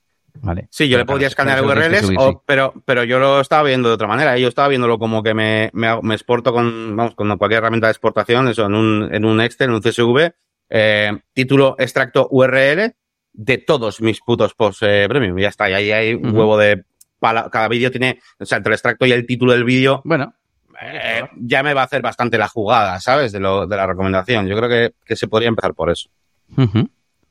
vale. 0.42 0.68
Sí, 0.72 0.88
yo 0.88 0.98
Pero 0.98 1.02
le 1.02 1.06
claro, 1.06 1.28
escanear 1.28 1.64
URLs, 1.64 2.06
subir, 2.06 2.18
o- 2.20 2.32
sí. 2.32 2.38
pero, 2.46 2.74
pero 2.86 3.04
yo 3.04 3.20
lo 3.20 3.42
estaba 3.42 3.64
viendo 3.64 3.90
de 3.90 3.96
otra 3.96 4.08
manera. 4.08 4.38
Yo 4.38 4.48
estaba 4.48 4.68
viéndolo 4.70 4.98
como 5.00 5.22
que 5.22 5.34
me, 5.34 5.70
me, 5.74 5.90
exporto 6.14 6.54
con, 6.54 6.96
vamos, 6.96 7.16
con 7.16 7.36
cualquier 7.38 7.60
herramienta 7.60 7.88
de 7.88 7.92
exportación, 7.92 8.48
eso, 8.48 8.66
en 8.66 8.74
un, 8.76 9.14
en 9.14 9.26
un 9.26 9.42
Excel, 9.42 9.70
en 9.70 9.76
un 9.76 9.82
CSV, 9.82 10.32
eh, 10.70 11.20
título, 11.34 11.76
extracto, 11.80 12.28
URL 12.32 12.94
de 13.34 13.58
todos 13.58 14.02
mis 14.02 14.22
putos 14.22 14.54
posts 14.54 14.84
eh, 14.88 15.06
premium. 15.10 15.38
Ya 15.38 15.50
está. 15.50 15.70
Y 15.70 15.74
ahí 15.74 15.92
hay 15.92 16.14
un 16.14 16.36
huevo 16.36 16.58
de, 16.58 16.84
cada 17.20 17.68
vídeo 17.68 17.92
tiene, 17.92 18.20
o 18.40 18.46
sea, 18.46 18.58
entre 18.60 18.72
el 18.72 18.76
extracto 18.76 19.06
y 19.06 19.12
el 19.12 19.26
título 19.26 19.52
del 19.52 19.64
vídeo, 19.66 20.02
Bueno, 20.06 20.34
eh, 20.82 21.24
ya 21.38 21.64
me 21.64 21.74
va 21.74 21.82
a 21.82 21.86
hacer 21.86 22.02
bastante 22.02 22.38
la 22.38 22.48
jugada, 22.48 23.00
¿sabes? 23.00 23.32
De 23.32 23.40
lo, 23.40 23.68
de 23.68 23.76
la 23.76 23.86
recomendación. 23.88 24.48
Yo 24.48 24.56
creo 24.58 24.70
que, 24.70 24.94
que 25.06 25.16
se 25.16 25.28
podría 25.28 25.50
empezar 25.50 25.74
por 25.74 25.90
eso. 25.90 26.10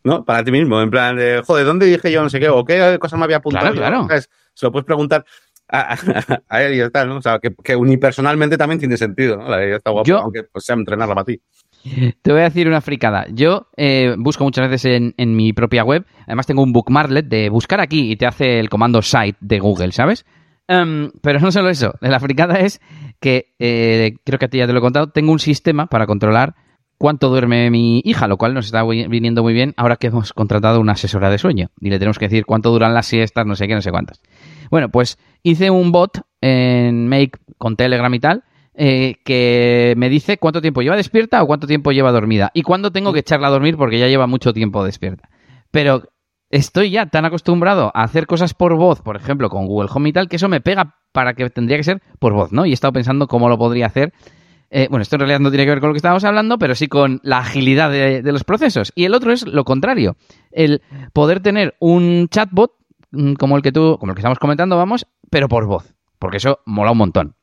¿no? 0.05 0.25
Para 0.25 0.45
ti 0.45 0.51
mismo, 0.53 0.81
en 0.81 0.91
plan 0.91 1.17
de, 1.17 1.43
joder, 1.45 1.67
¿dónde 1.67 1.87
dije 1.87 2.11
yo 2.11 2.23
no 2.23 2.31
sé 2.31 2.41
qué? 2.41 2.49
¿O 2.49 2.65
qué 2.65 2.99
cosa 3.01 3.17
me 3.17 3.25
había 3.25 3.39
apuntado? 3.39 3.73
Claro, 3.75 4.07
claro. 4.07 4.23
Se 4.55 4.67
lo 4.67 4.73
puedes 4.73 4.87
preguntar 4.87 5.25
a, 5.69 5.95
a- 5.95 6.43
a 6.49 6.63
él 6.63 6.75
y 6.75 6.81
está, 6.81 7.05
¿no? 7.05 7.17
O 7.17 7.23
sea, 7.23 7.39
que, 7.41 7.55
que 7.63 7.77
unipersonalmente 7.77 8.57
también 8.57 8.79
tiene 8.79 8.97
sentido, 8.97 9.37
¿no? 9.37 9.49
La 9.49 9.63
idea 9.65 9.77
está 9.77 9.91
guapa, 9.91 10.09
Yo- 10.09 10.19
aunque 10.19 10.45
pues, 10.45 10.65
sea 10.65 10.75
entrenarla 10.77 11.15
para 11.15 11.25
ti. 11.27 11.41
Te 12.23 12.33
voy 12.33 12.41
a 12.41 12.45
decir 12.45 12.67
una 12.69 12.81
fricada. 12.81 13.27
Yo 13.31 13.69
eh, 13.77 14.15
busco 14.19 14.45
muchas 14.45 14.69
veces 14.69 14.97
en, 14.97 15.15
en 15.17 15.37
mi 15.37 15.53
propia 15.53 15.85
web. 15.85 16.05
Además 16.27 16.47
tengo 16.47 16.63
un 16.63 16.73
bookmarklet 16.73 17.27
de 17.27 17.49
buscar 17.51 17.81
aquí 17.81 18.11
y 18.11 18.17
te 18.17 18.27
hace 18.27 18.59
el 18.59 18.69
comando 18.69 19.01
site 19.01 19.37
de 19.41 19.59
Google, 19.61 19.93
¿sabes? 19.93 20.25
Em, 20.69 21.11
pero 21.23 21.41
no 21.41 21.51
solo 21.51 21.71
eso. 21.71 21.95
La 22.01 22.21
fricada 22.21 22.61
es 22.61 22.81
que, 23.21 23.55
eh, 23.59 24.15
creo 24.25 24.39
que 24.39 24.45
a 24.45 24.49
ti 24.49 24.59
ya 24.59 24.67
te 24.67 24.73
lo 24.73 24.79
he 24.79 24.83
contado, 24.83 25.09
tengo 25.09 25.33
un 25.33 25.39
sistema 25.39 25.87
para 25.87 26.07
controlar 26.07 26.55
cuánto 26.99 27.31
duerme 27.31 27.71
mi 27.71 28.03
hija, 28.05 28.29
lo 28.29 28.37
cual 28.37 28.55
nos 28.55 28.67
está 28.67 28.85
viniendo 28.85 29.43
muy 29.43 29.55
bien 29.55 29.73
ahora 29.77 29.97
que 29.97 30.09
hemos 30.09 30.33
contratado 30.33 30.81
una 30.81 30.93
asesora 30.93 31.31
de 31.31 31.39
sueño. 31.39 31.71
Y 31.81 31.89
le 31.91 31.99
tenemos 31.99 32.19
que 32.19 32.27
decir 32.27 32.45
cuánto 32.45 32.71
duran 32.71 32.93
las 32.93 33.07
siestas, 33.07 33.47
no 33.47 33.57
sé 33.57 33.67
qué, 33.67 33.75
no 33.75 33.83
sé 33.83 33.91
cuántas. 33.91 34.21
Bueno, 34.71 34.91
pues 34.91 35.19
hice 35.43 35.71
un 35.71 35.91
bot 35.91 36.21
en 36.41 37.09
Make 37.09 37.39
con 37.57 37.77
Telegram 37.77 38.13
y 38.13 38.21
tal, 38.21 38.45
eh, 38.75 39.17
que 39.25 39.95
me 39.97 40.09
dice 40.09 40.39
cuánto 40.39 40.61
tiempo 40.61 40.83
lleva 40.83 40.97
despierta 40.97 41.43
o 41.43 41.47
cuánto 41.47 41.67
tiempo 41.67 41.93
lleva 41.93 42.13
dormida 42.13 42.51
y 42.53 42.63
cuándo 42.63 42.93
tengo 42.93 43.13
que 43.13 43.21
echarla 43.21 43.49
a 43.49 43.51
dormir 43.51 43.77
porque 43.77 43.99
ya 43.99 44.09
lleva 44.09 44.27
mucho 44.27 44.53
tiempo 44.53 44.85
despierta. 44.85 45.31
Pero 45.71 46.05
estoy 46.51 46.91
ya 46.91 47.07
tan 47.07 47.25
acostumbrado 47.25 47.91
a 47.95 48.03
hacer 48.03 48.27
cosas 48.27 48.55
por 48.55 48.75
voz, 48.75 49.03
por 49.03 49.17
ejemplo, 49.17 49.49
con 49.51 49.67
Google 49.67 49.91
Home 49.93 50.09
y 50.09 50.13
tal, 50.13 50.29
que 50.29 50.37
eso 50.37 50.49
me 50.49 50.61
pega 50.61 50.97
para 51.13 51.35
que 51.35 51.49
tendría 51.51 51.77
que 51.77 51.85
ser 51.85 52.03
por 52.19 52.33
voz, 52.33 52.53
¿no? 52.53 52.67
Y 52.67 52.71
he 52.71 52.75
estado 52.75 52.93
pensando 52.93 53.27
cómo 53.27 53.49
lo 53.49 53.59
podría 53.59 53.87
hacer. 53.87 54.13
Eh, 54.71 54.87
bueno, 54.91 55.03
esto 55.03 55.17
en 55.17 55.21
realidad 55.21 55.41
no 55.41 55.51
tiene 55.51 55.65
que 55.65 55.71
ver 55.71 55.81
con 55.81 55.89
lo 55.89 55.95
que 55.95 55.99
estábamos 55.99 56.25
hablando, 56.25 56.59
pero 56.59 56.75
sí 56.75 56.89
con 56.89 57.21
la 57.23 57.39
agilidad 57.39 57.91
de, 57.91 58.23
los 58.33 58.45
procesos. 58.45 58.93
Y 58.95 59.05
el 59.05 59.15
otro 59.15 59.33
es 59.33 59.47
lo 59.47 59.65
contrario, 59.65 60.17
el 60.51 60.83
poder 61.13 61.41
tener 61.41 61.75
un 61.81 62.29
chatbot 62.29 62.73
mm, 63.11 63.35
como 63.35 63.57
el 63.57 63.63
que 63.63 63.73
tú, 63.73 63.97
como 63.99 64.13
el 64.13 64.15
que 64.15 64.21
estamos 64.21 64.39
comentando, 64.39 64.77
vamos, 64.77 65.07
pero 65.31 65.49
por 65.49 65.67
voz, 65.67 65.95
porque 66.19 66.37
eso 66.37 66.61
mola 66.67 66.93
un 66.93 66.99
montón. 66.99 67.35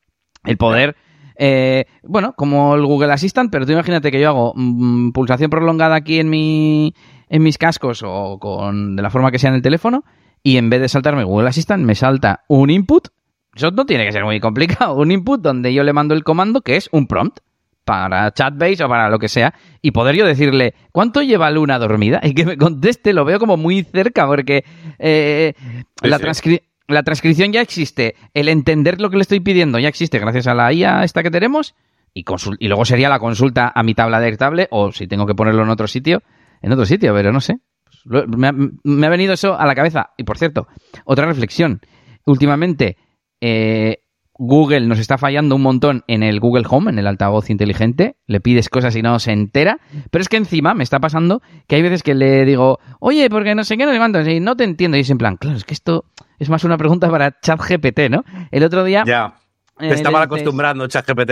El 0.44 0.58
poder, 0.58 0.96
eh, 1.36 1.86
bueno, 2.04 2.34
como 2.38 2.76
el 2.76 2.86
Google 2.86 3.12
Assistant, 3.12 3.52
pero 3.52 3.65
tú 3.65 3.72
imagínate 3.72 4.12
que 4.12 4.22
yo 4.22 4.30
hago 4.30 4.54
mm, 4.56 5.10
pulsación 5.12 5.50
prolongada 5.50 5.96
aquí 5.96 6.20
en 6.20 6.30
mi, 6.30 6.94
en 7.30 7.44
mis 7.44 7.58
cascos 7.58 8.02
o 8.06 8.38
con 8.40 8.96
de 8.96 9.02
la 9.02 9.10
forma 9.10 9.32
que 9.32 9.40
sea 9.40 9.50
en 9.50 9.56
el 9.56 9.62
teléfono 9.62 10.04
y 10.44 10.58
en 10.58 10.70
vez 10.70 10.82
de 10.82 10.90
saltarme 10.90 11.24
Google 11.24 11.50
Assistant 11.50 11.84
me 11.84 11.96
salta 11.96 12.44
un 12.48 12.70
input. 12.70 13.08
Eso 13.56 13.72
no 13.72 13.86
tiene 13.86 14.06
que 14.06 14.12
ser 14.12 14.24
muy 14.26 14.40
complicado. 14.40 14.96
Un 15.00 15.12
input 15.12 15.42
donde 15.42 15.74
yo 15.74 15.84
le 15.84 15.94
mando 15.94 16.14
el 16.14 16.24
comando 16.24 16.62
que 16.62 16.76
es 16.76 16.90
un 16.92 17.08
prompt 17.08 17.40
para 17.86 18.32
Chatbase 18.34 18.84
o 18.84 18.90
para 18.90 19.10
lo 19.10 19.20
que 19.20 19.30
sea 19.30 19.54
y 19.82 19.92
poder 19.92 20.16
yo 20.16 20.26
decirle 20.26 20.74
¿cuánto 20.92 21.22
lleva 21.22 21.50
Luna 21.52 21.78
dormida? 21.80 22.20
y 22.24 22.34
que 22.34 22.44
me 22.46 22.58
conteste 22.58 23.14
lo 23.14 23.26
veo 23.26 23.38
como 23.40 23.58
muy 23.58 23.84
cerca 23.84 24.26
porque 24.28 24.66
eh, 25.00 25.54
Sí, 26.02 26.08
la, 26.10 26.18
sí. 26.18 26.24
transcri- 26.24 26.62
la 26.88 27.04
transcripción 27.04 27.52
ya 27.54 27.62
existe 27.62 28.16
el 28.34 28.50
entender 28.50 29.00
lo 29.00 29.10
que 29.10 29.18
le 29.18 29.22
estoy 29.22 29.40
pidiendo 29.40 29.78
ya 29.80 29.88
existe 29.88 30.20
gracias 30.20 30.48
a 30.48 30.54
la 30.56 30.74
IA 30.74 31.04
esta 31.04 31.22
que 31.24 31.30
tenemos 31.32 31.76
y, 32.14 32.26
y 32.60 32.68
luego 32.68 32.86
sería 32.86 33.08
la 33.08 33.20
consulta 33.20 33.72
a 33.74 33.84
mi 33.84 33.94
tabla 33.94 34.20
detectable 34.20 34.68
o 34.72 34.92
si 34.92 35.06
tengo 35.08 35.26
que 35.28 35.36
ponerlo 35.36 35.62
en 35.64 35.70
otro 35.70 35.88
sitio 35.88 36.24
en 36.62 36.72
otro 36.72 36.86
sitio 36.86 37.13
pero 37.13 37.32
no 37.32 37.41
sé 37.41 37.58
me 38.06 38.48
ha, 38.48 38.54
me 38.84 39.08
ha 39.08 39.10
venido 39.10 39.34
eso 39.34 39.58
a 39.60 39.65
la 39.65 39.74
cabeza 39.76 40.12
y 40.18 40.24
por 40.24 40.38
cierto 40.38 40.68
otra 41.06 41.26
reflexión 41.26 41.82
últimamente 42.26 42.98
eh, 43.41 44.00
Google 44.38 44.82
nos 44.82 45.00
está 45.00 45.18
fallando 45.18 45.56
un 45.56 45.62
montón 45.62 46.04
en 46.08 46.22
el 46.22 46.41
Google 46.41 46.65
Home, 46.70 46.91
en 46.91 47.00
el 47.00 47.08
altavoz 47.08 47.50
inteligente. 47.50 48.18
Le 48.28 48.41
pides 48.41 48.68
cosas 48.68 48.94
y 48.98 49.02
no 49.02 49.18
se 49.20 49.32
entera. 49.32 49.80
Pero 50.12 50.22
es 50.22 50.28
que 50.28 50.36
encima 50.36 50.74
me 50.74 50.84
está 50.84 51.00
pasando 51.00 51.41
que 51.68 51.78
hay 51.78 51.82
veces 51.82 52.04
que 52.04 52.15
le 52.15 52.44
digo, 52.44 52.80
oye, 53.00 53.30
porque 53.30 53.56
no 53.56 53.63
sé 53.63 53.78
qué, 53.78 53.86
no 53.86 53.96
cuánto, 53.96 54.20
y 54.30 54.41
no 54.41 54.58
te 54.58 54.65
entiendo. 54.65 54.98
Y 54.98 55.02
es 55.02 55.10
en 55.10 55.20
plan, 55.20 55.38
claro, 55.38 55.56
es 55.56 55.63
que 55.63 55.74
esto 55.74 56.04
es 56.38 56.50
más 56.50 56.65
una 56.65 56.78
pregunta 56.78 57.10
para 57.10 57.39
ChatGPT, 57.39 58.10
¿no? 58.10 58.26
El 58.52 58.63
otro 58.65 58.84
día. 58.84 59.06
Ya. 59.08 59.36
eh, 59.80 59.88
Te 59.88 59.94
estaba 59.96 60.20
le 60.20 60.26
dices- 60.26 60.41
acostumbrando, 60.41 60.88
ChatGPT. 60.88 61.32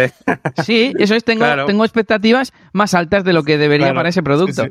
Sí, 0.63 0.93
eso 0.97 1.15
es, 1.15 1.25
tengo, 1.25 1.39
Claro. 1.43 1.65
tengo 1.65 1.83
expectativas 1.83 2.53
más 2.71 2.93
altas 2.93 3.25
de 3.25 3.33
lo 3.33 3.43
que 3.43 3.57
debería 3.57 3.87
Claro, 3.87 3.97
para 3.99 4.09
ese 4.09 4.23
producto. 4.23 4.63
sí, 4.63 4.69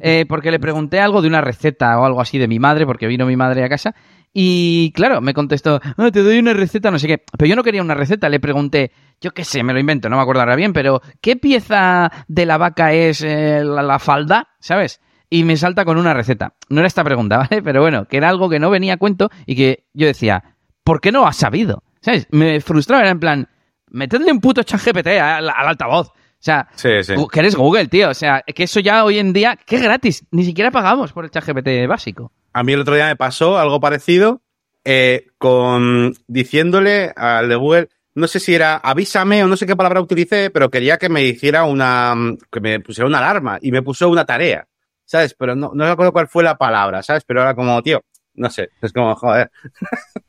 Eh, 0.00 0.24
porque 0.28 0.50
le 0.50 0.60
pregunté 0.60 1.00
algo 1.00 1.20
de 1.20 1.28
una 1.28 1.40
receta 1.40 1.98
o 1.98 2.04
algo 2.04 2.20
así 2.20 2.38
de 2.38 2.48
mi 2.48 2.58
madre, 2.58 2.86
porque 2.86 3.06
vino 3.06 3.26
mi 3.26 3.36
madre 3.36 3.64
a 3.64 3.68
casa, 3.68 3.94
Y 4.32 4.92
claro, 4.92 5.20
me 5.20 5.34
contestó, 5.34 5.80
ah, 5.82 6.10
te 6.12 6.22
doy 6.22 6.38
una 6.38 6.54
receta, 6.54 6.90
no 6.90 6.98
sé 6.98 7.08
qué. 7.08 7.24
Pero 7.36 7.48
yo 7.48 7.56
no 7.56 7.64
quería 7.64 7.82
una 7.82 7.94
receta, 7.94 8.28
le 8.28 8.38
pregunté, 8.38 8.92
yo 9.20 9.32
qué 9.32 9.44
sé, 9.44 9.64
me 9.64 9.72
lo 9.72 9.80
invento, 9.80 10.08
no 10.08 10.16
me 10.16 10.22
acuerdo 10.22 10.44
bien, 10.56 10.72
pero 10.72 11.02
¿qué 11.20 11.36
pieza 11.36 12.10
de 12.28 12.46
la 12.46 12.56
vaca 12.56 12.92
es 12.92 13.22
eh, 13.22 13.62
la, 13.64 13.98
falda? 13.98 14.48
¿Sabes? 14.60 15.00
Y 15.28 15.42
me 15.42 15.56
salta 15.56 15.84
con 15.84 15.98
una 15.98 16.14
receta. 16.14 16.54
No 16.68 16.78
era 16.80 16.86
esta 16.86 17.02
pregunta, 17.02 17.38
¿vale? 17.50 17.62
Pero 17.62 17.80
bueno, 17.80 18.06
que 18.06 18.18
era 18.18 18.28
algo 18.28 18.48
que 18.48 18.60
no 18.60 18.70
venía 18.70 18.94
a 18.94 18.98
cuento 18.98 19.30
y 19.46 19.56
que 19.56 19.86
yo 19.92 20.06
decía, 20.06 20.56
¿por 20.84 21.00
qué 21.00 21.10
no 21.10 21.26
has 21.26 21.36
sabido? 21.36 21.82
¿Sabes? 22.00 22.28
Me 22.30 22.60
frustraba, 22.60 23.02
era 23.02 23.10
en 23.10 23.20
plan, 23.20 23.48
metedle 23.88 24.30
un 24.30 24.40
puto 24.40 24.62
chat 24.62 24.80
GPT 24.80 25.08
al 25.18 25.50
altavoz. 25.50 26.12
O 26.40 26.42
sea, 26.42 26.68
Sí, 26.74 26.88
que 27.30 27.40
eres 27.40 27.54
Google, 27.54 27.86
tío. 27.88 28.08
O 28.08 28.14
sea, 28.14 28.42
que 28.42 28.62
eso 28.62 28.80
ya 28.80 29.04
hoy 29.04 29.18
en 29.18 29.34
día, 29.34 29.58
que 29.66 29.76
es 29.76 29.82
gratis. 29.82 30.24
Ni 30.30 30.44
siquiera 30.44 30.70
pagamos 30.70 31.12
por 31.12 31.24
el 31.24 31.30
chat 31.30 31.44
GPT 31.44 31.86
básico. 31.86 32.32
A 32.54 32.62
mí 32.62 32.72
el 32.72 32.80
otro 32.80 32.94
día 32.94 33.08
me 33.08 33.16
pasó 33.16 33.58
algo 33.58 33.78
parecido 33.78 34.40
eh, 34.84 35.26
con 35.36 36.14
diciéndole 36.26 37.12
al 37.14 37.48
de 37.50 37.56
Google, 37.56 37.88
no 38.14 38.26
sé 38.26 38.40
si 38.40 38.54
era 38.54 38.76
avísame 38.76 39.44
o 39.44 39.48
no 39.48 39.56
sé 39.56 39.66
qué 39.66 39.76
palabra 39.76 40.00
utilicé, 40.00 40.50
pero 40.50 40.70
quería 40.70 40.96
que 40.96 41.10
me 41.10 41.22
hiciera 41.22 41.64
una, 41.64 42.14
que 42.50 42.60
me 42.60 42.80
pusiera 42.80 43.06
una 43.06 43.18
alarma 43.18 43.58
y 43.60 43.70
me 43.70 43.82
puso 43.82 44.08
una 44.08 44.24
tarea, 44.24 44.66
¿sabes? 45.04 45.34
Pero 45.34 45.54
no, 45.54 45.72
no 45.74 45.86
recuerdo 45.86 46.12
cuál 46.12 46.28
fue 46.28 46.42
la 46.42 46.56
palabra, 46.56 47.02
¿sabes? 47.02 47.24
Pero 47.24 47.42
era 47.42 47.54
como, 47.54 47.82
tío, 47.82 48.02
no 48.34 48.48
sé, 48.48 48.70
es 48.80 48.92
como, 48.92 49.14
joder. 49.14 49.50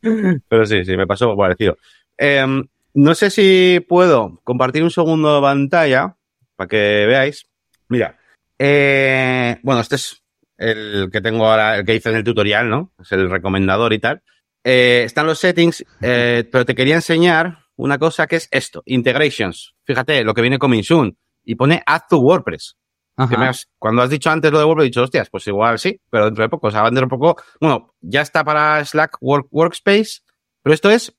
pero 0.50 0.66
sí, 0.66 0.84
sí, 0.84 0.98
me 0.98 1.08
pasó 1.08 1.26
algo 1.26 1.38
parecido. 1.38 1.78
Em, 2.18 2.64
no 2.94 3.16
sé 3.16 3.30
si 3.30 3.84
puedo 3.88 4.40
compartir 4.44 4.84
un 4.84 4.92
segundo 4.92 5.36
de 5.36 5.42
pantalla 5.42 6.16
para 6.56 6.68
que 6.68 7.06
veáis. 7.08 7.46
Mira, 7.90 8.18
eh, 8.60 9.58
bueno, 9.64 9.82
este 9.82 9.96
es 9.96 10.24
el 10.58 11.10
que 11.12 11.22
tengo 11.22 11.48
ahora, 11.48 11.78
el 11.78 11.86
que 11.86 11.96
hice 11.96 12.10
en 12.10 12.16
el 12.18 12.24
tutorial, 12.24 12.70
¿no? 12.70 12.92
Es 13.02 13.12
el 13.12 13.30
recomendador 13.30 13.94
y 13.94 14.00
tal. 14.00 14.22
Eh, 14.64 15.04
están 15.06 15.26
los 15.26 15.40
settings, 15.40 15.84
eh, 16.02 16.48
pero 16.52 16.66
te 16.66 16.76
quería 16.76 16.96
enseñar 16.96 17.58
una 17.76 17.98
cosa 17.98 18.28
que 18.28 18.36
es 18.36 18.48
esto, 18.52 18.84
integrations. 18.86 19.74
Fíjate, 19.86 20.24
lo 20.24 20.34
que 20.36 20.42
viene 20.42 20.60
con 20.60 20.70
Minsun. 20.72 21.18
Y 21.44 21.56
pone 21.56 21.82
add 21.88 22.02
to 22.10 22.20
WordPress. 22.20 22.78
Que 23.28 23.36
me 23.38 23.48
has- 23.50 23.68
cuando 23.80 24.04
has 24.04 24.10
dicho 24.12 24.30
antes 24.30 24.52
lo 24.52 24.60
de 24.60 24.66
WordPress, 24.66 24.84
he 24.86 24.90
dicho, 24.90 25.02
hostias, 25.04 25.30
pues 25.32 25.48
igual 25.48 25.80
sí, 25.80 26.00
pero 26.12 26.26
dentro 26.26 26.44
de 26.44 26.50
poco, 26.50 26.68
o 26.68 26.72
sea, 26.72 26.84
dentro 26.84 27.02
de 27.06 27.10
poco, 27.10 27.42
bueno, 27.60 27.94
ya 28.00 28.22
está 28.22 28.44
para 28.44 28.84
Slack 28.86 29.18
Work, 29.22 29.48
Workspace, 29.50 30.20
pero 30.62 30.74
esto 30.76 30.92
es 30.92 31.18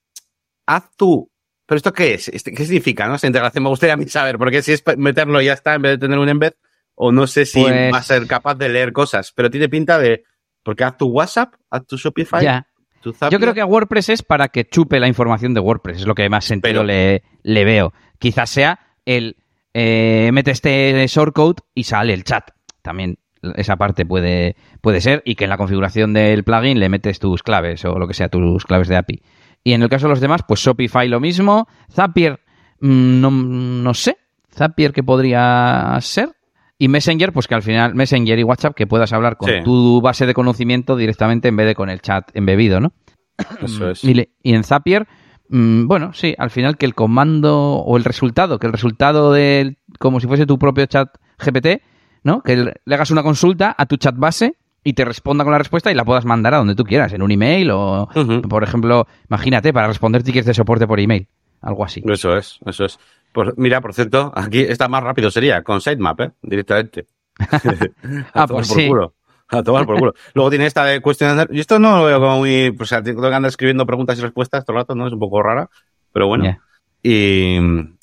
add 0.67 0.85
to. 0.97 1.29
¿Pero 1.67 1.77
esto 1.77 1.93
qué 1.93 2.15
es? 2.15 2.29
Este- 2.29 2.53
¿Qué 2.53 2.65
significa, 2.65 3.07
no? 3.07 3.15
Esta 3.15 3.27
integración 3.27 3.63
me 3.65 3.71
gustaría 3.71 3.95
a 3.95 3.97
mí 3.97 4.07
saber, 4.09 4.39
porque 4.39 4.63
si 4.63 4.73
es 4.73 4.83
meterlo 4.97 5.41
y 5.41 5.47
ya 5.47 5.53
está 5.55 5.75
en 5.75 5.83
vez 5.83 5.93
de 5.93 5.99
tener 5.99 6.19
un 6.19 6.29
embed, 6.29 6.53
o 6.95 7.13
no 7.13 7.27
sé 7.27 7.47
si 7.47 7.61
Pues- 7.63 7.93
va 7.93 7.99
a 7.99 8.03
ser 8.03 8.27
capaz 8.27 8.55
de 8.57 8.69
leer 8.69 8.93
cosas, 8.93 9.33
pero 9.35 9.51
tiene 9.51 9.69
pinta 9.69 9.99
de, 9.99 10.25
porque 10.63 10.85
haz 10.85 10.97
tu 10.97 11.07
WhatsApp, 11.07 11.55
haz 11.71 11.87
tu 11.87 11.97
Shopify, 11.97 12.43
Ya. 12.45 12.67
tu 13.01 13.13
Zapier. 13.13 13.33
Yo 13.33 13.41
creo 13.41 13.55
que 13.55 13.65
WordPress 13.65 14.09
es 14.11 14.23
para 14.23 14.49
que 14.49 14.65
chupe 14.65 15.01
la 15.01 15.09
información 15.09 15.55
de 15.55 15.61
WordPress. 15.61 15.99
Es 15.99 16.07
lo 16.07 16.15
que 16.15 16.29
más 16.29 16.45
sentido 16.45 16.83
Pero- 16.83 16.85
le, 16.85 17.23
le 17.43 17.65
veo. 17.65 17.93
Quizás 18.19 18.51
sea 18.51 18.79
el 19.07 19.37
eh, 19.75 20.29
mete 20.35 20.51
este 20.51 21.07
shortcode 21.09 21.63
y 21.75 21.85
sale 21.85 22.13
el 22.13 22.25
chat. 22.25 22.51
También 22.83 23.19
esa 23.57 23.77
parte 23.77 24.05
puede, 24.05 24.55
puede 24.83 25.01
ser. 25.01 25.23
Y 25.25 25.35
que 25.35 25.45
en 25.45 25.51
la 25.51 25.57
configuración 25.57 26.13
del 26.13 26.45
plugin 26.45 26.79
le 26.79 26.91
metes 26.91 27.19
tus 27.19 27.43
claves 27.43 27.83
o 27.87 27.99
lo 27.99 28.07
que 28.07 28.13
sea, 28.15 28.29
tus 28.29 28.65
claves 28.67 28.89
de 28.89 28.97
API. 28.97 29.23
Y 29.65 29.73
en 29.75 29.83
el 29.83 29.89
caso 29.89 30.07
de 30.07 30.11
los 30.11 30.21
demás, 30.21 30.43
pues 30.47 30.61
Shopify 30.61 31.09
lo 31.09 31.21
mismo. 31.21 31.69
Zapier, 31.91 32.41
mm, 32.81 33.21
no, 33.21 33.31
no 33.31 33.95
sé. 33.95 34.17
Zapier 34.55 34.93
que 34.93 35.03
podría 35.03 35.97
ser. 36.01 36.31
Y 36.79 36.89
Messenger, 36.89 37.33
pues 37.33 37.47
que 37.47 37.55
al 37.55 37.63
final, 37.63 37.95
Messenger 37.95 38.39
y 38.39 38.43
WhatsApp, 38.43 38.75
que 38.75 38.87
puedas 38.89 39.13
hablar 39.13 39.37
con 39.37 39.49
Sí. 39.49 39.57
tu 39.63 40.01
base 40.01 40.27
de 40.27 40.35
conocimiento 40.35 40.97
directamente 40.97 41.49
en 41.49 41.57
vez 41.57 41.67
de 41.69 41.75
con 41.77 41.89
el 41.91 42.01
chat 42.01 42.29
embebido, 42.35 42.81
¿no? 42.81 42.93
Eso 43.63 43.91
es. 43.91 44.03
Y, 44.03 44.15
le- 44.15 44.31
y 44.43 44.55
en 44.55 44.65
Zapier, 44.65 45.07
mm, 45.49 45.87
bueno, 45.87 46.13
sí, 46.13 46.35
al 46.39 46.51
final 46.51 46.77
que 46.77 46.87
el 46.87 46.95
comando 46.97 47.75
o 47.77 47.97
el 47.97 48.03
resultado, 48.05 48.59
que 48.59 48.67
el 48.67 48.73
resultado 48.73 49.33
del, 49.33 49.79
como 50.01 50.19
si 50.19 50.27
fuese 50.27 50.45
tu 50.45 50.59
propio 50.59 50.85
chat 50.87 51.09
GPT, 51.39 51.83
¿no? 52.25 52.43
Que 52.43 52.57
le 52.57 52.95
hagas 52.95 53.13
una 53.13 53.23
consulta 53.23 53.75
a 53.79 53.87
tu 53.87 53.97
chat 53.97 54.17
base 54.17 54.57
y 54.85 54.93
te 54.95 55.05
responda 55.05 55.45
con 55.45 55.53
la 55.53 55.59
respuesta 55.59 55.91
y 55.91 55.95
la 55.95 56.05
puedas 56.05 56.25
mandar 56.25 56.55
a 56.55 56.59
donde 56.59 56.75
tú 56.75 56.85
quieras, 56.85 57.13
en 57.13 57.23
un 57.23 57.31
email 57.31 57.71
o, 57.73 58.09
por 58.49 58.65
ejemplo, 58.65 59.07
imagínate, 59.29 59.73
para 59.73 59.87
responder 59.89 60.23
tickets 60.23 60.47
de 60.47 60.55
soporte 60.55 60.87
por 60.87 60.99
email, 61.01 61.29
algo 61.61 61.85
así. 61.85 62.03
Eso 62.07 62.37
es, 62.37 62.59
eso 62.67 62.85
es. 62.85 62.99
Por- 63.33 63.57
mira, 63.59 63.81
por 63.81 63.95
cierto, 63.95 64.33
aquí 64.35 64.61
está 64.61 64.89
más 64.89 65.03
rápido 65.03 65.31
sería, 65.31 65.63
con 65.63 65.81
sitemap, 65.81 66.21
¿eh? 66.21 66.31
Directamente. 66.43 67.07
a 67.39 68.43
Ah, 68.43 68.47
tomar 68.47 68.49
pues 68.49 68.69
por 68.69 68.77
sí. 68.77 68.89
culo. 68.89 69.15
A 69.49 69.63
tomar 69.63 69.85
por 69.87 69.99
culo. 69.99 70.15
Luego 70.35 70.49
tiene 70.51 70.67
esta 70.67 70.85
de 70.85 71.01
cuestionar. 71.01 71.47
Y 71.51 71.61
esto 71.61 71.79
no 71.79 71.99
lo 71.99 72.05
veo 72.05 72.19
como 72.21 72.39
muy. 72.39 72.75
O 72.79 72.85
sea, 72.87 73.03
tengo 73.03 73.21
que 73.21 73.35
andar 73.35 73.49
escribiendo 73.51 73.85
preguntas 73.85 74.19
y 74.19 74.23
respuestas 74.23 74.65
todo 74.65 74.77
el 74.77 74.83
rato, 74.83 74.95
¿no? 74.95 75.07
Es 75.07 75.13
un 75.13 75.19
poco 75.19 75.43
rara. 75.43 75.69
Pero 76.13 76.27
bueno. 76.27 76.59
Y, 77.03 77.59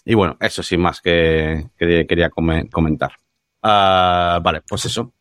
y 0.05 0.13
bueno, 0.13 0.37
eso 0.39 0.61
sin 0.61 0.79
más 0.81 1.01
que, 1.01 1.65
que 1.77 2.05
quería 2.07 2.29
come- 2.29 2.69
comentar. 2.69 3.11
Ah, 3.63 4.39
vale, 4.43 4.61
pues 4.67 4.85
eso. 4.85 5.11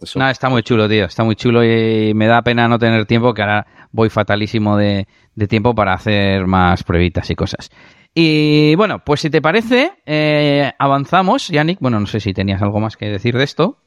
Eso. 0.00 0.18
No, 0.18 0.28
está 0.28 0.48
muy 0.48 0.62
chulo, 0.62 0.88
tío. 0.88 1.06
Está 1.06 1.24
muy 1.24 1.36
chulo 1.36 1.64
y 1.64 2.14
me 2.14 2.26
da 2.26 2.42
pena 2.42 2.68
no 2.68 2.78
tener 2.78 3.04
tiempo, 3.06 3.34
que 3.34 3.42
ahora 3.42 3.66
voy 3.90 4.10
fatalísimo 4.10 4.76
de, 4.76 5.06
de 5.34 5.48
tiempo 5.48 5.74
para 5.74 5.94
hacer 5.94 6.46
más 6.46 6.84
pruebitas 6.84 7.30
y 7.30 7.34
cosas. 7.34 7.70
Y 8.14 8.74
bueno, 8.76 9.00
pues 9.04 9.20
si 9.20 9.30
te 9.30 9.42
parece, 9.42 9.92
eh, 10.06 10.72
avanzamos. 10.78 11.48
Yannick, 11.48 11.78
bueno, 11.80 12.00
no 12.00 12.06
sé 12.06 12.20
si 12.20 12.32
tenías 12.32 12.62
algo 12.62 12.80
más 12.80 12.96
que 12.96 13.06
decir 13.06 13.36
de 13.36 13.44
esto. 13.44 13.78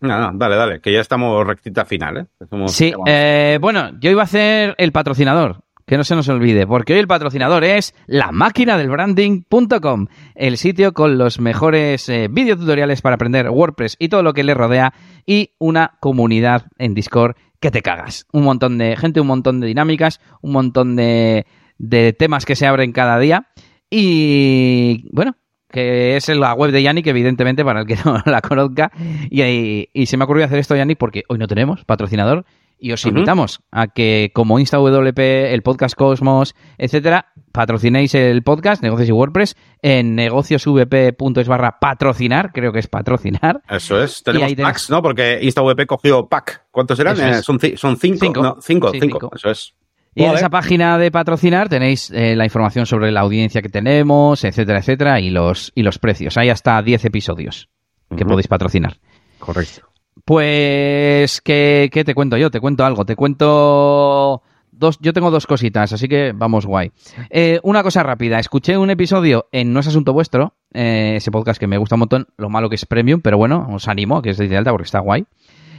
No, 0.00 0.18
no, 0.18 0.32
dale, 0.34 0.56
dale, 0.56 0.80
que 0.80 0.92
ya 0.92 1.00
estamos 1.00 1.46
rectita 1.46 1.84
final, 1.84 2.16
¿eh? 2.16 2.26
Sí, 2.68 2.92
eh, 3.06 3.58
bueno, 3.60 3.90
yo 4.00 4.10
iba 4.10 4.22
a 4.22 4.24
hacer 4.24 4.74
el 4.78 4.92
patrocinador. 4.92 5.62
Que 5.90 5.96
no 5.96 6.04
se 6.04 6.14
nos 6.14 6.28
olvide, 6.28 6.68
porque 6.68 6.92
hoy 6.92 7.00
el 7.00 7.08
patrocinador 7.08 7.64
es 7.64 7.96
la 8.06 8.30
máquina 8.30 8.78
del 8.78 8.90
branding.com, 8.90 10.06
el 10.36 10.56
sitio 10.56 10.92
con 10.92 11.18
los 11.18 11.40
mejores 11.40 12.08
eh, 12.08 12.28
videotutoriales 12.30 13.02
para 13.02 13.16
aprender 13.16 13.50
WordPress 13.50 13.96
y 13.98 14.08
todo 14.08 14.22
lo 14.22 14.32
que 14.32 14.44
le 14.44 14.54
rodea 14.54 14.94
y 15.26 15.50
una 15.58 15.96
comunidad 15.98 16.66
en 16.78 16.94
Discord 16.94 17.34
que 17.58 17.72
te 17.72 17.82
cagas. 17.82 18.24
Un 18.32 18.44
montón 18.44 18.78
de 18.78 18.96
gente, 18.96 19.20
un 19.20 19.26
montón 19.26 19.58
de 19.58 19.66
dinámicas, 19.66 20.20
un 20.42 20.52
montón 20.52 20.94
de, 20.94 21.44
de 21.78 22.12
temas 22.12 22.44
que 22.44 22.54
se 22.54 22.68
abren 22.68 22.92
cada 22.92 23.18
día 23.18 23.48
y 23.90 25.08
bueno, 25.10 25.34
que 25.72 26.14
es 26.14 26.28
la 26.28 26.54
web 26.54 26.70
de 26.70 26.84
Yannick, 26.84 27.08
evidentemente, 27.08 27.64
para 27.64 27.80
el 27.80 27.86
que 27.88 27.96
no 28.04 28.22
la 28.26 28.40
conozca. 28.40 28.92
Y, 29.28 29.42
y, 29.42 29.88
y 29.92 30.06
se 30.06 30.16
me 30.16 30.22
ha 30.22 30.26
ocurrido 30.26 30.46
hacer 30.46 30.60
esto, 30.60 30.76
Yannick, 30.76 30.98
porque 30.98 31.24
hoy 31.26 31.38
no 31.38 31.48
tenemos 31.48 31.84
patrocinador. 31.84 32.44
Y 32.80 32.92
os 32.92 33.04
invitamos 33.04 33.60
a 33.70 33.88
que, 33.88 34.30
como 34.34 34.58
InstaWP, 34.58 35.18
el 35.18 35.62
podcast 35.62 35.94
Cosmos, 35.94 36.54
etcétera, 36.78 37.26
patrocinéis 37.52 38.14
el 38.14 38.42
podcast 38.42 38.82
Negocios 38.82 39.10
y 39.10 39.12
WordPress 39.12 39.56
en 39.82 40.14
negociosvp.es 40.14 41.48
barra 41.48 41.78
patrocinar, 41.78 42.52
creo 42.52 42.72
que 42.72 42.78
es 42.78 42.86
patrocinar. 42.86 43.60
Eso 43.68 44.02
es. 44.02 44.22
Tenemos 44.22 44.54
packs, 44.54 44.88
¿no? 44.90 45.02
Porque 45.02 45.40
InstaWP 45.42 45.84
cogió 45.86 46.26
pack. 46.26 46.64
¿Cuántos 46.70 46.98
eran? 46.98 47.20
Eh, 47.20 47.42
son, 47.42 47.58
son 47.76 47.96
cinco. 47.98 48.18
Cinco. 48.20 48.42
No, 48.42 48.56
cinco, 48.62 48.90
Sí, 48.92 49.00
cinco. 49.00 49.18
cinco. 49.20 49.36
Eso 49.36 49.50
es. 49.50 49.74
Y 50.14 50.24
en 50.24 50.32
esa 50.32 50.48
página 50.50 50.98
de 50.98 51.10
patrocinar 51.10 51.68
tenéis 51.68 52.10
eh, 52.10 52.34
la 52.34 52.44
información 52.44 52.84
sobre 52.86 53.12
la 53.12 53.20
audiencia 53.20 53.62
que 53.62 53.68
tenemos, 53.68 54.42
etcétera, 54.42 54.80
etcétera, 54.80 55.20
y 55.20 55.30
los, 55.30 55.70
y 55.74 55.82
los 55.82 55.98
precios. 55.98 56.36
Hay 56.36 56.48
hasta 56.48 56.82
10 56.82 57.04
episodios 57.04 57.68
que 58.16 58.24
podéis 58.24 58.48
patrocinar. 58.48 58.96
Correcto. 59.38 59.89
Pues, 60.24 61.40
¿qué, 61.40 61.90
te 62.04 62.14
cuento 62.14 62.36
yo? 62.36 62.50
Te 62.50 62.60
cuento 62.60 62.84
algo. 62.84 63.04
Te 63.04 63.16
cuento 63.16 64.42
dos. 64.70 64.98
Yo 65.00 65.12
tengo 65.12 65.30
dos 65.30 65.46
cositas, 65.46 65.92
así 65.92 66.08
que 66.08 66.32
vamos 66.34 66.66
guay. 66.66 66.92
Eh, 67.30 67.60
una 67.62 67.82
cosa 67.82 68.02
rápida. 68.02 68.38
Escuché 68.38 68.76
un 68.76 68.90
episodio 68.90 69.48
en 69.52 69.72
No 69.72 69.80
es 69.80 69.86
Asunto 69.86 70.12
Vuestro, 70.12 70.54
eh, 70.72 71.14
ese 71.16 71.30
podcast 71.30 71.58
que 71.58 71.66
me 71.66 71.78
gusta 71.78 71.96
un 71.96 72.00
montón. 72.00 72.28
Lo 72.36 72.48
malo 72.48 72.68
que 72.68 72.76
es 72.76 72.86
premium, 72.86 73.20
pero 73.20 73.38
bueno, 73.38 73.68
os 73.70 73.88
animo 73.88 74.22
que 74.22 74.30
es 74.30 74.38
de 74.38 74.56
alta 74.56 74.70
porque 74.70 74.84
está 74.86 75.00
guay. 75.00 75.24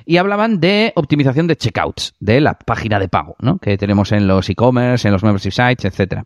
Y 0.06 0.18
hablaban 0.18 0.60
de 0.60 0.94
optimización 0.96 1.46
de 1.46 1.56
checkouts, 1.56 2.16
de 2.20 2.42
la 2.42 2.56
página 2.56 3.00
de 3.00 3.08
pago, 3.08 3.36
¿no? 3.40 3.60
Que 3.60 3.78
tenemos 3.78 4.12
en 4.12 4.28
los 4.28 4.50
e-commerce, 4.50 5.08
en 5.08 5.14
los 5.14 5.24
membership 5.24 5.52
sites, 5.52 5.86
etcétera. 5.86 6.26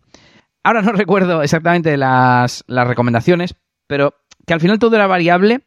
Ahora 0.64 0.82
no 0.82 0.92
recuerdo 0.94 1.44
exactamente 1.44 1.98
las 1.98 2.64
recomendaciones, 2.68 3.56
pero 3.88 4.16
que 4.48 4.54
al 4.54 4.62
final 4.62 4.80
todo 4.80 4.96
era 4.96 5.08
variable 5.08 5.62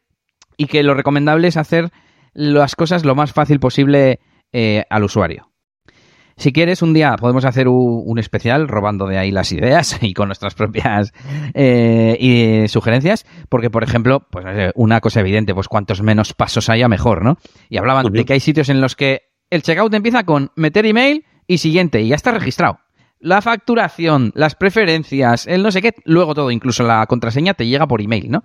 y 0.57 0.66
que 0.66 0.83
lo 0.83 0.94
recomendable 0.94 1.48
es 1.48 1.57
hacer 1.57 1.90
las 2.38 2.77
cosas 2.77 3.05
lo 3.05 3.16
más 3.16 3.33
fácil 3.33 3.59
posible 3.59 4.20
eh, 4.53 4.85
al 4.90 5.03
usuario. 5.03 5.51
Si 6.37 6.53
quieres, 6.53 6.83
un 6.83 6.94
día 6.94 7.16
podemos 7.18 7.44
hacer 7.44 7.66
un, 7.66 8.05
un 8.07 8.18
especial 8.20 8.69
robando 8.69 9.08
de 9.08 9.19
ahí 9.19 9.33
las 9.33 9.50
ideas 9.50 9.98
y 10.02 10.15
con 10.15 10.29
nuestras 10.29 10.54
propias 10.54 11.12
eh, 11.52 12.17
y 12.21 12.69
sugerencias, 12.69 13.27
porque, 13.48 13.71
por 13.71 13.83
ejemplo, 13.83 14.21
pues 14.31 14.44
una 14.77 15.00
cosa 15.00 15.19
evidente, 15.19 15.52
pues 15.52 15.67
cuantos 15.67 16.00
menos 16.00 16.33
pasos 16.33 16.69
haya, 16.69 16.87
mejor, 16.87 17.25
¿no? 17.25 17.38
Y 17.69 17.79
hablaban 17.79 18.06
de 18.06 18.25
que 18.25 18.35
hay 18.35 18.40
sitios 18.40 18.69
en 18.69 18.81
los 18.81 18.94
que 18.94 19.23
el 19.50 19.62
checkout 19.62 19.92
empieza 19.94 20.23
con 20.23 20.52
meter 20.54 20.87
email 20.87 21.25
y 21.48 21.58
siguiente, 21.58 22.02
y 22.02 22.08
ya 22.08 22.15
está 22.15 22.31
registrado. 22.31 22.79
La 23.19 23.42
facturación, 23.42 24.31
las 24.37 24.54
preferencias, 24.54 25.48
el 25.48 25.65
no 25.65 25.73
sé 25.73 25.83
qué, 25.83 25.92
luego 26.04 26.35
todo, 26.35 26.52
incluso 26.52 26.85
la 26.85 27.04
contraseña 27.06 27.54
te 27.54 27.67
llega 27.67 27.88
por 27.88 28.00
email, 28.00 28.31
¿no? 28.31 28.44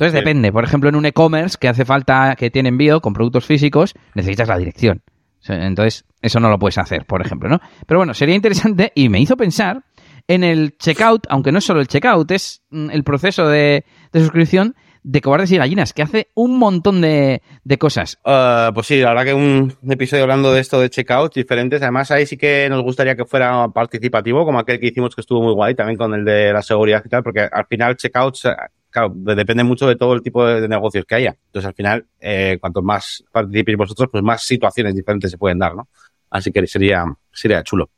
Entonces 0.00 0.18
Sí. 0.18 0.24
depende. 0.24 0.50
Por 0.50 0.64
ejemplo, 0.64 0.88
en 0.88 0.96
un 0.96 1.04
e-commerce 1.04 1.58
que 1.60 1.68
hace 1.68 1.84
falta 1.84 2.34
que 2.36 2.50
tiene 2.50 2.70
envío 2.70 3.02
con 3.02 3.12
productos 3.12 3.44
físicos, 3.44 3.94
necesitas 4.14 4.48
la 4.48 4.56
dirección. 4.56 5.02
Entonces, 5.46 6.06
eso 6.22 6.40
no 6.40 6.48
lo 6.48 6.58
puedes 6.58 6.78
hacer, 6.78 7.04
por 7.04 7.20
ejemplo, 7.24 7.50
¿no? 7.50 7.60
Pero 7.86 8.00
bueno, 8.00 8.14
sería 8.14 8.34
interesante 8.34 8.92
y 8.94 9.10
me 9.10 9.20
hizo 9.20 9.36
pensar 9.36 9.82
en 10.26 10.42
el 10.42 10.76
checkout, 10.78 11.26
aunque 11.28 11.52
no 11.52 11.58
es 11.58 11.64
solo 11.64 11.80
el 11.80 11.88
checkout, 11.88 12.30
es 12.30 12.62
mm, 12.70 12.90
el 12.90 13.04
proceso 13.04 13.46
de, 13.48 13.84
suscripción 14.12 14.74
de 15.02 15.20
cobardes 15.20 15.50
y 15.52 15.56
gallinas, 15.56 15.92
que 15.92 16.02
hace 16.02 16.28
un 16.34 16.58
montón 16.58 17.00
de, 17.00 17.42
cosas. 17.78 18.18
Uh, 18.24 18.72
pues 18.72 18.86
sí, 18.86 19.00
la 19.00 19.10
verdad 19.10 19.24
que 19.24 19.34
un 19.34 19.74
episodio 19.88 20.24
hablando 20.24 20.52
de 20.52 20.60
esto 20.60 20.80
de 20.80 20.88
checkout 20.90 21.34
diferentes. 21.34 21.80
Además, 21.82 22.10
ahí 22.10 22.26
sí 22.26 22.36
que 22.36 22.68
nos 22.70 22.82
gustaría 22.82 23.16
que 23.16 23.24
fuera 23.24 23.68
participativo, 23.68 24.44
como 24.44 24.58
aquel 24.58 24.78
que 24.78 24.88
hicimos 24.88 25.14
que 25.14 25.22
estuvo 25.22 25.42
muy 25.42 25.54
guay, 25.54 25.74
también 25.74 25.96
con 25.98 26.14
el 26.14 26.24
de 26.24 26.52
la 26.52 26.62
seguridad 26.62 27.02
y 27.04 27.08
tal, 27.08 27.22
porque 27.22 27.48
al 27.50 27.66
final 27.66 27.96
checkouts, 27.96 28.46
claro, 28.90 29.12
depende 29.14 29.64
mucho 29.64 29.86
de 29.86 29.96
todo 29.96 30.14
el 30.14 30.22
tipo 30.22 30.44
de, 30.44 30.68
negocios 30.68 31.04
que 31.06 31.14
haya. 31.14 31.36
Entonces, 31.46 31.68
al 31.68 31.74
final, 31.74 32.06
eh, 32.20 32.58
cuanto 32.60 32.82
más 32.82 33.24
participéis 33.32 33.78
vosotros, 33.78 34.08
pues 34.10 34.22
más 34.22 34.42
situaciones 34.42 34.94
diferentes 34.94 35.30
se 35.30 35.38
pueden 35.38 35.58
dar, 35.58 35.74
¿no? 35.74 35.88
Así 36.30 36.52
que 36.52 36.66
sería, 36.66 37.04
sería 37.32 37.62
chulo. 37.62 37.90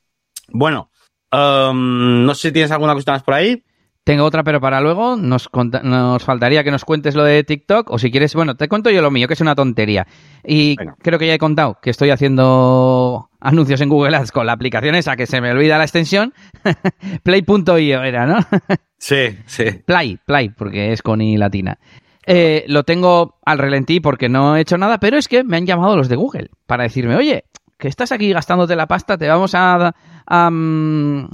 Bueno, 0.48 0.90
um, 1.32 2.24
no 2.24 2.34
sé 2.34 2.48
si 2.48 2.52
tienes 2.52 2.70
alguna 2.70 2.94
cosa 2.94 3.12
más 3.12 3.22
por 3.22 3.34
ahí. 3.34 3.62
Tengo 4.04 4.24
otra, 4.24 4.42
pero 4.42 4.60
para 4.60 4.80
luego 4.80 5.16
nos, 5.16 5.48
nos 5.84 6.24
faltaría 6.24 6.64
que 6.64 6.72
nos 6.72 6.84
cuentes 6.84 7.14
lo 7.14 7.22
de 7.22 7.44
TikTok 7.44 7.88
o 7.88 7.98
si 8.00 8.10
quieres, 8.10 8.34
bueno, 8.34 8.56
te 8.56 8.68
cuento 8.68 8.90
yo 8.90 9.00
lo 9.00 9.12
mío, 9.12 9.28
que 9.28 9.34
es 9.34 9.40
una 9.40 9.54
tontería. 9.54 10.08
Y 10.44 10.74
creo 11.02 11.20
que 11.20 11.28
ya 11.28 11.34
he 11.34 11.38
contado 11.38 11.78
que 11.80 11.90
estoy 11.90 12.10
haciendo 12.10 13.30
anuncios 13.38 13.80
en 13.80 13.88
Google 13.88 14.16
Ads 14.16 14.32
con 14.32 14.46
la 14.46 14.54
aplicación 14.54 14.96
esa 14.96 15.16
que 15.16 15.26
se 15.26 15.40
me 15.40 15.52
olvida 15.52 15.78
la 15.78 15.84
extensión. 15.84 16.34
Play.io 17.22 18.02
era, 18.02 18.26
¿no? 18.26 18.38
sí, 19.02 19.38
sí. 19.46 19.64
Play, 19.84 20.18
Play, 20.24 20.50
porque 20.50 20.92
es 20.92 21.02
con 21.02 21.20
i 21.20 21.36
latina. 21.36 21.78
Eh, 22.24 22.64
lo 22.68 22.84
tengo 22.84 23.40
al 23.44 23.58
relentí 23.58 23.98
porque 23.98 24.28
no 24.28 24.56
he 24.56 24.60
hecho 24.60 24.78
nada, 24.78 24.98
pero 24.98 25.16
es 25.16 25.26
que 25.26 25.42
me 25.42 25.56
han 25.56 25.66
llamado 25.66 25.96
los 25.96 26.08
de 26.08 26.16
Google 26.16 26.50
para 26.66 26.84
decirme, 26.84 27.16
oye, 27.16 27.44
que 27.78 27.88
estás 27.88 28.12
aquí 28.12 28.32
gastándote 28.32 28.76
la 28.76 28.86
pasta, 28.86 29.18
te 29.18 29.26
vamos 29.26 29.56
a, 29.56 29.92
mm, 30.28 31.24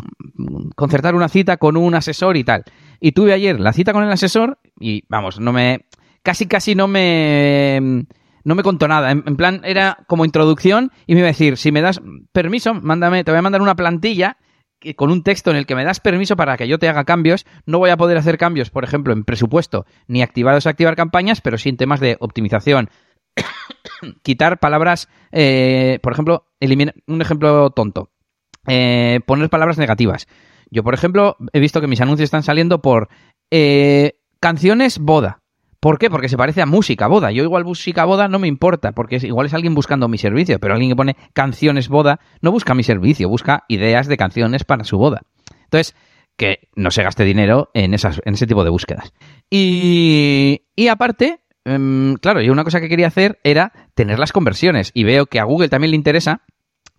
concertar 0.74 1.14
una 1.14 1.28
cita 1.28 1.58
con 1.58 1.76
un 1.76 1.94
asesor 1.94 2.38
y 2.38 2.44
tal. 2.44 2.64
Y 3.00 3.12
tuve 3.12 3.34
ayer 3.34 3.60
la 3.60 3.74
cita 3.74 3.92
con 3.92 4.02
el 4.02 4.10
asesor 4.10 4.58
y 4.80 5.04
vamos, 5.08 5.38
no 5.38 5.52
me. 5.52 5.86
casi 6.22 6.46
casi 6.46 6.74
no 6.74 6.88
me. 6.88 8.06
No 8.44 8.54
me 8.54 8.62
contó 8.62 8.88
nada. 8.88 9.10
En, 9.10 9.36
plan, 9.36 9.60
era 9.62 9.98
como 10.06 10.24
introducción 10.24 10.90
y 11.06 11.12
me 11.12 11.20
iba 11.20 11.28
a 11.28 11.32
decir, 11.32 11.58
si 11.58 11.70
me 11.70 11.82
das 11.82 12.00
permiso, 12.32 12.72
mándame, 12.72 13.24
te 13.24 13.30
voy 13.30 13.40
a 13.40 13.42
mandar 13.42 13.60
una 13.60 13.76
plantilla 13.76 14.38
con 14.96 15.10
un 15.10 15.22
texto 15.22 15.50
en 15.50 15.56
el 15.56 15.66
que 15.66 15.74
me 15.74 15.84
das 15.84 16.00
permiso 16.00 16.36
para 16.36 16.56
que 16.56 16.68
yo 16.68 16.78
te 16.78 16.88
haga 16.88 17.04
cambios. 17.04 17.46
No 17.66 17.78
voy 17.78 17.90
a 17.90 17.96
poder 17.96 18.16
hacer 18.16 18.38
cambios, 18.38 18.70
por 18.70 18.84
ejemplo, 18.84 19.12
en 19.12 19.24
presupuesto, 19.24 19.86
ni 20.06 20.22
activar 20.22 20.54
o 20.54 20.56
desactivar 20.56 20.96
campañas, 20.96 21.40
pero 21.40 21.58
sí 21.58 21.68
en 21.68 21.76
temas 21.76 22.00
de 22.00 22.16
optimización, 22.20 22.90
quitar 24.22 24.58
palabras, 24.58 25.08
eh, 25.32 25.98
por 26.02 26.12
ejemplo, 26.12 26.46
eliminar 26.60 26.94
un 27.06 27.20
ejemplo 27.22 27.70
tonto, 27.70 28.10
eh, 28.66 29.20
poner 29.26 29.50
palabras 29.50 29.78
negativas. 29.78 30.28
Yo, 30.70 30.84
por 30.84 30.94
ejemplo, 30.94 31.36
he 31.52 31.60
visto 31.60 31.80
que 31.80 31.86
mis 31.86 32.00
anuncios 32.00 32.26
están 32.26 32.42
saliendo 32.42 32.82
por 32.82 33.08
eh, 33.50 34.20
canciones 34.40 34.98
boda. 34.98 35.42
¿Por 35.80 35.98
qué? 35.98 36.10
Porque 36.10 36.28
se 36.28 36.36
parece 36.36 36.60
a 36.60 36.66
música 36.66 37.06
boda. 37.06 37.30
Yo 37.30 37.44
igual 37.44 37.64
música 37.64 38.04
boda 38.04 38.28
no 38.28 38.38
me 38.38 38.48
importa, 38.48 38.92
porque 38.92 39.16
igual 39.22 39.46
es 39.46 39.54
alguien 39.54 39.74
buscando 39.74 40.08
mi 40.08 40.18
servicio, 40.18 40.58
pero 40.58 40.74
alguien 40.74 40.90
que 40.90 40.96
pone 40.96 41.16
canciones 41.32 41.88
boda 41.88 42.20
no 42.40 42.50
busca 42.50 42.74
mi 42.74 42.82
servicio, 42.82 43.28
busca 43.28 43.64
ideas 43.68 44.08
de 44.08 44.16
canciones 44.16 44.64
para 44.64 44.84
su 44.84 44.98
boda. 44.98 45.22
Entonces, 45.64 45.94
que 46.36 46.68
no 46.74 46.90
se 46.90 47.02
gaste 47.02 47.24
dinero 47.24 47.70
en, 47.74 47.94
esas, 47.94 48.20
en 48.24 48.34
ese 48.34 48.46
tipo 48.46 48.64
de 48.64 48.70
búsquedas. 48.70 49.12
Y, 49.50 50.62
y 50.74 50.88
aparte, 50.88 51.40
Em, 51.68 52.16
claro, 52.16 52.40
yo 52.40 52.50
una 52.50 52.64
cosa 52.64 52.80
que 52.80 52.88
quería 52.88 53.08
hacer 53.08 53.38
era 53.44 53.72
tener 53.94 54.18
las 54.18 54.32
conversiones 54.32 54.90
y 54.94 55.04
veo 55.04 55.26
que 55.26 55.38
a 55.38 55.44
Google 55.44 55.68
también 55.68 55.90
le 55.90 55.96
interesa 55.96 56.40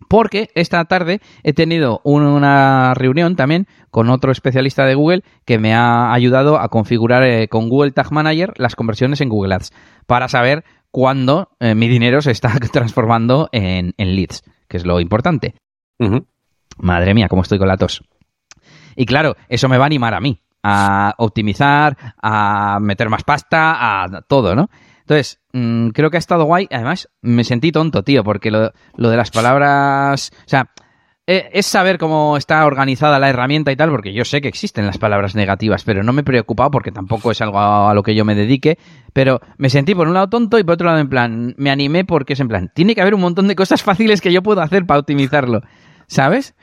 porque 0.08 0.50
esta 0.54 0.84
tarde 0.84 1.20
he 1.42 1.52
tenido 1.52 2.00
una 2.04 2.94
reunión 2.94 3.36
también 3.36 3.66
con 3.90 4.10
otro 4.10 4.32
especialista 4.32 4.84
de 4.84 4.94
Google 4.94 5.22
que 5.44 5.58
me 5.58 5.74
ha 5.74 6.12
ayudado 6.12 6.58
a 6.58 6.68
configurar 6.68 7.22
eh, 7.24 7.48
con 7.48 7.68
Google 7.68 7.92
Tag 7.92 8.12
Manager 8.12 8.52
las 8.56 8.76
conversiones 8.76 9.20
en 9.20 9.28
Google 9.28 9.54
Ads 9.54 9.72
para 10.06 10.28
saber 10.28 10.64
cuándo 10.90 11.50
eh, 11.60 11.74
mi 11.74 11.88
dinero 11.88 12.22
se 12.22 12.30
está 12.30 12.52
transformando 12.72 13.48
en, 13.52 13.94
leads, 13.96 14.42
que 14.68 14.76
es 14.76 14.86
lo 14.86 15.00
importante. 15.00 15.54
Madre 16.78 17.14
mía, 17.14 17.28
cómo 17.28 17.42
estoy 17.42 17.58
con 17.58 17.68
la 17.68 17.76
tos. 17.76 18.02
Y 18.96 19.06
claro, 19.06 19.36
eso 19.48 19.68
me 19.68 19.78
va 19.78 19.84
a 19.84 19.86
animar 19.86 20.14
a 20.14 20.20
mí, 20.20 20.40
a 20.62 21.14
optimizar, 21.18 21.96
a 22.20 22.78
meter 22.80 23.08
más 23.08 23.22
pasta, 23.22 24.02
a 24.02 24.22
todo, 24.22 24.54
¿no? 24.54 24.70
Entonces, 25.10 25.40
mm, 25.52 25.88
creo 25.88 26.08
que 26.08 26.18
ha 26.18 26.20
estado 26.20 26.44
guay. 26.44 26.68
Además, 26.70 27.08
me 27.20 27.42
sentí 27.42 27.72
tonto, 27.72 28.04
tío, 28.04 28.22
porque 28.22 28.52
lo, 28.52 28.70
de 28.96 29.16
las 29.16 29.32
palabras. 29.32 30.30
O 30.46 30.48
sea, 30.48 30.70
e, 31.26 31.50
es 31.52 31.66
saber 31.66 31.98
cómo 31.98 32.36
está 32.36 32.64
organizada 32.64 33.18
la 33.18 33.28
herramienta 33.28 33.72
y 33.72 33.76
tal, 33.76 33.90
porque 33.90 34.12
yo 34.12 34.24
sé 34.24 34.40
que 34.40 34.46
existen 34.46 34.86
las 34.86 34.98
palabras 34.98 35.34
negativas, 35.34 35.82
pero 35.82 36.04
no 36.04 36.12
me 36.12 36.20
he 36.20 36.24
preocupado 36.24 36.70
porque 36.70 36.92
tampoco 36.92 37.32
es 37.32 37.40
algo 37.40 37.58
a, 37.58 37.92
lo 37.92 38.04
que 38.04 38.14
yo 38.14 38.24
me 38.24 38.36
dedique. 38.36 38.78
Pero 39.12 39.40
me 39.58 39.68
sentí 39.68 39.96
por 39.96 40.06
un 40.06 40.14
lado 40.14 40.28
tonto 40.28 40.60
y 40.60 40.62
por 40.62 40.74
otro 40.74 40.86
lado, 40.86 41.00
en 41.00 41.08
plan, 41.08 41.54
me 41.58 41.72
animé 41.72 42.04
porque 42.04 42.34
es 42.34 42.40
en 42.40 42.46
plan, 42.46 42.70
tiene 42.72 42.94
que 42.94 43.00
haber 43.00 43.14
un 43.14 43.20
montón 43.20 43.48
de 43.48 43.56
cosas 43.56 43.82
fáciles 43.82 44.20
que 44.20 44.32
yo 44.32 44.44
puedo 44.44 44.60
hacer 44.60 44.86
para 44.86 45.00
optimizarlo, 45.00 45.62
¿sabes? 46.06 46.54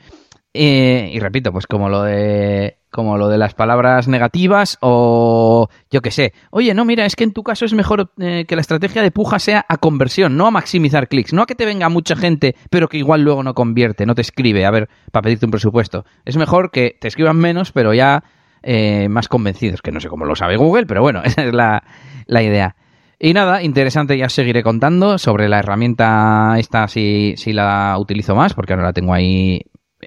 Eh, 0.60 1.12
y 1.12 1.20
repito, 1.20 1.52
pues 1.52 1.68
como 1.68 1.88
lo 1.88 2.02
de 2.02 2.78
como 2.90 3.16
lo 3.16 3.28
de 3.28 3.38
las 3.38 3.54
palabras 3.54 4.08
negativas 4.08 4.76
o 4.80 5.68
yo 5.88 6.02
qué 6.02 6.10
sé. 6.10 6.32
Oye, 6.50 6.74
no, 6.74 6.84
mira, 6.84 7.06
es 7.06 7.14
que 7.14 7.22
en 7.22 7.32
tu 7.32 7.44
caso 7.44 7.64
es 7.64 7.74
mejor 7.74 8.10
eh, 8.18 8.44
que 8.48 8.56
la 8.56 8.62
estrategia 8.62 9.00
de 9.02 9.12
puja 9.12 9.38
sea 9.38 9.64
a 9.68 9.76
conversión, 9.76 10.36
no 10.36 10.48
a 10.48 10.50
maximizar 10.50 11.06
clics, 11.06 11.32
no 11.32 11.42
a 11.42 11.46
que 11.46 11.54
te 11.54 11.64
venga 11.64 11.88
mucha 11.88 12.16
gente, 12.16 12.56
pero 12.70 12.88
que 12.88 12.98
igual 12.98 13.22
luego 13.22 13.44
no 13.44 13.54
convierte, 13.54 14.04
no 14.04 14.16
te 14.16 14.22
escribe, 14.22 14.66
a 14.66 14.72
ver, 14.72 14.88
para 15.12 15.22
pedirte 15.22 15.46
un 15.46 15.52
presupuesto. 15.52 16.04
Es 16.24 16.36
mejor 16.36 16.72
que 16.72 16.96
te 17.00 17.06
escriban 17.06 17.36
menos, 17.36 17.70
pero 17.70 17.94
ya 17.94 18.24
eh, 18.64 19.08
más 19.08 19.28
convencidos, 19.28 19.80
que 19.80 19.92
no 19.92 20.00
sé 20.00 20.08
cómo 20.08 20.24
lo 20.24 20.34
sabe 20.34 20.56
Google, 20.56 20.86
pero 20.86 21.02
bueno, 21.02 21.22
esa 21.24 21.44
es 21.44 21.54
la, 21.54 21.84
la 22.26 22.42
idea. 22.42 22.74
Y 23.20 23.32
nada, 23.32 23.62
interesante, 23.62 24.18
ya 24.18 24.28
seguiré 24.28 24.64
contando 24.64 25.18
sobre 25.18 25.48
la 25.48 25.60
herramienta 25.60 26.56
esta 26.58 26.88
si, 26.88 27.34
si 27.36 27.52
la 27.52 27.96
utilizo 27.96 28.34
más, 28.34 28.54
porque 28.54 28.72
ahora 28.72 28.86
la 28.86 28.92
tengo 28.92 29.14
ahí 29.14 29.62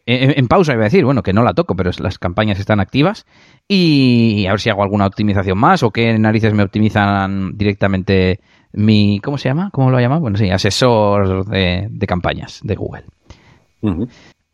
en, 0.06 0.48
pausa 0.48 0.74
iba 0.74 0.84
a 0.84 0.86
decir, 0.86 1.06
bueno, 1.06 1.24
que 1.24 1.34
no 1.34 1.44
la 1.44 1.54
toco, 1.54 1.76
pero 1.76 1.92
las 2.00 2.18
campañas 2.18 2.60
están 2.60 2.80
activas 2.80 3.26
y 3.68 4.46
a 4.48 4.52
ver 4.52 4.60
si 4.60 4.70
hago 4.70 4.84
alguna 4.84 5.06
optimización 5.06 5.58
más 5.58 5.84
o 5.84 5.92
qué 5.92 6.18
narices 6.18 6.54
me 6.54 6.64
optimizan 6.64 7.58
directamente 7.58 8.40
mi, 8.74 9.20
¿cómo 9.20 9.38
se 9.38 9.50
llama? 9.50 9.70
¿Cómo 9.72 9.92
lo 9.92 10.00
llama? 10.00 10.20
Bueno, 10.20 10.38
sí, 10.38 10.50
asesor 10.50 11.46
de, 11.46 11.90
campañas 12.08 12.62
de 12.64 12.76
Google. 12.76 13.04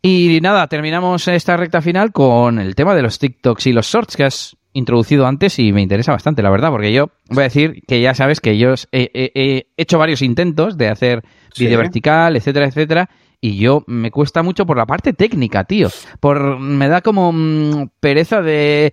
Y 0.02 0.38
nada, 0.42 0.66
terminamos 0.68 1.28
esta 1.28 1.56
recta 1.56 1.80
final 1.82 2.12
con 2.12 2.58
el 2.58 2.74
tema 2.74 2.94
de 2.94 3.02
los 3.02 3.18
TikToks 3.18 3.66
y 3.66 3.72
los 3.72 3.86
shorts 3.86 4.16
que 4.16 4.24
has 4.24 4.56
introducido 4.72 5.26
antes 5.26 5.58
y 5.58 5.72
me 5.72 5.82
interesa 5.82 6.12
bastante, 6.12 6.42
la 6.42 6.50
verdad, 6.50 6.70
porque 6.70 6.92
yo 6.92 7.10
voy 7.30 7.40
a 7.40 7.44
decir 7.44 7.82
que 7.86 8.00
ya 8.00 8.14
sabes 8.14 8.40
que 8.40 8.58
yo 8.58 8.74
he, 8.92 9.66
hecho 9.76 9.98
varios 9.98 10.22
intentos 10.22 10.76
de 10.76 10.88
hacer 10.88 11.22
vídeo 11.58 11.78
vertical, 11.78 12.36
etcétera, 12.36 12.66
etcétera, 12.66 13.10
y 13.40 13.58
yo 13.58 13.84
me 13.86 14.10
cuesta 14.10 14.42
mucho 14.42 14.66
por 14.66 14.76
la 14.76 14.86
parte 14.86 15.12
técnica, 15.12 15.64
tío. 15.64 15.88
Por 16.20 16.58
me 16.58 16.88
da 16.88 17.02
como 17.02 17.32
mm, 17.32 17.90
pereza 18.00 18.42
de 18.42 18.92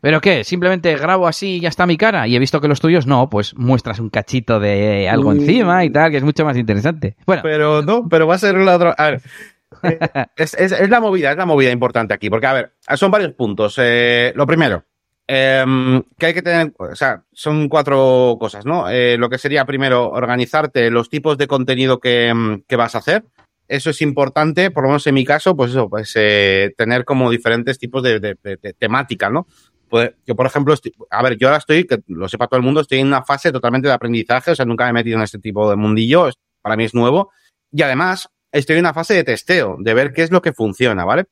¿Pero 0.00 0.20
qué? 0.20 0.44
Simplemente 0.44 0.96
grabo 0.96 1.26
así 1.26 1.56
y 1.56 1.60
ya 1.60 1.68
está 1.68 1.86
mi 1.86 1.96
cara 1.96 2.26
y 2.28 2.36
he 2.36 2.38
visto 2.38 2.60
que 2.60 2.68
los 2.68 2.80
tuyos 2.80 3.06
no, 3.06 3.30
pues 3.30 3.54
muestras 3.56 3.98
un 3.98 4.10
cachito 4.10 4.60
de 4.60 5.08
algo 5.08 5.32
encima 5.32 5.84
y 5.84 5.90
tal, 5.90 6.10
que 6.10 6.18
es 6.18 6.22
mucho 6.22 6.44
más 6.44 6.56
interesante. 6.56 7.16
Bueno, 7.26 7.42
pero 7.42 7.82
no, 7.82 8.08
pero 8.08 8.26
va 8.26 8.34
a 8.34 8.38
ser 8.38 8.56
la 8.56 8.76
otra 8.76 8.94
a 8.96 9.10
ver. 9.10 9.22
Eh, 9.82 9.98
es, 10.36 10.88
la 10.88 11.00
movida, 11.00 11.32
es 11.32 11.36
la 11.36 11.44
movida 11.44 11.70
importante 11.70 12.14
aquí, 12.14 12.30
porque 12.30 12.46
a 12.46 12.52
ver, 12.52 12.72
son 12.94 13.10
varios 13.10 13.32
puntos. 13.32 13.76
Eh, 13.78 14.32
lo 14.34 14.46
primero, 14.46 14.84
em, 15.26 16.02
que 16.16 16.26
hay 16.26 16.34
que 16.34 16.40
tener, 16.40 16.72
o 16.78 16.94
sea, 16.94 17.24
son 17.32 17.68
cuatro 17.68 18.36
cosas, 18.40 18.64
¿no? 18.64 18.88
Eh, 18.88 19.18
lo 19.18 19.28
que 19.28 19.38
sería 19.38 19.64
primero 19.64 20.08
organizarte 20.08 20.90
los 20.90 21.10
tipos 21.10 21.36
de 21.36 21.48
contenido 21.48 21.98
que, 21.98 22.62
que 22.66 22.76
vas 22.76 22.94
a 22.94 22.98
hacer 22.98 23.24
eso 23.68 23.90
es 23.90 24.02
importante, 24.02 24.70
por 24.70 24.84
lo 24.84 24.90
menos 24.90 25.06
en 25.06 25.14
mi 25.14 25.24
caso, 25.24 25.56
pues 25.56 25.70
eso, 25.70 25.88
pues 25.88 26.12
eh, 26.16 26.72
tener 26.76 27.04
como 27.04 27.30
diferentes 27.30 27.78
tipos 27.78 28.02
de, 28.02 28.20
de, 28.20 28.74
temática, 28.78 29.30
¿no? 29.30 29.46
Pues 29.88 30.12
yo, 30.26 30.34
por 30.34 30.46
ejemplo, 30.46 30.74
a 31.10 31.22
ver, 31.22 31.36
yo 31.36 31.48
ahora 31.48 31.58
estoy, 31.58 31.84
que 31.84 31.98
lo 32.08 32.28
sepa 32.28 32.48
todo 32.48 32.58
el 32.58 32.64
mundo, 32.64 32.80
estoy 32.80 32.98
en 32.98 33.06
una 33.06 33.22
fase 33.22 33.52
totalmente 33.52 33.88
de 33.88 33.94
aprendizaje, 33.94 34.50
o 34.50 34.54
sea, 34.54 34.64
nunca 34.64 34.84
me 34.84 34.90
he 34.90 34.92
metido 34.94 35.16
en 35.16 35.22
este 35.22 35.38
tipo 35.38 35.68
de 35.70 35.76
mundillo, 35.76 36.28
para 36.60 36.76
mí 36.76 36.84
es 36.84 36.94
nuevo, 36.94 37.30
y 37.70 37.82
además 37.82 38.28
estoy 38.50 38.76
en 38.76 38.80
una 38.80 38.94
fase 38.94 39.14
de 39.14 39.24
testeo, 39.24 39.76
de 39.78 39.94
ver 39.94 40.12
qué 40.12 40.22
es 40.22 40.30
lo 40.30 40.42
que 40.42 40.52
funciona, 40.52 41.04
¿vale? 41.04 41.26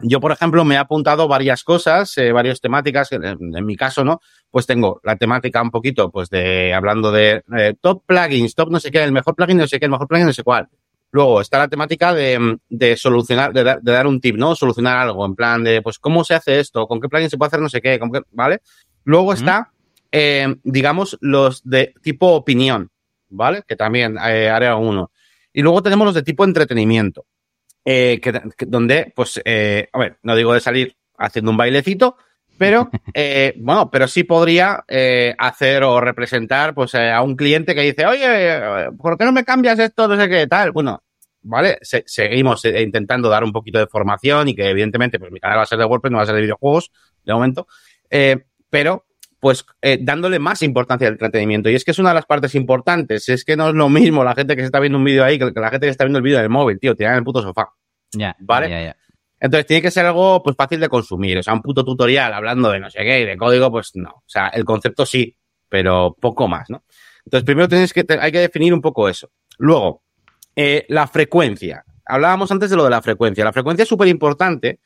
Yo, 0.00 0.20
por 0.20 0.30
ejemplo, 0.30 0.62
me 0.64 0.74
he 0.74 0.78
apuntado 0.78 1.26
varias 1.26 1.64
cosas, 1.64 2.16
eh, 2.18 2.30
varias 2.30 2.60
temáticas. 2.60 3.12
En, 3.12 3.24
en, 3.24 3.64
mi 3.64 3.76
caso, 3.76 4.04
¿no? 4.04 4.20
Pues 4.50 4.66
tengo 4.66 5.00
la 5.02 5.16
temática 5.16 5.62
un 5.62 5.70
poquito, 5.70 6.10
pues 6.10 6.28
de 6.28 6.74
hablando 6.74 7.10
de 7.12 7.42
eh, 7.56 7.74
top 7.80 8.04
plugins, 8.04 8.54
top 8.54 8.70
no 8.70 8.78
sé 8.78 8.90
qué, 8.90 9.02
el 9.02 9.12
mejor 9.12 9.34
plugin 9.34 9.56
no 9.56 9.66
sé 9.66 9.78
qué, 9.78 9.86
el 9.86 9.90
mejor 9.90 10.06
plugin 10.06 10.26
no 10.26 10.34
sé 10.34 10.42
cuál. 10.42 10.68
Luego 11.10 11.40
está 11.40 11.58
la 11.58 11.68
temática 11.68 12.12
de, 12.12 12.58
de 12.68 12.96
solucionar, 12.96 13.52
de, 13.52 13.62
dar 13.82 14.06
un 14.06 14.20
tip, 14.20 14.36
¿no? 14.36 14.54
Solucionar 14.54 14.98
algo, 14.98 15.24
en 15.24 15.34
plan 15.34 15.64
de, 15.64 15.80
pues, 15.82 15.98
¿cómo 15.98 16.24
se 16.24 16.34
hace 16.34 16.60
esto? 16.60 16.86
¿Con 16.86 17.00
qué 17.00 17.08
plugin 17.08 17.30
se 17.30 17.38
puede 17.38 17.48
hacer 17.48 17.60
no 17.60 17.68
sé 17.68 17.80
qué? 17.80 17.98
¿Vale? 18.32 18.60
Luego 19.04 19.32
está, 19.32 19.72
eh, 20.12 20.56
digamos, 20.62 21.16
los 21.20 21.62
de 21.64 21.94
tipo 22.02 22.32
opinión, 22.32 22.90
¿vale? 23.28 23.62
Que 23.66 23.76
también 23.76 24.16
eh, 24.18 24.50
haré 24.50 24.72
uno. 24.74 25.10
Y 25.52 25.62
luego 25.62 25.82
tenemos 25.82 26.04
los 26.04 26.14
de 26.14 26.22
tipo 26.22 26.44
entretenimiento, 26.44 27.24
eh, 27.84 28.20
que, 28.20 28.42
donde, 28.66 29.12
pues, 29.14 29.40
eh, 29.44 29.88
a 29.92 29.98
ver, 29.98 30.18
no 30.22 30.36
digo 30.36 30.52
de 30.52 30.60
salir 30.60 30.96
haciendo 31.16 31.50
un 31.50 31.56
bailecito, 31.56 32.16
pero, 32.58 32.90
eh, 33.14 33.54
bueno, 33.58 33.90
pero 33.90 34.08
sí 34.08 34.24
podría 34.24 34.84
eh, 34.88 35.34
hacer 35.38 35.82
o 35.82 36.00
representar, 36.00 36.74
pues, 36.74 36.94
eh, 36.94 37.10
a 37.10 37.22
un 37.22 37.36
cliente 37.36 37.74
que 37.74 37.82
dice, 37.82 38.06
oye, 38.06 38.90
¿por 38.98 39.18
qué 39.18 39.24
no 39.24 39.32
me 39.32 39.44
cambias 39.44 39.78
esto? 39.78 40.08
No 40.08 40.16
sé 40.16 40.28
qué 40.28 40.46
tal. 40.46 40.72
Bueno, 40.72 41.02
¿vale? 41.42 41.78
Se, 41.82 42.04
seguimos 42.06 42.64
eh, 42.64 42.82
intentando 42.82 43.28
dar 43.28 43.44
un 43.44 43.52
poquito 43.52 43.78
de 43.78 43.86
formación 43.86 44.48
y 44.48 44.54
que, 44.54 44.68
evidentemente, 44.68 45.18
pues 45.18 45.32
mi 45.32 45.40
canal 45.40 45.58
va 45.58 45.62
a 45.62 45.66
ser 45.66 45.78
de 45.78 45.84
WordPress, 45.84 46.10
no 46.10 46.18
va 46.18 46.22
a 46.22 46.26
ser 46.26 46.34
de 46.34 46.42
videojuegos, 46.42 46.90
de 47.24 47.32
momento. 47.32 47.66
Eh, 48.10 48.44
pero, 48.70 49.06
pues, 49.40 49.64
dándole 50.00 50.38
más 50.38 50.62
importancia 50.62 51.06
al 51.06 51.14
entretenimiento. 51.14 51.70
Y 51.70 51.74
es 51.74 51.84
que 51.84 51.92
es 51.92 51.98
una 51.98 52.10
de 52.10 52.16
las 52.16 52.26
partes 52.26 52.54
importantes. 52.54 53.28
Es 53.28 53.44
que 53.44 53.56
no 53.56 53.68
es 53.68 53.74
lo 53.74 53.88
mismo 53.88 54.24
la 54.24 54.34
gente 54.34 54.56
que 54.56 54.62
se 54.62 54.66
está 54.66 54.80
viendo 54.80 54.98
un 54.98 55.04
vídeo 55.04 55.24
ahí 55.24 55.38
que 55.38 55.52
la 55.54 55.70
gente 55.70 55.86
que 55.86 55.90
está 55.90 56.04
viendo 56.04 56.18
el 56.18 56.24
vídeo 56.24 56.38
en 56.38 56.44
el 56.44 56.50
móvil, 56.50 56.80
tío, 56.80 56.96
tiran 56.96 57.12
en 57.12 57.18
el 57.18 57.24
puto 57.24 57.42
sofá. 57.42 57.68
Ya, 58.12 58.34
¿Vale? 58.40 58.70
ya, 58.70 58.82
ya. 58.82 58.96
Entonces 59.38 59.66
tiene 59.66 59.82
que 59.82 59.90
ser 59.90 60.06
algo 60.06 60.42
pues 60.42 60.56
fácil 60.56 60.80
de 60.80 60.88
consumir. 60.88 61.38
O 61.38 61.42
sea, 61.42 61.52
un 61.52 61.62
puto 61.62 61.84
tutorial 61.84 62.32
hablando 62.32 62.70
de 62.70 62.80
no 62.80 62.90
sé 62.90 63.00
qué 63.00 63.20
y 63.20 63.24
de 63.24 63.36
código, 63.36 63.70
pues 63.70 63.92
no. 63.94 64.10
O 64.10 64.24
sea, 64.26 64.48
el 64.48 64.64
concepto 64.64 65.04
sí, 65.04 65.36
pero 65.68 66.16
poco 66.18 66.48
más, 66.48 66.70
¿no? 66.70 66.84
Entonces, 67.24 67.44
primero 67.44 67.68
tienes 67.68 67.92
que, 67.92 68.04
hay 68.20 68.32
que 68.32 68.40
definir 68.40 68.72
un 68.72 68.80
poco 68.80 69.08
eso. 69.08 69.30
Luego, 69.58 70.02
eh, 70.54 70.86
la 70.88 71.06
frecuencia. 71.06 71.84
Hablábamos 72.04 72.50
antes 72.52 72.70
de 72.70 72.76
lo 72.76 72.84
de 72.84 72.90
la 72.90 73.02
frecuencia. 73.02 73.44
La 73.44 73.52
frecuencia 73.52 73.82
es 73.82 73.88
súper 73.88 74.08
importante. 74.08 74.80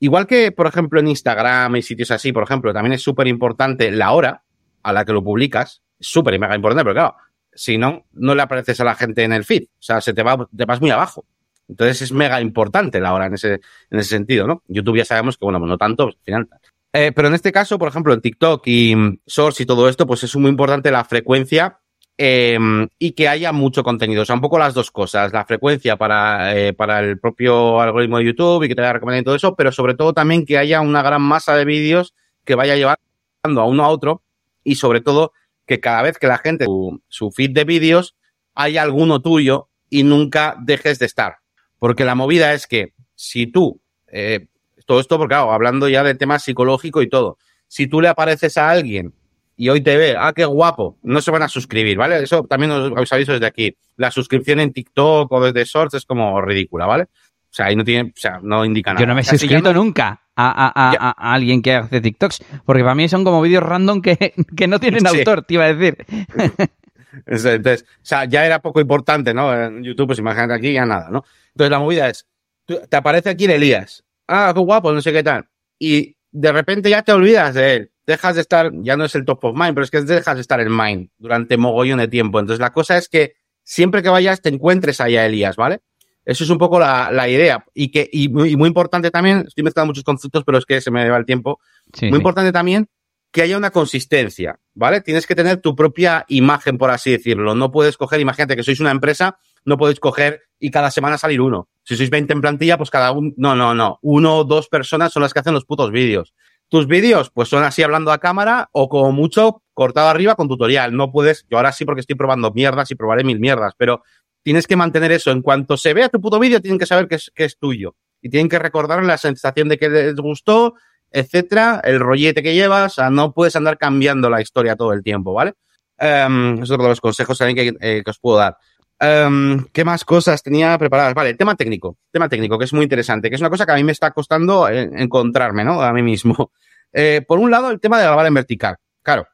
Igual 0.00 0.26
que, 0.26 0.52
por 0.52 0.66
ejemplo, 0.66 1.00
en 1.00 1.08
Instagram 1.08 1.76
y 1.76 1.82
sitios 1.82 2.10
así, 2.10 2.30
por 2.30 2.44
ejemplo, 2.44 2.72
también 2.72 2.92
es 2.92 3.02
súper 3.02 3.26
importante 3.26 3.90
la 3.90 4.12
hora 4.12 4.44
a 4.82 4.92
la 4.92 5.04
que 5.04 5.12
lo 5.12 5.24
publicas. 5.24 5.82
Súper 5.98 6.34
y 6.34 6.38
mega 6.38 6.54
importante, 6.54 6.84
pero 6.84 6.94
claro, 6.94 7.16
si 7.52 7.78
no, 7.78 8.04
no 8.12 8.34
le 8.34 8.42
apareces 8.42 8.80
a 8.80 8.84
la 8.84 8.94
gente 8.94 9.24
en 9.24 9.32
el 9.32 9.44
feed. 9.44 9.64
O 9.64 9.82
sea, 9.82 10.00
se 10.00 10.12
te 10.12 10.22
va, 10.22 10.46
te 10.54 10.64
vas 10.66 10.80
muy 10.80 10.90
abajo. 10.90 11.24
Entonces 11.68 12.02
es 12.02 12.12
mega 12.12 12.40
importante 12.40 13.00
la 13.00 13.12
hora 13.12 13.26
en 13.26 13.34
ese, 13.34 13.60
en 13.90 13.98
ese 13.98 14.08
sentido, 14.08 14.46
¿no? 14.46 14.62
YouTube 14.68 14.96
ya 14.96 15.04
sabemos 15.04 15.36
que, 15.36 15.44
bueno, 15.44 15.58
pues 15.58 15.68
no 15.68 15.78
tanto, 15.78 16.04
pues, 16.06 16.16
al 16.16 16.24
final. 16.24 16.48
Eh, 16.92 17.12
pero 17.14 17.28
en 17.28 17.34
este 17.34 17.52
caso, 17.52 17.78
por 17.78 17.88
ejemplo, 17.88 18.14
en 18.14 18.20
TikTok 18.20 18.66
y 18.66 18.94
Source 19.26 19.62
y 19.62 19.66
todo 19.66 19.88
esto, 19.88 20.06
pues 20.06 20.24
es 20.24 20.34
muy 20.36 20.50
importante 20.50 20.90
la 20.90 21.04
frecuencia 21.04 21.80
eh, 22.16 22.58
y 22.98 23.12
que 23.12 23.28
haya 23.28 23.52
mucho 23.52 23.84
contenido. 23.84 24.22
O 24.22 24.24
sea, 24.24 24.34
un 24.34 24.40
poco 24.40 24.58
las 24.58 24.74
dos 24.74 24.90
cosas. 24.90 25.32
La 25.32 25.44
frecuencia 25.44 25.96
para, 25.96 26.56
eh, 26.56 26.72
para 26.72 27.00
el 27.00 27.18
propio 27.18 27.80
algoritmo 27.80 28.18
de 28.18 28.24
YouTube 28.24 28.64
y 28.64 28.68
que 28.68 28.74
te 28.74 28.80
vaya 28.80 28.94
recomendando 28.94 29.22
y 29.22 29.24
todo 29.26 29.36
eso, 29.36 29.54
pero 29.54 29.70
sobre 29.70 29.94
todo 29.94 30.14
también 30.14 30.46
que 30.46 30.58
haya 30.58 30.80
una 30.80 31.02
gran 31.02 31.22
masa 31.22 31.54
de 31.54 31.64
vídeos 31.64 32.14
que 32.44 32.54
vaya 32.54 32.74
llevando 32.74 33.60
a 33.60 33.64
uno 33.66 33.84
a 33.84 33.88
otro 33.88 34.22
y 34.64 34.76
sobre 34.76 35.00
todo 35.02 35.32
que 35.66 35.80
cada 35.80 36.02
vez 36.02 36.18
que 36.18 36.26
la 36.26 36.38
gente 36.38 36.66
su 37.08 37.30
feed 37.30 37.50
de 37.50 37.64
vídeos 37.64 38.16
haya 38.54 38.82
alguno 38.82 39.20
tuyo 39.20 39.68
y 39.90 40.02
nunca 40.02 40.56
dejes 40.58 40.98
de 40.98 41.06
estar. 41.06 41.36
Porque 41.78 42.04
la 42.04 42.14
movida 42.14 42.52
es 42.54 42.66
que 42.66 42.92
si 43.14 43.46
tú, 43.46 43.80
eh, 44.10 44.46
todo 44.86 45.00
esto, 45.00 45.16
porque 45.18 45.32
claro, 45.34 45.52
hablando 45.52 45.88
ya 45.88 46.02
de 46.02 46.14
tema 46.14 46.38
psicológico 46.38 47.02
y 47.02 47.08
todo, 47.08 47.38
si 47.66 47.86
tú 47.86 48.00
le 48.00 48.08
apareces 48.08 48.56
a 48.56 48.70
alguien 48.70 49.12
y 49.56 49.68
hoy 49.68 49.80
te 49.80 49.96
ve, 49.96 50.16
ah, 50.18 50.32
qué 50.34 50.44
guapo, 50.44 50.96
no 51.02 51.20
se 51.20 51.30
van 51.30 51.42
a 51.42 51.48
suscribir, 51.48 51.96
¿vale? 51.98 52.22
Eso 52.22 52.44
también 52.44 52.70
os, 52.72 52.90
os 52.96 53.12
aviso 53.12 53.32
desde 53.32 53.46
aquí. 53.46 53.76
La 53.96 54.10
suscripción 54.10 54.60
en 54.60 54.72
TikTok 54.72 55.30
o 55.30 55.44
desde 55.44 55.64
Shorts 55.64 55.94
es 55.94 56.04
como 56.06 56.40
ridícula, 56.40 56.86
¿vale? 56.86 57.04
O 57.04 57.50
sea, 57.58 57.66
ahí 57.66 57.76
no 57.76 57.84
tiene, 57.84 58.10
o 58.10 58.20
sea, 58.20 58.40
no 58.42 58.64
indica 58.64 58.92
nada. 58.92 59.00
Yo 59.00 59.06
no 59.06 59.14
me 59.14 59.22
he 59.22 59.24
suscrito 59.24 59.72
no- 59.72 59.82
nunca 59.84 60.20
a, 60.36 60.66
a- 60.66 60.90
a- 60.90 60.92
Ya. 60.92 60.98
a- 61.00 61.14
a 61.16 61.34
alguien 61.34 61.60
que 61.62 61.74
hace 61.74 62.00
TikToks, 62.00 62.44
porque 62.64 62.82
para 62.82 62.94
mí 62.94 63.08
son 63.08 63.24
como 63.24 63.40
vídeos 63.42 63.62
random 63.62 64.00
que, 64.02 64.16
que 64.56 64.68
no 64.68 64.78
tienen 64.78 65.00
Sí. 65.06 65.18
autor, 65.18 65.42
te 65.42 65.54
iba 65.54 65.64
a 65.64 65.74
decir. 65.74 66.04
Entonces, 67.26 67.82
o 67.82 68.04
sea, 68.04 68.24
ya 68.24 68.44
era 68.44 68.60
poco 68.60 68.80
importante, 68.80 69.34
¿no? 69.34 69.54
En 69.54 69.82
YouTube, 69.82 70.08
pues 70.08 70.18
imagínate 70.18 70.54
aquí, 70.54 70.72
ya 70.72 70.86
nada, 70.86 71.08
¿no? 71.10 71.24
Entonces 71.48 71.70
la 71.70 71.78
movida 71.78 72.08
es, 72.08 72.26
te 72.66 72.96
aparece 72.96 73.30
aquí 73.30 73.44
el 73.46 73.52
Elías, 73.52 74.04
ah, 74.26 74.52
qué 74.54 74.60
guapo, 74.60 74.92
no 74.92 75.00
sé 75.00 75.12
qué 75.12 75.22
tal, 75.22 75.48
y 75.78 76.16
de 76.30 76.52
repente 76.52 76.90
ya 76.90 77.02
te 77.02 77.12
olvidas 77.12 77.54
de 77.54 77.74
él, 77.74 77.92
dejas 78.06 78.34
de 78.34 78.42
estar, 78.42 78.70
ya 78.74 78.96
no 78.96 79.04
es 79.04 79.14
el 79.14 79.24
top 79.24 79.44
of 79.44 79.56
mind, 79.56 79.74
pero 79.74 79.84
es 79.84 79.90
que 79.90 80.02
dejas 80.02 80.34
de 80.36 80.40
estar 80.40 80.60
en 80.60 80.74
mind 80.74 81.10
durante 81.18 81.56
mogollón 81.56 81.98
de 81.98 82.08
tiempo. 82.08 82.40
Entonces 82.40 82.60
la 82.60 82.72
cosa 82.72 82.96
es 82.96 83.08
que 83.08 83.34
siempre 83.64 84.02
que 84.02 84.08
vayas 84.08 84.40
te 84.40 84.48
encuentres 84.48 85.00
ahí 85.00 85.16
a 85.16 85.26
Elías, 85.26 85.56
¿vale? 85.56 85.80
Eso 86.24 86.44
es 86.44 86.50
un 86.50 86.58
poco 86.58 86.78
la, 86.78 87.10
la 87.10 87.28
idea. 87.28 87.64
Y 87.74 87.90
que, 87.90 88.08
y 88.10 88.28
muy, 88.28 88.50
y 88.50 88.56
muy 88.56 88.68
importante 88.68 89.10
también, 89.10 89.44
estoy 89.46 89.64
mezclando 89.64 89.88
muchos 89.90 90.04
conceptos, 90.04 90.44
pero 90.44 90.58
es 90.58 90.66
que 90.66 90.80
se 90.80 90.90
me 90.90 91.08
va 91.08 91.16
el 91.16 91.24
tiempo. 91.24 91.58
Sí, 91.92 92.06
Muy 92.06 92.12
sí. 92.12 92.16
importante 92.18 92.52
también 92.52 92.88
que 93.30 93.42
haya 93.42 93.56
una 93.56 93.70
consistencia, 93.70 94.58
¿vale? 94.74 95.00
Tienes 95.00 95.26
que 95.26 95.34
tener 95.34 95.58
tu 95.58 95.76
propia 95.76 96.24
imagen, 96.28 96.78
por 96.78 96.90
así 96.90 97.10
decirlo. 97.10 97.54
No 97.54 97.70
puedes 97.70 97.96
coger, 97.96 98.20
imagínate 98.20 98.56
que 98.56 98.62
sois 98.62 98.80
una 98.80 98.90
empresa, 98.90 99.38
no 99.64 99.76
podéis 99.76 100.00
coger 100.00 100.42
y 100.58 100.70
cada 100.70 100.90
semana 100.90 101.18
salir 101.18 101.40
uno. 101.40 101.68
Si 101.84 101.96
sois 101.96 102.10
20 102.10 102.32
en 102.32 102.40
plantilla, 102.40 102.78
pues 102.78 102.90
cada 102.90 103.12
uno, 103.12 103.32
no, 103.36 103.54
no, 103.54 103.74
no. 103.74 103.98
Uno 104.02 104.36
o 104.38 104.44
dos 104.44 104.68
personas 104.68 105.12
son 105.12 105.22
las 105.22 105.32
que 105.32 105.40
hacen 105.40 105.54
los 105.54 105.64
putos 105.64 105.90
vídeos. 105.90 106.34
Tus 106.68 106.86
vídeos, 106.86 107.30
pues 107.30 107.48
son 107.48 107.64
así 107.64 107.82
hablando 107.82 108.12
a 108.12 108.18
cámara 108.18 108.68
o 108.72 108.88
como 108.88 109.12
mucho 109.12 109.62
cortado 109.72 110.08
arriba 110.08 110.34
con 110.34 110.48
tutorial. 110.48 110.94
No 110.94 111.10
puedes, 111.10 111.46
yo 111.50 111.56
ahora 111.56 111.72
sí 111.72 111.84
porque 111.84 112.00
estoy 112.00 112.16
probando 112.16 112.50
mierdas 112.52 112.90
y 112.90 112.94
probaré 112.94 113.24
mil 113.24 113.40
mierdas, 113.40 113.74
pero 113.76 114.02
tienes 114.42 114.66
que 114.66 114.76
mantener 114.76 115.12
eso. 115.12 115.30
En 115.30 115.42
cuanto 115.42 115.76
se 115.76 115.94
vea 115.94 116.08
tu 116.08 116.20
puto 116.20 116.38
vídeo, 116.38 116.60
tienen 116.60 116.78
que 116.78 116.86
saber 116.86 117.08
que 117.08 117.16
es, 117.16 117.30
que 117.34 117.44
es 117.44 117.58
tuyo. 117.58 117.94
Y 118.20 118.30
tienen 118.30 118.48
que 118.48 118.58
recordar 118.58 119.02
la 119.04 119.16
sensación 119.16 119.68
de 119.68 119.78
que 119.78 119.88
les 119.88 120.16
gustó, 120.16 120.74
etcétera, 121.10 121.80
el 121.84 122.00
rollete 122.00 122.42
que 122.42 122.54
llevas, 122.54 122.96
no 123.10 123.32
puedes 123.32 123.56
andar 123.56 123.78
cambiando 123.78 124.28
la 124.30 124.40
historia 124.40 124.76
todo 124.76 124.92
el 124.92 125.02
tiempo, 125.02 125.32
¿vale? 125.32 125.54
Um, 126.00 126.62
es 126.62 126.70
otro 126.70 126.84
de 126.84 126.90
los 126.90 127.00
consejos 127.00 127.36
también 127.36 127.76
que, 127.76 127.98
eh, 127.98 128.02
os 128.06 128.18
puedo 128.18 128.38
dar. 128.38 128.56
Um, 129.00 129.64
¿Qué 129.72 129.84
más 129.84 130.04
cosas 130.04 130.42
tenía 130.42 130.76
preparadas? 130.78 131.14
Vale, 131.14 131.34
tema 131.34 131.56
técnico, 131.56 131.98
tema 132.10 132.28
técnico, 132.28 132.58
que 132.58 132.66
es 132.66 132.72
muy 132.72 132.84
interesante, 132.84 133.28
que 133.28 133.34
es 133.34 133.40
una 133.40 133.50
cosa 133.50 133.66
que 133.66 133.72
a 133.72 133.76
mí 133.76 133.84
me 133.84 133.92
está 133.92 134.12
costando 134.12 134.68
eh, 134.68 134.88
encontrarme, 134.94 135.64
¿no? 135.64 135.82
A 135.82 135.92
mí 135.92 136.02
mismo. 136.02 136.52
Eh, 136.90 137.20
por 137.28 137.38
un 137.38 137.50
lado, 137.50 137.70
el 137.70 137.80
tema 137.80 137.98
de 137.98 138.04
grabar 138.04 138.24
en 138.24 138.32
vertical. 138.32 138.76
Claro, 139.02 139.28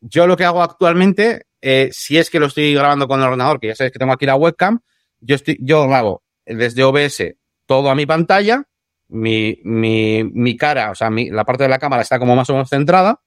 yo 0.00 0.26
lo 0.26 0.36
que 0.36 0.44
hago 0.44 0.60
actualmente, 0.60 1.46
si 1.92 2.18
es 2.18 2.30
que 2.30 2.40
lo 2.40 2.46
estoy 2.46 2.74
grabando 2.74 3.06
con 3.06 3.20
el 3.20 3.26
ordenador, 3.26 3.60
que 3.60 3.68
ya 3.68 3.76
sabéis 3.76 3.92
que 3.92 4.00
tengo 4.00 4.12
aquí 4.12 4.26
la 4.26 4.34
webcam, 4.34 4.80
yo, 5.20 5.36
estoy, 5.36 5.56
yo 5.60 5.84
hago 5.94 6.24
desde 6.44 6.82
OBS 6.82 7.36
todo 7.64 7.90
a 7.90 7.94
mi 7.94 8.06
pantalla, 8.06 8.64
mi, 9.08 9.60
mi, 9.64 10.24
mi 10.24 10.56
cara, 10.56 10.90
o 10.90 10.94
sea, 10.94 11.10
mi, 11.10 11.30
la 11.30 11.44
parte 11.44 11.64
de 11.64 11.68
la 11.68 11.78
cámara 11.78 12.02
está 12.02 12.18
como 12.18 12.36
más 12.36 12.48
o 12.50 12.52
menos 12.52 12.68
centrada, 12.68 13.20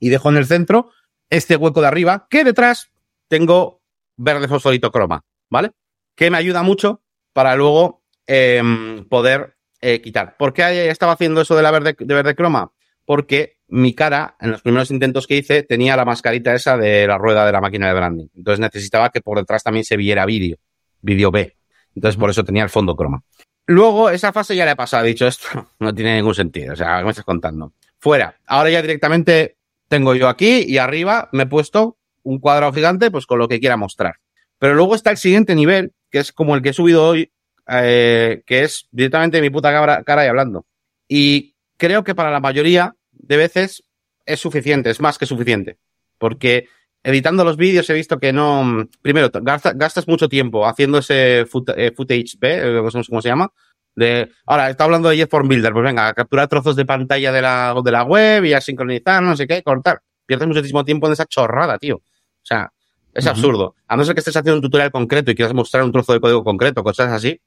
y 0.00 0.08
dejo 0.08 0.30
en 0.30 0.36
el 0.36 0.46
centro 0.46 0.90
este 1.30 1.56
hueco 1.56 1.80
de 1.80 1.86
arriba, 1.86 2.26
que 2.28 2.44
detrás 2.44 2.90
tengo 3.28 3.80
verde 4.16 4.48
fosforito 4.48 4.90
croma, 4.90 5.24
¿vale? 5.48 5.70
Que 6.14 6.30
me 6.30 6.38
ayuda 6.38 6.62
mucho 6.62 7.02
para 7.32 7.56
luego 7.56 8.02
eh, 8.26 8.62
poder 9.08 9.56
eh, 9.80 10.00
quitar. 10.00 10.36
¿Por 10.36 10.52
qué 10.52 10.90
estaba 10.90 11.12
haciendo 11.12 11.40
eso 11.40 11.56
de 11.56 11.62
la 11.62 11.70
verde, 11.70 11.96
de 11.98 12.14
verde 12.14 12.34
croma? 12.34 12.72
Porque 13.04 13.58
mi 13.68 13.94
cara, 13.94 14.36
en 14.40 14.50
los 14.50 14.62
primeros 14.62 14.90
intentos 14.90 15.26
que 15.26 15.36
hice, 15.36 15.62
tenía 15.62 15.96
la 15.96 16.04
mascarita 16.04 16.54
esa 16.54 16.76
de 16.76 17.06
la 17.06 17.16
rueda 17.16 17.46
de 17.46 17.52
la 17.52 17.60
máquina 17.60 17.88
de 17.88 17.94
branding. 17.94 18.26
Entonces 18.36 18.60
necesitaba 18.60 19.10
que 19.10 19.20
por 19.20 19.38
detrás 19.38 19.62
también 19.62 19.84
se 19.84 19.96
viera 19.96 20.26
vídeo, 20.26 20.58
vídeo 21.00 21.30
B. 21.30 21.56
Entonces 21.94 22.18
por 22.18 22.30
eso 22.30 22.44
tenía 22.44 22.62
el 22.62 22.70
fondo 22.70 22.94
croma. 22.94 23.22
Luego, 23.66 24.10
esa 24.10 24.32
fase 24.32 24.56
ya 24.56 24.64
le 24.64 24.72
he 24.72 24.76
pasado, 24.76 25.04
he 25.04 25.08
dicho, 25.08 25.26
esto 25.26 25.68
no 25.78 25.94
tiene 25.94 26.16
ningún 26.16 26.34
sentido. 26.34 26.72
O 26.72 26.76
sea, 26.76 26.98
¿qué 26.98 27.04
me 27.04 27.10
estás 27.10 27.24
contando? 27.24 27.72
Fuera. 27.98 28.36
Ahora 28.46 28.70
ya 28.70 28.82
directamente 28.82 29.56
tengo 29.88 30.14
yo 30.14 30.28
aquí 30.28 30.64
y 30.66 30.78
arriba 30.78 31.28
me 31.32 31.44
he 31.44 31.46
puesto 31.46 31.96
un 32.22 32.38
cuadrado 32.38 32.72
gigante, 32.72 33.10
pues 33.10 33.26
con 33.26 33.38
lo 33.38 33.48
que 33.48 33.60
quiera 33.60 33.76
mostrar. 33.76 34.16
Pero 34.58 34.74
luego 34.74 34.94
está 34.94 35.10
el 35.10 35.16
siguiente 35.16 35.54
nivel, 35.54 35.92
que 36.10 36.18
es 36.18 36.32
como 36.32 36.54
el 36.54 36.62
que 36.62 36.70
he 36.70 36.72
subido 36.72 37.06
hoy, 37.06 37.32
eh, 37.68 38.42
que 38.46 38.62
es 38.62 38.88
directamente 38.90 39.40
mi 39.40 39.50
puta 39.50 40.02
cara 40.04 40.24
y 40.24 40.28
hablando. 40.28 40.66
Y 41.08 41.54
creo 41.76 42.04
que 42.04 42.14
para 42.14 42.30
la 42.30 42.40
mayoría 42.40 42.94
de 43.10 43.36
veces 43.36 43.84
es 44.24 44.40
suficiente, 44.40 44.90
es 44.90 45.00
más 45.00 45.18
que 45.18 45.26
suficiente. 45.26 45.78
Porque 46.18 46.68
editando 47.02 47.44
los 47.44 47.56
vídeos 47.56 47.88
he 47.90 47.94
visto 47.94 48.18
que 48.18 48.32
no. 48.32 48.86
Primero, 49.00 49.30
gastas, 49.32 49.76
gastas 49.76 50.08
mucho 50.08 50.28
tiempo 50.28 50.66
haciendo 50.66 50.98
ese 50.98 51.46
foot, 51.46 51.70
eh, 51.76 51.92
footage 51.94 52.36
B, 52.38 52.54
eh, 52.54 52.82
no 52.82 52.90
sé 52.90 53.02
cómo 53.08 53.22
se 53.22 53.28
llama. 53.28 53.52
De, 53.94 54.30
ahora, 54.46 54.70
está 54.70 54.84
hablando 54.84 55.10
de 55.10 55.18
JetForm 55.18 55.48
Builder, 55.48 55.72
pues 55.72 55.84
venga, 55.84 56.08
a 56.08 56.14
capturar 56.14 56.48
trozos 56.48 56.76
de 56.76 56.86
pantalla 56.86 57.30
de 57.30 57.42
la, 57.42 57.74
de 57.84 57.90
la 57.90 58.04
web 58.04 58.44
y 58.44 58.54
a 58.54 58.60
sincronizar, 58.60 59.22
no 59.22 59.36
sé 59.36 59.46
qué, 59.46 59.62
cortar. 59.62 60.00
Pierdes 60.24 60.48
muchísimo 60.48 60.84
tiempo 60.84 61.06
en 61.08 61.12
esa 61.12 61.26
chorrada, 61.26 61.78
tío. 61.78 61.96
O 61.96 62.44
sea, 62.44 62.72
es 63.12 63.24
uh 63.24 63.28
-huh. 63.28 63.30
absurdo. 63.32 63.74
A 63.86 63.96
no 63.96 64.04
ser 64.04 64.14
que 64.14 64.20
estés 64.20 64.36
haciendo 64.36 64.56
un 64.56 64.62
tutorial 64.62 64.90
concreto 64.90 65.30
y 65.30 65.34
quieras 65.34 65.52
mostrar 65.52 65.82
un 65.84 65.92
trozo 65.92 66.14
de 66.14 66.20
código 66.20 66.42
concreto, 66.42 66.82
cosas 66.82 67.12
así, 67.12 67.38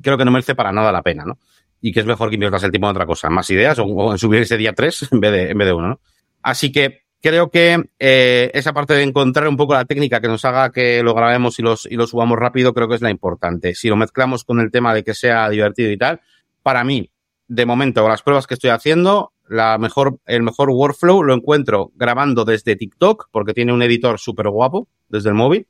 creo 0.00 0.16
que 0.16 0.24
no 0.24 0.30
merece 0.30 0.54
para 0.54 0.72
nada 0.72 0.90
la 0.92 1.02
pena, 1.02 1.24
¿no? 1.26 1.38
Y 1.80 1.92
que 1.92 2.00
es 2.00 2.06
mejor 2.06 2.30
que 2.30 2.36
inviertas 2.36 2.62
el 2.62 2.70
tiempo 2.70 2.86
en 2.86 2.92
otra 2.92 3.06
cosa, 3.06 3.28
más 3.28 3.50
ideas 3.50 3.78
o, 3.78 3.84
o 3.84 4.12
en 4.12 4.18
subir 4.18 4.42
ese 4.42 4.56
día 4.56 4.72
3 4.72 5.08
en 5.12 5.20
vez 5.20 5.32
de, 5.32 5.50
en 5.50 5.58
vez 5.58 5.66
de 5.66 5.72
uno, 5.74 5.88
¿no? 5.88 6.00
Así 6.42 6.72
que 6.72 7.01
creo 7.22 7.50
que 7.50 7.90
eh, 7.98 8.50
esa 8.52 8.72
parte 8.72 8.94
de 8.94 9.02
encontrar 9.02 9.48
un 9.48 9.56
poco 9.56 9.74
la 9.74 9.84
técnica 9.84 10.20
que 10.20 10.28
nos 10.28 10.44
haga 10.44 10.70
que 10.70 11.02
lo 11.02 11.14
grabemos 11.14 11.58
y, 11.58 11.62
los, 11.62 11.86
y 11.86 11.94
lo 11.94 12.06
subamos 12.06 12.38
rápido, 12.38 12.74
creo 12.74 12.88
que 12.88 12.96
es 12.96 13.02
la 13.02 13.10
importante. 13.10 13.74
Si 13.74 13.88
lo 13.88 13.96
mezclamos 13.96 14.44
con 14.44 14.60
el 14.60 14.70
tema 14.70 14.92
de 14.92 15.04
que 15.04 15.14
sea 15.14 15.48
divertido 15.48 15.90
y 15.90 15.96
tal, 15.96 16.20
para 16.62 16.84
mí, 16.84 17.10
de 17.48 17.66
momento, 17.66 18.02
con 18.02 18.10
las 18.10 18.22
pruebas 18.22 18.46
que 18.46 18.54
estoy 18.54 18.70
haciendo, 18.70 19.32
la 19.48 19.78
mejor, 19.78 20.18
el 20.26 20.42
mejor 20.42 20.70
workflow 20.70 21.22
lo 21.22 21.34
encuentro 21.34 21.92
grabando 21.94 22.44
desde 22.44 22.76
TikTok, 22.76 23.28
porque 23.30 23.54
tiene 23.54 23.72
un 23.72 23.82
editor 23.82 24.18
súper 24.18 24.48
guapo 24.48 24.88
desde 25.08 25.28
el 25.28 25.34
móvil, 25.34 25.66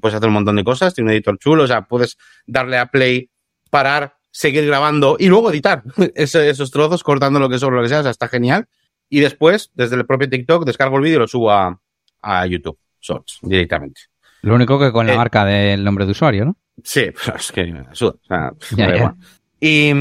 puedes 0.00 0.16
hacer 0.16 0.28
un 0.28 0.34
montón 0.34 0.56
de 0.56 0.64
cosas, 0.64 0.94
tiene 0.94 1.10
un 1.10 1.14
editor 1.14 1.38
chulo, 1.38 1.64
o 1.64 1.66
sea, 1.66 1.82
puedes 1.82 2.16
darle 2.46 2.78
a 2.78 2.86
play, 2.86 3.30
parar, 3.70 4.16
seguir 4.30 4.66
grabando 4.66 5.16
y 5.18 5.28
luego 5.28 5.50
editar 5.50 5.82
esos 6.14 6.70
trozos, 6.70 7.02
cortando 7.02 7.38
lo 7.38 7.48
que 7.48 7.58
sobre 7.58 7.76
lo 7.76 7.82
que 7.82 7.88
sea, 7.88 8.00
o 8.00 8.02
sea, 8.02 8.10
está 8.10 8.28
genial. 8.28 8.68
Y 9.16 9.20
después, 9.20 9.70
desde 9.74 9.96
el 9.96 10.06
propio 10.06 10.28
TikTok, 10.28 10.64
descargo 10.64 10.96
el 10.96 11.02
vídeo 11.04 11.16
y 11.16 11.20
lo 11.20 11.28
subo 11.28 11.50
a, 11.52 11.80
a 12.22 12.46
YouTube 12.46 12.78
Shorts 13.00 13.38
directamente. 13.42 14.00
Lo 14.42 14.54
único 14.54 14.78
que 14.78 14.90
con 14.92 15.06
la 15.06 15.14
Eh, 15.14 15.16
marca 15.16 15.44
del 15.44 15.84
nombre 15.84 16.04
de 16.04 16.10
usuario, 16.12 16.44
¿no? 16.46 16.56
Sí, 16.82 17.06
pues 17.24 17.44
es 17.44 17.52
que 17.52 17.64
me 17.66 17.84
suda, 17.94 18.14
o 18.14 18.26
sea, 18.26 18.52
Ya, 18.76 18.76
me 18.76 18.82
da 18.86 18.88
ya. 18.90 18.96
igual. 18.96 19.14
Y, 19.60 19.92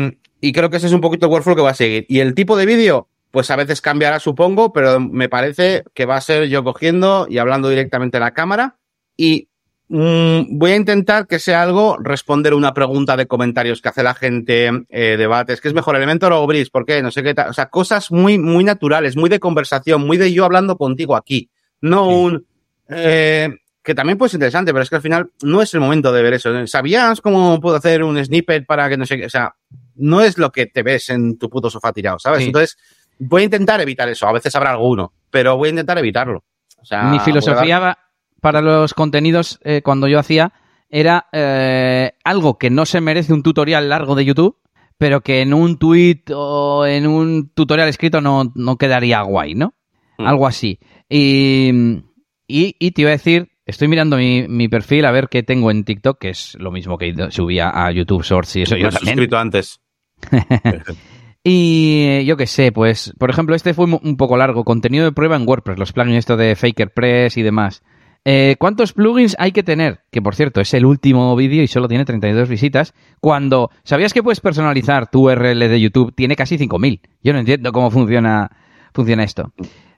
y 0.42 0.52
creo 0.52 0.70
que 0.70 0.78
ese 0.78 0.88
es 0.88 0.94
un 0.94 1.02
poquito 1.02 1.28
el 1.28 1.32
workflow 1.32 1.56
que 1.56 1.62
va 1.62 1.70
a 1.70 1.76
seguir. 1.76 2.06
Y 2.10 2.20
el 2.20 2.34
tipo 2.34 2.58
de 2.58 2.66
vídeo, 2.66 3.08
pues 3.32 3.52
a 3.52 3.56
veces 3.56 3.82
cambiará, 3.82 4.20
supongo, 4.20 4.74
pero 4.74 5.00
me 5.00 5.30
parece 5.30 5.84
que 5.94 6.06
va 6.06 6.16
a 6.18 6.22
ser 6.22 6.48
yo 6.48 6.64
cogiendo 6.64 7.28
y 7.30 7.38
hablando 7.38 7.70
directamente 7.70 8.18
a 8.18 8.22
la 8.22 8.34
cámara. 8.34 8.78
Y 9.16 9.48
mm, 9.96 10.58
voy 10.58 10.72
a 10.72 10.76
intentar 10.76 11.28
que 11.28 11.38
sea 11.40 11.62
algo 11.62 11.98
responder 12.02 12.54
una 12.56 12.74
pregunta 12.74 13.16
de 13.16 13.28
comentarios 13.28 13.82
que 13.82 13.90
hace 13.90 14.02
la 14.04 14.14
gente, 14.16 14.72
eh, 14.90 15.16
debates, 15.18 15.62
que 15.62 15.68
es 15.68 15.74
mejor 15.74 15.96
Elementor 15.96 16.34
o 16.34 16.48
Breeze, 16.48 16.72
¿por 16.72 16.86
qué? 16.86 17.02
No 17.04 17.12
sé 17.12 17.22
qué 17.22 17.34
tal. 17.36 17.50
O 17.50 17.54
sea, 17.54 17.68
cosas 17.70 18.12
muy, 18.12 18.40
muy 18.40 18.64
naturales, 18.64 19.16
muy 19.16 19.30
de 19.30 19.40
conversación, 19.40 20.06
muy 20.06 20.18
de 20.18 20.34
yo 20.34 20.46
hablando 20.46 20.78
contigo 20.78 21.16
aquí. 21.16 21.50
No 21.82 22.08
Sí. 22.10 22.14
un, 22.16 22.46
eh, 22.90 23.50
que 23.84 23.94
también 23.94 24.18
puede 24.18 24.30
ser 24.30 24.38
interesante, 24.38 24.72
pero 24.72 24.82
es 24.84 24.90
que 24.90 24.96
al 24.96 25.02
final 25.02 25.30
no 25.44 25.62
es 25.62 25.74
el 25.74 25.80
momento 25.82 26.12
de 26.12 26.24
ver 26.24 26.34
eso. 26.34 26.66
¿Sabías 26.68 27.22
cómo 27.22 27.60
puedo 27.62 27.76
hacer 27.76 28.04
un 28.04 28.24
snippet 28.24 28.66
para 28.66 28.90
que 28.90 28.98
no 28.98 29.06
sé 29.06 29.18
qué? 29.18 29.26
O 29.26 29.30
sea, 29.30 29.54
no 29.96 30.22
es 30.22 30.38
lo 30.38 30.52
que 30.52 30.66
te 30.66 30.82
ves 30.84 31.10
en 31.10 31.38
tu 31.38 31.50
puto 31.50 31.70
sofá 31.70 31.92
tirado, 31.94 32.18
¿sabes? 32.18 32.40
Sí. 32.40 32.46
Entonces, 32.46 32.78
voy 33.20 33.42
a 33.44 33.46
intentar 33.46 33.80
evitar 33.82 34.08
eso. 34.10 34.26
A 34.28 34.32
veces 34.32 34.56
habrá 34.56 34.72
alguno, 34.72 35.14
pero 35.30 35.56
voy 35.58 35.68
a 35.68 35.72
intentar 35.72 35.98
evitarlo. 35.98 36.44
O 36.82 36.86
sea, 36.86 37.04
Mi 37.04 37.20
filosofía 37.20 37.80
va- 37.80 37.98
para 38.44 38.62
los 38.62 38.94
contenidos 38.94 39.58
eh, 39.64 39.82
cuando 39.82 40.10
yo 40.10 40.20
hacía 40.20 40.52
era 40.90 41.28
eh, 41.32 42.12
algo 42.26 42.58
que 42.58 42.70
no 42.70 42.86
se 42.86 43.00
merece 43.00 43.32
un 43.32 43.42
tutorial 43.42 43.88
largo 43.88 44.16
de 44.16 44.26
YouTube, 44.26 44.58
pero 44.98 45.22
que 45.22 45.40
en 45.40 45.54
un 45.54 45.78
tweet 45.78 46.24
o 46.36 46.86
en 46.86 47.08
un 47.08 47.52
tutorial 47.54 47.88
escrito 47.88 48.20
no, 48.20 48.52
no 48.54 48.78
quedaría 48.78 49.22
guay, 49.22 49.56
¿no? 49.56 49.76
Mm. 50.18 50.28
Algo 50.28 50.46
así. 50.46 50.78
Y, 51.08 51.72
y, 52.46 52.76
y 52.78 52.92
te 52.92 53.02
iba 53.04 53.12
a 53.12 53.14
decir, 53.14 53.50
estoy 53.66 53.88
mirando 53.88 54.18
mi, 54.18 54.46
mi 54.50 54.68
perfil 54.68 55.06
a 55.06 55.12
ver 55.12 55.30
qué 55.30 55.42
tengo 55.44 55.72
en 55.72 55.86
TikTok, 55.86 56.20
que 56.20 56.30
es 56.32 56.58
lo 56.60 56.70
mismo 56.70 56.98
que 56.98 57.16
subía 57.30 57.70
a 57.70 57.94
YouTube 57.94 58.24
Shorts 58.24 58.58
y 58.58 58.64
eso 58.64 58.76
yo 58.76 58.90
también. 58.90 59.16
suscrito 59.16 59.38
antes. 59.38 59.80
Y 61.46 62.24
yo 62.24 62.38
qué 62.38 62.48
sé, 62.48 62.72
pues, 62.72 63.14
por 63.20 63.30
ejemplo, 63.30 63.54
este 63.54 63.74
fue 63.74 63.86
un 63.86 64.16
poco 64.16 64.38
largo. 64.38 64.64
Contenido 64.64 65.04
de 65.04 65.12
prueba 65.12 65.36
en 65.36 65.46
WordPress, 65.46 65.78
los 65.78 65.92
plugins 65.92 66.20
esto 66.20 66.38
de 66.38 66.56
Faker 66.56 66.94
Press 66.94 67.36
y 67.36 67.42
demás. 67.42 67.84
Eh, 68.26 68.56
¿Cuántos 68.58 68.94
plugins 68.94 69.36
hay 69.38 69.52
que 69.52 69.64
tener? 69.64 70.02
Que 70.12 70.22
por 70.22 70.36
cierto, 70.36 70.62
es 70.62 70.74
el 70.74 70.86
último 70.86 71.36
vídeo 71.36 71.62
y 71.62 71.68
solo 71.68 71.88
tiene 71.88 72.06
32 72.06 72.48
visitas. 72.48 72.94
Cuando, 73.20 73.70
¿sabías 73.84 74.14
que 74.14 74.24
puedes 74.24 74.40
personalizar 74.40 75.10
tu 75.10 75.30
URL 75.30 75.60
de 75.60 75.82
YouTube? 75.82 76.14
Tiene 76.16 76.36
casi 76.36 76.58
5000. 76.58 77.02
Yo 77.22 77.34
no 77.34 77.40
entiendo 77.40 77.72
cómo 77.72 77.92
funciona, 77.92 78.50
funciona 78.94 79.24
esto. 79.24 79.52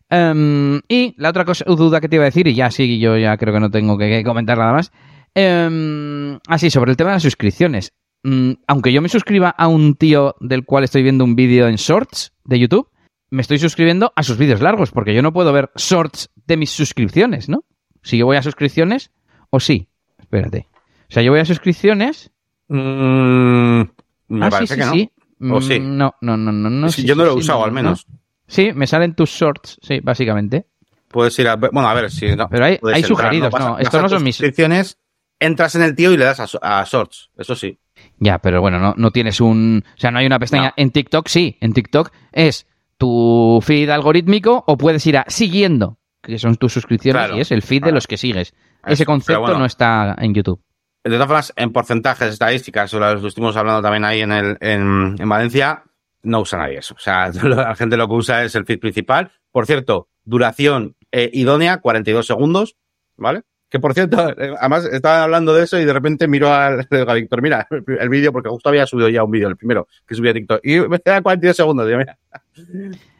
Em, 0.09 0.81
y 0.87 1.13
la 1.17 1.29
otra 1.29 1.45
cosa, 1.45 1.65
duda 1.65 2.01
que 2.01 2.09
te 2.09 2.15
iba 2.15 2.23
a 2.23 2.25
decir, 2.25 2.47
y 2.47 2.55
ya 2.55 2.71
sí, 2.71 2.99
yo 2.99 3.17
ya 3.17 3.37
creo 3.37 3.53
que 3.53 3.59
no 3.59 3.69
tengo 3.69 3.97
que, 3.97 4.23
comentar 4.23 4.57
nada 4.57 4.73
más. 4.73 4.91
Em, 5.35 6.39
así, 6.47 6.69
sobre 6.69 6.91
el 6.91 6.97
tema 6.97 7.11
de 7.11 7.17
las 7.17 7.23
suscripciones. 7.23 7.93
Mm, 8.23 8.53
aunque 8.67 8.91
yo 8.91 9.01
me 9.03 9.09
suscriba 9.09 9.49
a 9.49 9.67
un 9.67 9.95
tío 9.95 10.35
del 10.39 10.65
cual 10.65 10.83
estoy 10.83 11.03
viendo 11.03 11.23
un 11.23 11.35
vídeo 11.35 11.67
en 11.67 11.75
Shorts 11.75 12.33
de 12.43 12.57
YouTube, 12.59 12.89
me 13.29 13.41
estoy 13.41 13.59
suscribiendo 13.59 14.13
a 14.15 14.23
sus 14.23 14.37
vídeos 14.37 14.61
largos, 14.61 14.91
porque 14.91 15.13
yo 15.13 15.21
no 15.21 15.33
puedo 15.33 15.51
ver 15.53 15.69
Shorts 15.75 16.31
de 16.47 16.57
mis 16.57 16.71
suscripciones, 16.71 17.49
¿no? 17.49 17.65
Si 18.05 18.17
yo 18.17 18.25
voy 18.25 18.37
a 18.37 18.41
suscripciones, 18.41 19.11
o 19.49 19.59
sí. 19.59 19.87
Espérate. 20.19 20.67
O 21.09 21.13
sea, 21.13 21.23
yo 21.23 21.31
voy 21.31 21.39
a 21.41 21.45
suscripciones. 21.45 22.31
Mm, 22.69 23.81
me 24.29 24.45
ah, 24.45 24.49
parece 24.49 24.75
sí, 24.75 24.79
que 24.79 24.85
no. 24.85 24.91
sí, 24.93 24.99
sí. 24.99 25.11
¿O 25.51 25.59
Mm, 25.59 25.61
sí? 25.61 25.79
No, 25.81 26.15
no, 26.21 26.37
no, 26.37 26.51
no. 26.51 26.69
no 26.69 26.89
sí, 26.89 27.03
yo 27.03 27.13
no 27.15 27.23
sí, 27.23 27.25
lo 27.27 27.31
he 27.31 27.35
sí, 27.35 27.39
usado, 27.41 27.59
no, 27.59 27.65
al 27.65 27.71
menos. 27.73 28.07
no. 28.07 28.19
Sí, 28.47 28.71
me 28.73 28.87
salen 28.87 29.15
tus 29.15 29.29
shorts, 29.31 29.77
sí, 29.81 29.99
básicamente. 30.01 30.67
Puedes 31.09 31.37
ir 31.39 31.47
a. 31.49 31.55
Bueno, 31.57 31.87
a 31.89 31.93
ver 31.93 32.09
si. 32.11 32.33
No, 32.35 32.47
Pero 32.49 32.65
hay- 32.65 32.79
hay 32.93 33.03
sugeridos, 33.03 33.53
no, 33.59 33.77
estos 33.79 34.01
no 34.01 34.09
son 34.09 34.23
mis- 34.23 34.35
suscripciones, 34.37 34.97
entras 35.39 35.75
en 35.75 35.81
el 35.81 35.95
tío 35.95 36.11
y 36.13 36.17
le 36.17 36.25
das 36.25 36.39
a, 36.61 36.79
a 36.81 36.83
Shorts. 36.85 37.31
Eso 37.37 37.55
sí. 37.55 37.77
Ya, 38.19 38.39
pero 38.39 38.61
bueno, 38.61 38.79
no, 38.79 38.93
no 38.97 39.11
tienes 39.11 39.41
un. 39.41 39.83
O 39.95 39.97
sea, 39.99 40.11
no 40.11 40.19
hay 40.19 40.25
una 40.25 40.39
pestaña. 40.39 40.69
No. 40.69 40.73
En 40.77 40.91
TikTok 40.91 41.27
sí. 41.27 41.57
En 41.59 41.73
TikTok 41.73 42.11
es 42.31 42.67
tu 42.97 43.59
feed 43.63 43.89
algorítmico 43.89 44.63
o 44.67 44.77
puedes 44.77 45.05
ir 45.07 45.17
a 45.17 45.25
siguiendo, 45.27 45.97
que 46.25 46.39
son 46.39 46.55
tus 46.55 46.73
suscripciones 46.73 47.21
Claro, 47.21 47.37
y 47.37 47.41
es 47.41 47.51
el 47.51 47.61
feed 47.61 47.83
de 47.83 47.91
los 47.91 48.07
que 48.07 48.17
sigues. 48.17 48.53
Ese 48.85 49.05
concepto 49.05 49.41
bueno. 49.41 49.59
no 49.59 49.65
está 49.65 50.15
en 50.19 50.33
YouTube. 50.33 50.61
De 51.03 51.11
todas 51.11 51.27
formas, 51.27 51.53
en 51.55 51.71
porcentajes, 51.71 52.33
estadísticas, 52.33 52.91
lo 52.93 52.99
lo 52.99 53.27
estuvimos 53.27 53.55
hablando 53.55 53.81
también 53.81 54.05
ahí 54.05 54.21
en, 54.21 54.31
el, 54.31 54.57
en, 54.59 55.15
en 55.19 55.29
Valencia, 55.29 55.83
no 56.23 56.41
usa 56.41 56.57
nadie 56.57 56.79
eso. 56.79 56.95
O 56.95 56.99
sea, 56.99 57.29
la 57.43 57.75
gente 57.75 57.95
lo 57.95 58.07
que 58.07 58.13
usa 58.15 58.43
es 58.43 58.55
el 58.55 58.65
feed 58.65 58.79
principal. 58.79 59.31
Por 59.51 59.65
cierto, 59.67 60.09
duración 60.23 60.95
eh, 61.11 61.29
idónea, 61.31 61.77
42 61.77 62.25
segundos, 62.25 62.75
¿vale? 63.17 63.43
Que 63.69 63.79
por 63.79 63.93
cierto, 63.93 64.29
eh, 64.37 64.55
además 64.59 64.85
estaban 64.85 65.21
hablando 65.21 65.53
de 65.53 65.63
eso 65.63 65.79
y 65.79 65.85
de 65.85 65.93
repente 65.93 66.27
miro 66.27 66.51
al 66.51 66.87
a 67.07 67.13
Víctor, 67.13 67.41
mira 67.41 67.67
el, 67.69 67.83
el 67.99 68.09
vídeo, 68.09 68.31
porque 68.31 68.49
justo 68.49 68.69
había 68.69 68.87
subido 68.87 69.09
ya 69.09 69.23
un 69.23 69.31
vídeo, 69.31 69.47
el 69.47 69.57
primero 69.57 69.87
que 70.07 70.15
subí 70.15 70.29
a 70.29 70.33
TikTok, 70.33 70.59
y 70.63 70.79
me 70.79 70.99
quedan 70.99 71.23
42 71.23 71.55
segundos. 71.55 71.85
Digo, 71.85 71.99
mira. 71.99 72.17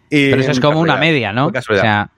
Y, 0.10 0.30
Pero 0.30 0.42
eso 0.42 0.52
es 0.52 0.60
como 0.60 0.80
una 0.80 0.98
media, 0.98 1.34
¿no? 1.34 1.48
O 1.48 1.62
sea, 1.62 2.12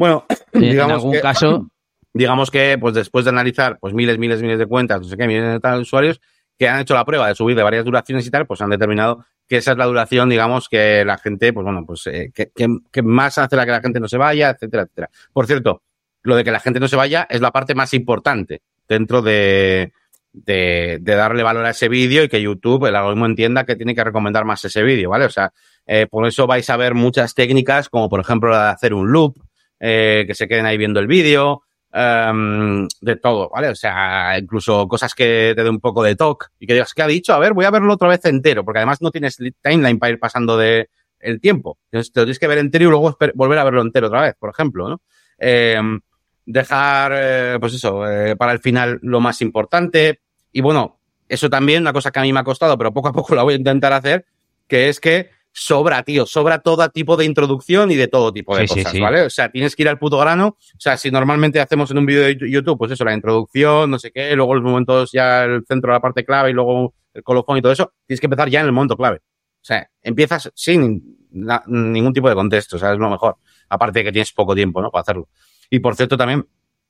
bueno, 0.00 0.24
en 0.52 0.60
digamos 0.62 0.94
algún 0.94 1.12
que- 1.12 1.20
caso. 1.20 1.66
digamos 2.12 2.50
que 2.50 2.76
pues 2.80 2.92
después 2.94 3.24
de 3.24 3.28
analizar 3.30 3.78
pues 3.78 3.94
miles, 3.94 4.18
miles, 4.18 4.42
miles 4.42 4.58
de 4.58 4.66
cuentas, 4.66 5.00
no 5.00 5.06
sé 5.06 5.16
qué, 5.16 5.28
miles 5.28 5.44
de 5.52 5.60
tal 5.60 5.82
usuarios 5.82 6.20
que 6.58 6.68
han 6.68 6.80
hecho 6.80 6.94
la 6.94 7.04
prueba 7.04 7.28
de 7.28 7.36
subir 7.36 7.54
de 7.56 7.62
varias 7.62 7.84
duraciones 7.84 8.26
y 8.26 8.30
tal, 8.30 8.46
pues 8.46 8.60
han 8.60 8.70
determinado 8.70 9.24
que 9.48 9.58
esa 9.58 9.72
es 9.72 9.78
la 9.78 9.84
duración, 9.86 10.28
digamos, 10.28 10.68
que 10.68 11.04
la 11.04 11.18
gente, 11.18 11.52
pues 11.52 11.62
bueno, 11.64 11.84
pues 11.86 12.06
eh, 12.08 12.32
que, 12.34 12.50
que- 12.54 12.78
que 12.90 13.02
más 13.02 13.38
hace 13.38 13.54
la 13.56 13.64
que 13.64 13.70
la 13.70 13.80
gente 13.80 14.00
no 14.00 14.08
se 14.08 14.16
vaya, 14.16 14.50
etcétera, 14.50 14.82
etcétera. 14.82 15.08
Por 15.32 15.46
cierto, 15.46 15.82
lo 16.22 16.34
de 16.36 16.42
que 16.44 16.50
la 16.50 16.58
gente 16.60 16.80
no 16.80 16.88
se 16.88 16.96
vaya 16.96 17.26
es 17.30 17.40
la 17.40 17.50
parte 17.52 17.74
más 17.76 17.94
importante 17.94 18.60
dentro 18.88 19.22
de, 19.22 19.92
de, 20.32 20.98
de 21.00 21.14
darle 21.14 21.42
valor 21.44 21.64
a 21.64 21.70
ese 21.70 21.88
vídeo 21.88 22.24
y 22.24 22.28
que 22.28 22.42
YouTube, 22.42 22.86
el 22.86 22.96
algoritmo 22.96 23.26
entienda 23.26 23.64
que 23.64 23.76
tiene 23.76 23.94
que 23.94 24.02
recomendar 24.04 24.44
más 24.44 24.64
ese 24.64 24.82
vídeo, 24.82 25.10
¿vale? 25.10 25.26
O 25.26 25.30
sea, 25.30 25.52
eh, 25.86 26.06
por 26.10 26.26
eso 26.26 26.46
vais 26.48 26.68
a 26.70 26.76
ver 26.76 26.94
muchas 26.94 27.34
técnicas, 27.34 27.88
como 27.88 28.08
por 28.08 28.18
ejemplo 28.20 28.50
la 28.50 28.64
de 28.66 28.70
hacer 28.72 28.94
un 28.94 29.10
loop, 29.12 29.36
eh, 29.80 30.24
que 30.26 30.34
se 30.34 30.46
queden 30.46 30.66
ahí 30.66 30.76
viendo 30.78 31.00
el 31.00 31.06
vídeo, 31.06 31.62
em, 31.92 32.86
de 33.00 33.16
todo, 33.16 33.48
¿vale? 33.50 33.68
O 33.68 33.74
sea, 33.74 34.38
incluso 34.38 34.86
cosas 34.86 35.14
que 35.14 35.52
te 35.56 35.62
dé 35.64 35.68
un 35.70 35.80
poco 35.80 36.02
de 36.02 36.14
talk 36.16 36.50
y 36.58 36.66
que 36.66 36.74
digas, 36.74 36.94
¿qué 36.94 37.02
ha 37.02 37.06
dicho? 37.06 37.32
A 37.34 37.38
ver, 37.38 37.52
voy 37.54 37.64
a 37.64 37.70
verlo 37.70 37.92
otra 37.94 38.08
vez 38.08 38.24
entero, 38.26 38.64
porque 38.64 38.78
además 38.78 39.02
no 39.02 39.10
tienes 39.10 39.40
li- 39.40 39.54
timeline 39.60 39.98
para 39.98 40.12
ir 40.12 40.20
pasando 40.20 40.56
de 40.56 40.88
el 41.18 41.40
tiempo. 41.40 41.78
Entonces 41.90 42.12
te 42.12 42.20
lo 42.20 42.26
tienes 42.26 42.38
que 42.38 42.46
ver 42.46 42.58
entero 42.58 42.84
y 42.84 42.88
luego 42.88 43.16
volver 43.34 43.58
a 43.58 43.64
verlo 43.64 43.82
entero 43.82 44.06
otra 44.06 44.22
vez, 44.22 44.34
por 44.38 44.50
ejemplo, 44.50 44.88
¿no? 44.88 45.00
Em, 45.38 46.00
dejar, 46.46 47.12
eh, 47.14 47.56
pues 47.60 47.74
eso, 47.74 48.08
eh, 48.10 48.36
para 48.36 48.52
el 48.52 48.60
final 48.60 48.98
lo 49.02 49.20
más 49.20 49.40
importante. 49.42 50.20
Y 50.52 50.60
bueno, 50.62 50.98
eso 51.28 51.48
también, 51.50 51.82
una 51.82 51.92
cosa 51.92 52.10
que 52.10 52.18
a 52.18 52.22
mí 52.22 52.32
me 52.32 52.40
ha 52.40 52.44
costado, 52.44 52.76
pero 52.78 52.92
poco 52.92 53.08
a 53.08 53.12
poco 53.12 53.34
la 53.34 53.42
voy 53.42 53.54
a 53.54 53.58
intentar 53.58 53.92
hacer, 53.92 54.24
que 54.66 54.88
es 54.88 55.00
que 55.00 55.30
sobra, 55.52 56.02
tío, 56.02 56.26
sobra 56.26 56.60
todo 56.60 56.88
tipo 56.90 57.16
de 57.16 57.24
introducción 57.24 57.90
y 57.90 57.96
de 57.96 58.08
todo 58.08 58.32
tipo 58.32 58.56
de 58.56 58.68
Sí, 58.68 58.76
cosas, 58.76 58.92
sí. 58.92 59.00
¿vale? 59.00 59.22
O 59.22 59.30
sea, 59.30 59.50
tienes 59.50 59.74
que 59.74 59.82
ir 59.82 59.88
al 59.88 59.98
puto 59.98 60.18
grano. 60.18 60.56
O 60.58 60.80
sea, 60.80 60.96
si 60.96 61.10
normalmente 61.10 61.60
hacemos 61.60 61.90
en 61.90 61.98
un 61.98 62.06
vídeo 62.06 62.22
de 62.22 62.36
YouTube, 62.50 62.78
pues 62.78 62.92
eso, 62.92 63.04
la 63.04 63.14
introducción, 63.14 63.90
no 63.90 63.98
sé 63.98 64.12
qué, 64.12 64.34
luego 64.36 64.54
los 64.54 64.64
momentos 64.64 65.10
ya 65.12 65.44
el 65.44 65.64
centro 65.66 65.92
la 65.92 66.00
parte 66.00 66.24
clave 66.24 66.50
y 66.50 66.52
luego 66.52 66.94
el 67.12 67.22
colofón 67.22 67.58
y 67.58 67.62
todo 67.62 67.72
eso, 67.72 67.92
tienes 68.06 68.20
que 68.20 68.26
empezar 68.26 68.48
ya 68.48 68.60
en 68.60 68.66
el 68.66 68.72
momento 68.72 68.96
clave. 68.96 69.16
O 69.16 69.64
sea, 69.64 69.88
empiezas 70.02 70.50
sin 70.54 71.18
ningún 71.66 72.12
tipo 72.12 72.28
de 72.28 72.34
contexto, 72.34 72.76
o 72.76 72.78
sea, 72.78 72.92
es 72.92 72.98
lo 72.98 73.10
mejor. 73.10 73.36
Aparte 73.68 74.00
de 74.00 74.04
que 74.06 74.12
tienes 74.12 74.32
poco 74.32 74.54
tiempo, 74.54 74.80
¿no? 74.80 74.90
Para 74.90 75.02
hacerlo. 75.02 75.28
Y 75.68 75.80
por 75.80 75.94
cierto, 75.94 76.16
también 76.16 76.46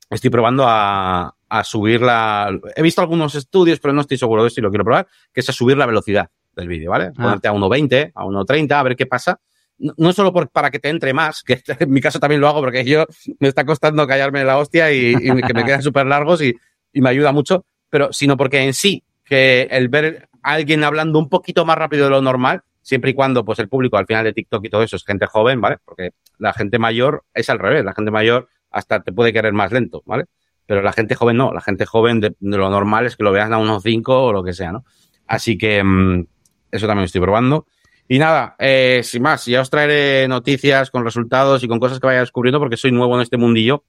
estoy 0.09 0.29
probando 0.29 0.65
a, 0.67 1.35
a 1.49 1.63
subir 1.63 2.01
la... 2.01 2.51
He 2.75 2.81
visto 2.81 3.01
algunos 3.01 3.35
estudios, 3.35 3.79
pero 3.79 3.93
no 3.93 4.01
estoy 4.01 4.17
seguro 4.17 4.43
de 4.43 4.47
esto 4.47 4.61
y 4.61 4.63
lo 4.63 4.69
quiero 4.69 4.83
probar, 4.85 5.07
que 5.33 5.41
es 5.41 5.49
a 5.49 5.53
subir 5.53 5.77
la 5.77 5.85
velocidad 5.85 6.29
del 6.55 6.67
vídeo, 6.67 6.91
¿vale? 6.91 7.11
Ah. 7.17 7.23
Ponerte 7.23 7.47
a 7.47 7.53
1.20, 7.53 8.11
a 8.13 8.23
1.30, 8.25 8.71
a 8.71 8.83
ver 8.83 8.95
qué 8.95 9.05
pasa. 9.05 9.39
No, 9.77 9.93
no 9.97 10.13
solo 10.13 10.31
por- 10.31 10.49
para 10.49 10.69
que 10.69 10.79
te 10.79 10.89
entre 10.89 11.13
más, 11.13 11.41
que 11.43 11.61
en 11.79 11.89
mi 11.91 12.01
caso 12.01 12.19
también 12.19 12.41
lo 12.41 12.47
hago 12.47 12.59
porque 12.61 12.83
yo 12.85 13.05
me 13.39 13.47
está 13.47 13.65
costando 13.65 14.05
callarme 14.07 14.43
la 14.43 14.57
hostia 14.57 14.91
y, 14.91 15.13
y 15.15 15.41
que 15.41 15.53
me 15.53 15.65
quedan 15.65 15.81
súper 15.81 16.05
largos 16.05 16.41
y, 16.41 16.55
y 16.93 17.01
me 17.01 17.09
ayuda 17.09 17.31
mucho, 17.31 17.65
pero 17.89 18.11
sino 18.13 18.37
porque 18.37 18.59
en 18.63 18.73
sí, 18.73 19.03
que 19.23 19.63
el 19.71 19.89
ver 19.89 20.27
a 20.43 20.53
alguien 20.53 20.83
hablando 20.83 21.19
un 21.19 21.29
poquito 21.29 21.65
más 21.65 21.77
rápido 21.77 22.05
de 22.05 22.09
lo 22.11 22.21
normal, 22.21 22.61
siempre 22.81 23.11
y 23.11 23.13
cuando 23.13 23.45
pues 23.45 23.59
el 23.59 23.69
público 23.69 23.97
al 23.97 24.05
final 24.07 24.23
de 24.23 24.33
TikTok 24.33 24.65
y 24.65 24.69
todo 24.69 24.83
eso 24.83 24.95
es 24.95 25.05
gente 25.05 25.25
joven, 25.27 25.61
¿vale? 25.61 25.77
Porque 25.85 26.11
la 26.37 26.51
gente 26.53 26.77
mayor 26.79 27.23
es 27.33 27.49
al 27.49 27.59
revés, 27.59 27.83
la 27.85 27.93
gente 27.93 28.11
mayor 28.11 28.49
hasta 28.71 29.01
te 29.01 29.11
puede 29.11 29.31
querer 29.33 29.53
más 29.53 29.71
lento, 29.71 30.01
¿vale? 30.05 30.25
Pero 30.65 30.81
la 30.81 30.93
gente 30.93 31.15
joven 31.15 31.37
no, 31.37 31.53
la 31.53 31.61
gente 31.61 31.85
joven 31.85 32.19
de, 32.21 32.35
de 32.39 32.57
lo 32.57 32.69
normal 32.69 33.05
es 33.05 33.15
que 33.17 33.23
lo 33.23 33.31
veas 33.31 33.51
a 33.51 33.57
unos 33.57 33.83
5 33.83 34.25
o 34.25 34.31
lo 34.33 34.43
que 34.43 34.53
sea, 34.53 34.71
¿no? 34.71 34.83
Así 35.27 35.57
que 35.57 35.83
mm, 35.83 36.25
eso 36.71 36.87
también 36.87 37.05
estoy 37.05 37.21
probando. 37.21 37.65
Y 38.07 38.19
nada, 38.19 38.55
eh, 38.59 39.01
sin 39.03 39.21
más, 39.21 39.45
ya 39.45 39.61
os 39.61 39.69
traeré 39.69 40.27
noticias 40.27 40.91
con 40.91 41.05
resultados 41.05 41.63
y 41.63 41.67
con 41.67 41.79
cosas 41.79 41.99
que 41.99 42.07
vaya 42.07 42.19
descubriendo 42.19 42.59
porque 42.59 42.75
soy 42.75 42.91
nuevo 42.91 43.15
en 43.15 43.21
este 43.21 43.37
mundillo 43.37 43.85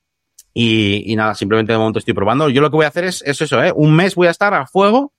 Y, 0.55 1.13
nada, 1.17 1.35
simplemente 1.35 1.73
de 1.73 1.79
momento 1.79 1.99
estoy 1.99 2.15
probando. 2.15 2.49
Yo 2.49 2.61
lo 2.61 2.71
que 2.71 2.77
voy 2.77 2.85
a 2.85 2.89
hacer 2.89 3.05
es, 3.05 3.23
eso, 3.27 3.63
¿eh? 3.65 3.73
Un 3.75 3.97
mes 3.97 4.15
voy 4.15 4.29
a 4.29 4.31
estar 4.31 4.55
a 4.55 4.67
fuego. 4.67 5.13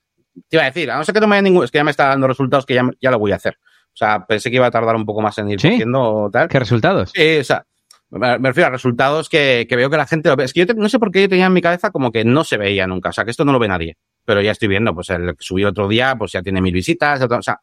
Te 0.47 0.55
iba 0.57 0.63
a 0.63 0.67
decir, 0.67 0.89
a 0.89 0.97
no 0.97 1.03
ser 1.03 1.13
que 1.13 1.19
no 1.19 1.27
me 1.27 1.35
haya 1.35 1.41
ningún, 1.41 1.65
es 1.65 1.71
que 1.71 1.79
ya 1.79 1.83
me 1.83 1.91
está 1.91 2.07
dando 2.07 2.27
resultados 2.27 2.65
que 2.65 2.75
ya, 2.75 2.89
ya 3.01 3.11
lo 3.11 3.19
voy 3.19 3.33
a 3.33 3.35
hacer. 3.35 3.57
O 3.87 3.95
sea, 3.97 4.25
pensé 4.25 4.49
que 4.49 4.55
iba 4.55 4.67
a 4.67 4.71
tardar 4.71 4.95
un 4.95 5.05
poco 5.05 5.21
más 5.21 5.37
en 5.37 5.49
ir 5.49 5.59
¿Sí? 5.59 5.71
cogiendo 5.71 6.29
tal. 6.31 6.47
¿Qué 6.47 6.59
resultados? 6.59 7.11
Sí, 7.13 7.39
o 7.39 7.43
sea, 7.43 7.65
me 8.09 8.37
refiero 8.37 8.67
a 8.67 8.71
resultados 8.71 9.27
que, 9.27 9.65
que 9.67 9.75
veo 9.75 9.89
que 9.89 9.97
la 9.97 10.05
gente 10.05 10.29
lo 10.29 10.35
ve. 10.35 10.45
Es 10.45 10.53
que 10.53 10.65
yo 10.65 10.73
no 10.75 10.87
sé 10.87 10.97
por 10.97 11.11
qué 11.11 11.23
yo 11.23 11.29
tenía 11.29 11.47
en 11.47 11.53
mi 11.53 11.61
cabeza 11.61 11.91
como 11.91 12.11
que 12.11 12.23
no 12.23 12.43
se 12.43 12.57
veía 12.57 12.87
nunca. 12.87 13.09
O 13.09 13.11
sea, 13.11 13.25
que 13.25 13.31
esto 13.31 13.43
no 13.43 13.51
lo 13.51 13.59
ve 13.59 13.67
nadie. 13.67 13.97
Pero 14.25 14.41
ya 14.41 14.51
estoy 14.51 14.67
viendo, 14.67 14.93
pues 14.93 15.09
el 15.09 15.35
que 15.35 15.43
subí 15.43 15.65
otro 15.65 15.87
día, 15.87 16.15
pues 16.17 16.31
ya 16.31 16.41
tiene 16.41 16.61
mil 16.61 16.73
visitas. 16.73 17.21
O 17.21 17.41
sea, 17.41 17.59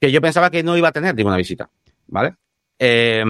que 0.00 0.10
yo 0.10 0.20
pensaba 0.20 0.50
que 0.50 0.62
no 0.62 0.76
iba 0.76 0.88
a 0.88 0.92
tener 0.92 1.14
ninguna 1.14 1.36
visita. 1.36 1.68
¿Vale? 2.06 2.34
Eh, 2.78 3.24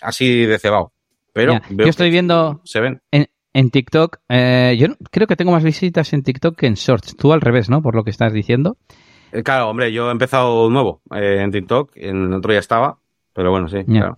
así 0.00 0.46
de 0.46 0.58
cebado. 0.58 0.92
Pero 1.32 1.60
yo 1.70 1.86
estoy 1.86 2.10
viendo 2.10 2.60
se 2.64 2.80
ven. 2.80 3.02
En, 3.10 3.26
en 3.52 3.70
TikTok, 3.70 4.18
eh, 4.28 4.76
yo 4.78 4.88
creo 5.10 5.26
que 5.26 5.36
tengo 5.36 5.52
más 5.52 5.64
visitas 5.64 6.12
en 6.12 6.22
TikTok 6.22 6.56
que 6.56 6.66
en 6.66 6.74
Shorts. 6.74 7.16
Tú 7.16 7.32
al 7.32 7.40
revés, 7.40 7.68
¿no? 7.68 7.82
Por 7.82 7.94
lo 7.94 8.04
que 8.04 8.10
estás 8.10 8.32
diciendo. 8.32 8.78
Eh, 9.32 9.42
claro, 9.42 9.68
hombre, 9.68 9.92
yo 9.92 10.08
he 10.08 10.12
empezado 10.12 10.70
nuevo 10.70 11.02
eh, 11.12 11.40
en 11.40 11.50
TikTok, 11.50 11.90
en 11.96 12.32
otro 12.32 12.52
ya 12.52 12.60
estaba, 12.60 12.98
pero 13.32 13.50
bueno, 13.50 13.68
sí, 13.68 13.84
claro. 13.84 14.14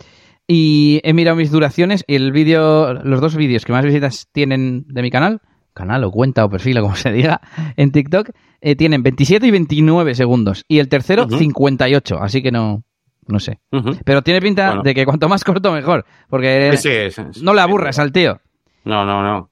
Y 0.46 1.00
he 1.04 1.14
mirado 1.14 1.36
mis 1.38 1.50
duraciones 1.50 2.04
y 2.06 2.16
el 2.16 2.32
vídeo, 2.32 2.92
los 2.92 3.20
dos 3.22 3.34
vídeos 3.34 3.64
que 3.64 3.72
más 3.72 3.84
visitas 3.84 4.28
tienen 4.30 4.84
de 4.86 5.02
mi 5.02 5.10
canal, 5.10 5.40
canal 5.76 6.02
o 6.04 6.10
cuenta 6.10 6.44
o 6.44 6.50
perfil 6.50 6.78
o 6.78 6.82
como 6.84 6.96
se 6.96 7.12
diga, 7.12 7.40
en 7.76 7.92
TikTok, 7.92 8.30
eh, 8.60 8.74
tienen 8.74 9.02
27 9.04 9.46
y 9.46 9.50
29 9.52 10.14
segundos. 10.16 10.64
Y 10.66 10.78
el 10.80 10.88
tercero, 10.88 11.24
Ujú. 11.26 11.38
58. 11.38 12.18
Así 12.20 12.42
que 12.42 12.50
no, 12.50 12.82
no 13.28 13.38
sé. 13.38 13.60
Pero 14.04 14.22
tiene 14.22 14.40
pinta 14.40 14.68
Bueno. 14.68 14.82
de 14.82 14.94
que 14.94 15.04
cuanto 15.04 15.28
más 15.28 15.44
corto, 15.44 15.70
mejor. 15.72 16.04
Porque 16.28 16.72
Sí, 16.76 16.88
sí, 16.88 17.10
sí, 17.10 17.22
sí. 17.34 17.44
no 17.44 17.54
le 17.54 17.60
aburras 17.60 17.98
al 17.98 18.10
tío. 18.10 18.40
No, 18.84 19.04
no, 19.04 19.22
no. 19.22 19.50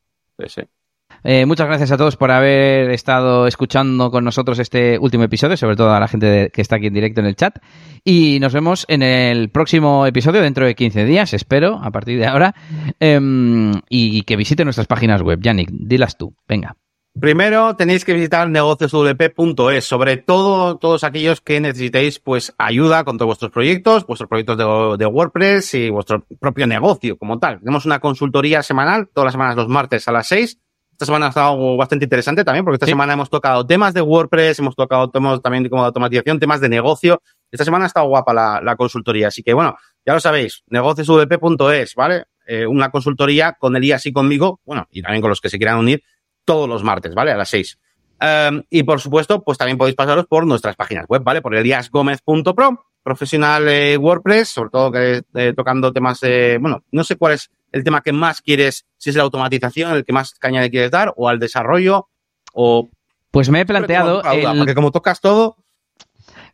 Eh, 1.26 1.46
muchas 1.46 1.66
gracias 1.66 1.90
a 1.90 1.96
todos 1.96 2.16
por 2.16 2.30
haber 2.30 2.90
estado 2.90 3.46
escuchando 3.46 4.10
con 4.10 4.24
nosotros 4.24 4.58
este 4.58 4.98
último 4.98 5.24
episodio, 5.24 5.56
sobre 5.56 5.74
todo 5.74 5.92
a 5.92 5.98
la 5.98 6.06
gente 6.06 6.50
que 6.52 6.60
está 6.60 6.76
aquí 6.76 6.88
en 6.88 6.94
directo 6.94 7.20
en 7.22 7.26
el 7.26 7.34
chat. 7.34 7.58
Y 8.04 8.38
nos 8.40 8.52
vemos 8.52 8.84
en 8.88 9.02
el 9.02 9.48
próximo 9.48 10.06
episodio 10.06 10.42
dentro 10.42 10.66
de 10.66 10.74
15 10.74 11.06
días, 11.06 11.32
espero, 11.32 11.80
a 11.82 11.90
partir 11.90 12.18
de 12.18 12.26
ahora. 12.26 12.54
Em, 13.00 13.72
y 13.88 14.22
que 14.22 14.36
visiten 14.36 14.66
nuestras 14.66 14.86
páginas 14.86 15.22
web. 15.22 15.40
Yannick, 15.40 15.70
dilas 15.72 16.18
tú. 16.18 16.36
Venga. 16.46 16.76
Primero 17.18 17.76
tenéis 17.76 18.04
que 18.04 18.12
visitar 18.12 18.50
negocioswp.es, 18.50 19.84
sobre 19.84 20.16
todo 20.16 20.78
todos 20.78 21.04
aquellos 21.04 21.40
que 21.40 21.60
necesitéis 21.60 22.18
pues 22.18 22.52
ayuda 22.58 23.04
con 23.04 23.18
todos 23.18 23.28
vuestros 23.28 23.52
proyectos, 23.52 24.04
vuestros 24.04 24.28
proyectos 24.28 24.58
de, 24.58 24.64
de 24.98 25.06
WordPress 25.06 25.74
y 25.74 25.90
vuestro 25.90 26.26
propio 26.40 26.66
negocio 26.66 27.16
como 27.16 27.38
tal. 27.38 27.60
Tenemos 27.60 27.86
una 27.86 28.00
consultoría 28.00 28.64
semanal, 28.64 29.08
todas 29.14 29.26
las 29.26 29.32
semanas 29.32 29.56
los 29.56 29.68
martes 29.68 30.08
a 30.08 30.12
las 30.12 30.26
6. 30.26 30.58
Esta 31.04 31.12
semana 31.12 31.26
ha 31.26 31.28
estado 31.28 31.76
bastante 31.76 32.06
interesante 32.06 32.44
también 32.44 32.64
porque 32.64 32.76
esta 32.76 32.86
Sí. 32.86 32.92
semana 32.92 33.12
hemos 33.12 33.28
tocado 33.28 33.66
temas 33.66 33.92
de 33.92 34.00
WordPress, 34.00 34.58
hemos 34.58 34.74
tocado 34.74 35.10
temas 35.10 35.42
también 35.42 35.68
como 35.68 35.82
de 35.82 35.88
automatización, 35.88 36.40
temas 36.40 36.62
de 36.62 36.70
negocio. 36.70 37.20
Esta 37.52 37.62
semana 37.62 37.84
ha 37.84 37.88
estado 37.88 38.06
guapa 38.08 38.32
la, 38.32 38.62
la 38.62 38.74
consultoría, 38.74 39.28
así 39.28 39.42
que 39.42 39.52
bueno, 39.52 39.76
ya 40.06 40.14
lo 40.14 40.20
sabéis, 40.20 40.62
negocioswp.es, 40.68 41.94
¿vale? 41.94 42.24
Eh, 42.46 42.66
una 42.66 42.90
consultoría 42.90 43.52
con 43.52 43.76
Elías 43.76 44.06
y 44.06 44.12
conmigo, 44.14 44.60
bueno, 44.64 44.86
y 44.90 45.02
también 45.02 45.20
con 45.20 45.28
los 45.28 45.42
que 45.42 45.50
se 45.50 45.58
quieran 45.58 45.78
unir, 45.78 46.02
todos 46.46 46.66
los 46.68 46.82
martes, 46.82 47.14
¿vale? 47.14 47.32
A 47.32 47.36
las 47.36 47.50
6. 47.50 47.78
Um, 48.22 48.62
y 48.70 48.82
por 48.84 48.98
supuesto, 48.98 49.42
pues 49.42 49.58
también 49.58 49.76
podéis 49.76 49.96
pasaros 49.96 50.24
por 50.26 50.46
nuestras 50.46 50.74
páginas 50.74 51.04
web, 51.06 51.22
¿vale? 51.22 51.42
Por 51.42 51.54
eliasgomez.pro, 51.54 52.86
profesional 53.02 53.68
eh, 53.68 53.98
WordPress, 53.98 54.48
sobre 54.48 54.70
todo 54.70 54.90
que 54.90 55.22
eh, 55.34 55.52
tocando 55.54 55.92
temas 55.92 56.20
de, 56.20 56.56
bueno, 56.58 56.82
no 56.92 57.04
sé 57.04 57.16
cuál 57.16 57.34
es 57.34 57.50
el 57.74 57.84
tema 57.84 58.00
que 58.00 58.12
más 58.12 58.40
quieres, 58.40 58.86
si 58.96 59.10
es 59.10 59.16
la 59.16 59.22
automatización, 59.24 59.92
el 59.92 60.04
que 60.04 60.12
más 60.12 60.32
caña 60.34 60.62
le 60.62 60.70
quieres 60.70 60.90
dar, 60.90 61.12
o 61.16 61.28
al 61.28 61.38
desarrollo, 61.38 62.08
o... 62.54 62.88
Pues 63.30 63.50
me 63.50 63.60
he 63.60 63.66
planteado. 63.66 64.22
El- 64.32 64.58
Porque 64.58 64.74
como 64.74 64.90
tocas 64.92 65.20
todo, 65.20 65.56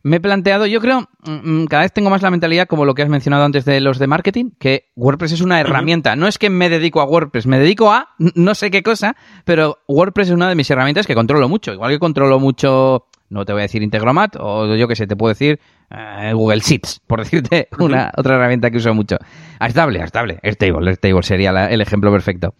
Me 0.03 0.17
he 0.17 0.19
planteado, 0.19 0.65
yo 0.65 0.81
creo, 0.81 1.01
mm, 1.25 1.31
mm, 1.61 1.67
cada 1.67 1.83
vez 1.83 1.93
tengo 1.93 2.09
más 2.09 2.23
la 2.23 2.31
mentalidad, 2.31 2.67
como 2.67 2.85
lo 2.85 2.95
que 2.95 3.03
has 3.03 3.09
mencionado 3.09 3.45
antes 3.45 3.65
de 3.65 3.79
los 3.81 3.99
de 3.99 4.07
marketing, 4.07 4.49
que 4.59 4.89
WordPress 4.95 5.33
es 5.33 5.41
una 5.41 5.59
herramienta. 5.59 6.15
No 6.15 6.27
es 6.27 6.39
que 6.39 6.49
me 6.49 6.69
dedico 6.69 7.01
a 7.01 7.05
WordPress, 7.05 7.45
me 7.45 7.59
dedico 7.59 7.91
a 7.91 8.09
no 8.17 8.55
sé 8.55 8.71
qué 8.71 8.81
cosa, 8.81 9.15
pero 9.45 9.77
WordPress 9.87 10.29
es 10.29 10.33
una 10.33 10.49
de 10.49 10.55
mis 10.55 10.69
herramientas 10.71 11.05
que 11.05 11.13
controlo 11.13 11.47
mucho. 11.47 11.71
Igual 11.71 11.91
que 11.91 11.99
controlo 11.99 12.39
mucho, 12.39 13.05
no 13.31 13.45
te 13.45 13.53
voy 13.53 13.61
a 13.61 13.63
decir 13.63 13.81
Integromat, 13.81 14.35
o 14.39 14.75
yo 14.75 14.87
que 14.87 14.95
sé, 14.95 15.07
te 15.07 15.15
puedo 15.15 15.29
decir 15.33 15.59
eh, 15.89 16.31
Google 16.33 16.59
Sheets, 16.59 17.01
por 17.07 17.19
decirte 17.23 17.67
una 17.79 18.11
otra 18.15 18.35
herramienta 18.35 18.69
que 18.69 18.77
uso 18.77 18.93
mucho. 18.93 19.17
Airtable, 19.59 19.99
Airtable, 19.99 20.39
Airtable, 20.43 20.89
Airtable 20.89 21.23
sería 21.23 21.51
la- 21.51 21.69
el 21.71 21.81
ejemplo 21.81 22.11
perfecto. 22.11 22.53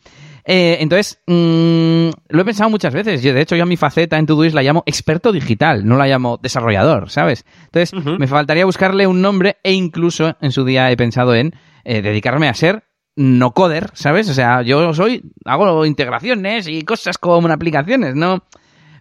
Eh, 0.44 0.78
entonces, 0.80 1.22
mm, 1.28 2.10
lo 2.30 2.42
he 2.42 2.46
pensado 2.46 2.70
muchas 2.72 2.94
veces. 2.96 3.22
Yo, 3.22 3.32
de 3.34 3.42
hecho, 3.42 3.56
yo 3.56 3.62
a 3.64 3.68
mi 3.68 3.78
faceta 3.78 4.18
en 4.18 4.26
Todoist 4.26 4.56
la 4.56 4.64
llamo 4.64 4.82
experto 4.88 5.32
digital, 5.32 5.86
no 5.86 5.98
la 5.98 6.08
llamo 6.08 6.40
desarrollador, 6.42 7.12
¿sabes? 7.12 7.46
Entonces, 7.66 7.94
me 8.20 8.26
faltaría 8.28 8.66
buscarle 8.66 9.06
un 9.06 9.22
nombre 9.22 9.58
e 9.64 9.74
incluso 9.74 10.36
en 10.42 10.52
su 10.52 10.66
día 10.66 10.90
he 10.90 10.98
pensado 10.98 11.36
en 11.36 11.54
eh, 11.84 12.02
dedicarme 12.02 12.48
a 12.50 12.56
ser 12.56 12.86
no 13.16 13.52
coder, 13.52 13.92
¿sabes? 13.94 14.30
O 14.30 14.34
sea, 14.34 14.64
yo 14.64 14.94
soy, 14.96 15.22
hago 15.46 15.86
integraciones 15.86 16.68
y 16.68 16.82
cosas 16.84 17.18
como 17.20 17.48
aplicaciones, 17.50 18.16
¿no? 18.16 18.44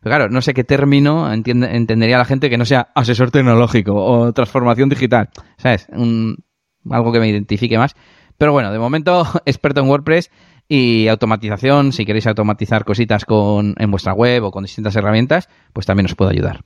Pero 0.02 0.16
claro, 0.16 0.30
no 0.30 0.40
sé 0.40 0.54
qué 0.54 0.64
término 0.64 1.32
entendería 1.32 2.16
la 2.16 2.24
gente 2.24 2.48
que 2.48 2.56
no 2.56 2.64
sea 2.64 2.88
asesor 2.94 3.30
tecnológico 3.30 3.94
o 3.94 4.32
transformación 4.32 4.88
digital, 4.88 5.28
¿sabes? 5.58 5.88
Algo 5.90 7.12
que 7.12 7.20
me 7.20 7.28
identifique 7.28 7.76
más. 7.76 7.94
Pero 8.38 8.52
bueno, 8.52 8.72
de 8.72 8.78
momento 8.78 9.26
experto 9.44 9.80
en 9.80 9.88
WordPress 9.88 10.30
y 10.66 11.08
automatización, 11.08 11.92
si 11.92 12.06
queréis 12.06 12.26
automatizar 12.26 12.84
cositas 12.84 13.24
con, 13.26 13.74
en 13.78 13.90
vuestra 13.90 14.14
web 14.14 14.44
o 14.44 14.50
con 14.50 14.64
distintas 14.64 14.96
herramientas, 14.96 15.48
pues 15.74 15.84
también 15.84 16.06
os 16.06 16.14
puedo 16.14 16.30
ayudar. 16.30 16.60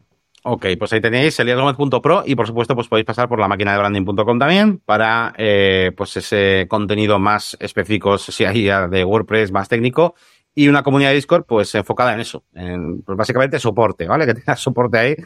Ok, 0.47 0.66
pues 0.78 0.93
ahí 0.93 1.01
tenéis 1.01 1.41
eliasgomez.pro 1.41 2.22
y 2.26 2.35
por 2.35 2.47
supuesto 2.47 2.74
pues 2.74 2.87
podéis 2.87 3.07
pasar 3.07 3.30
por 3.30 3.41
la 3.41 3.49
máquina 3.49 3.72
de 3.72 3.78
branding.com 3.78 4.39
también 4.39 4.78
para 4.78 5.32
eh, 5.39 5.91
pues 5.97 6.18
ese 6.18 6.66
contenido 6.68 7.18
más 7.18 7.57
específico, 7.61 8.18
si 8.18 8.45
hay 8.45 8.64
de 8.64 9.05
WordPress 9.05 9.53
más 9.53 9.70
técnico 9.70 10.14
y 10.55 10.68
una 10.68 10.82
comunidad 10.82 11.11
de 11.11 11.16
Discord 11.16 11.44
pues 11.46 11.74
enfocada 11.74 12.14
en 12.14 12.20
eso, 12.20 12.44
en 12.55 13.02
pues 13.02 13.16
básicamente 13.18 13.59
soporte, 13.59 14.07
¿vale? 14.07 14.26
Que 14.26 14.34
tengas 14.34 14.61
soporte 14.61 14.98
ahí. 14.98 15.16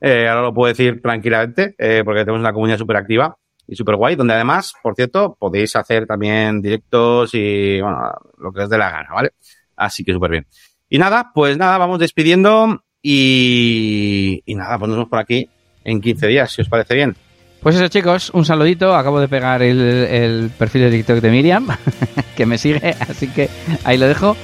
Eh, 0.00 0.28
ahora 0.28 0.42
lo 0.42 0.54
puedo 0.54 0.68
decir 0.68 1.02
tranquilamente 1.02 1.74
eh, 1.76 2.02
porque 2.04 2.20
tenemos 2.20 2.40
una 2.40 2.52
comunidad 2.52 2.78
súper 2.78 2.96
activa 2.96 3.36
y 3.66 3.74
súper 3.74 3.96
guay, 3.96 4.14
donde 4.16 4.34
además, 4.34 4.72
por 4.82 4.94
cierto, 4.94 5.36
podéis 5.38 5.76
hacer 5.76 6.06
también 6.06 6.62
directos 6.62 7.30
y 7.34 7.80
bueno, 7.80 8.12
lo 8.38 8.52
que 8.52 8.62
os 8.62 8.70
dé 8.70 8.78
la 8.78 8.90
gana, 8.90 9.08
¿vale? 9.12 9.32
Así 9.76 10.04
que 10.04 10.12
súper 10.12 10.30
bien. 10.30 10.46
Y 10.88 10.98
nada, 10.98 11.32
pues 11.34 11.58
nada, 11.58 11.76
vamos 11.76 11.98
despidiendo 11.98 12.82
y, 13.02 14.42
y 14.46 14.54
nada, 14.54 14.78
pues 14.78 14.90
por 15.06 15.18
aquí 15.18 15.50
en 15.84 16.00
15 16.00 16.26
días, 16.26 16.52
si 16.52 16.62
os 16.62 16.68
parece 16.68 16.94
bien. 16.94 17.14
Pues 17.60 17.74
eso 17.74 17.88
chicos, 17.88 18.30
un 18.30 18.44
saludito, 18.44 18.94
acabo 18.94 19.20
de 19.20 19.28
pegar 19.28 19.62
el, 19.62 19.80
el 19.80 20.50
perfil 20.56 20.82
de 20.82 20.90
TikTok 20.90 21.16
de 21.18 21.30
Miriam, 21.30 21.68
que 22.36 22.46
me 22.46 22.56
sigue, 22.56 22.94
así 23.00 23.28
que 23.28 23.50
ahí 23.84 23.98
lo 23.98 24.06
dejo. 24.06 24.36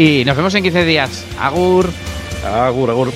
Y 0.00 0.24
nos 0.24 0.34
vemos 0.34 0.54
en 0.54 0.62
15 0.62 0.86
días. 0.86 1.26
Agur. 1.38 1.90
Agur, 2.42 2.88
agur. 2.88 3.12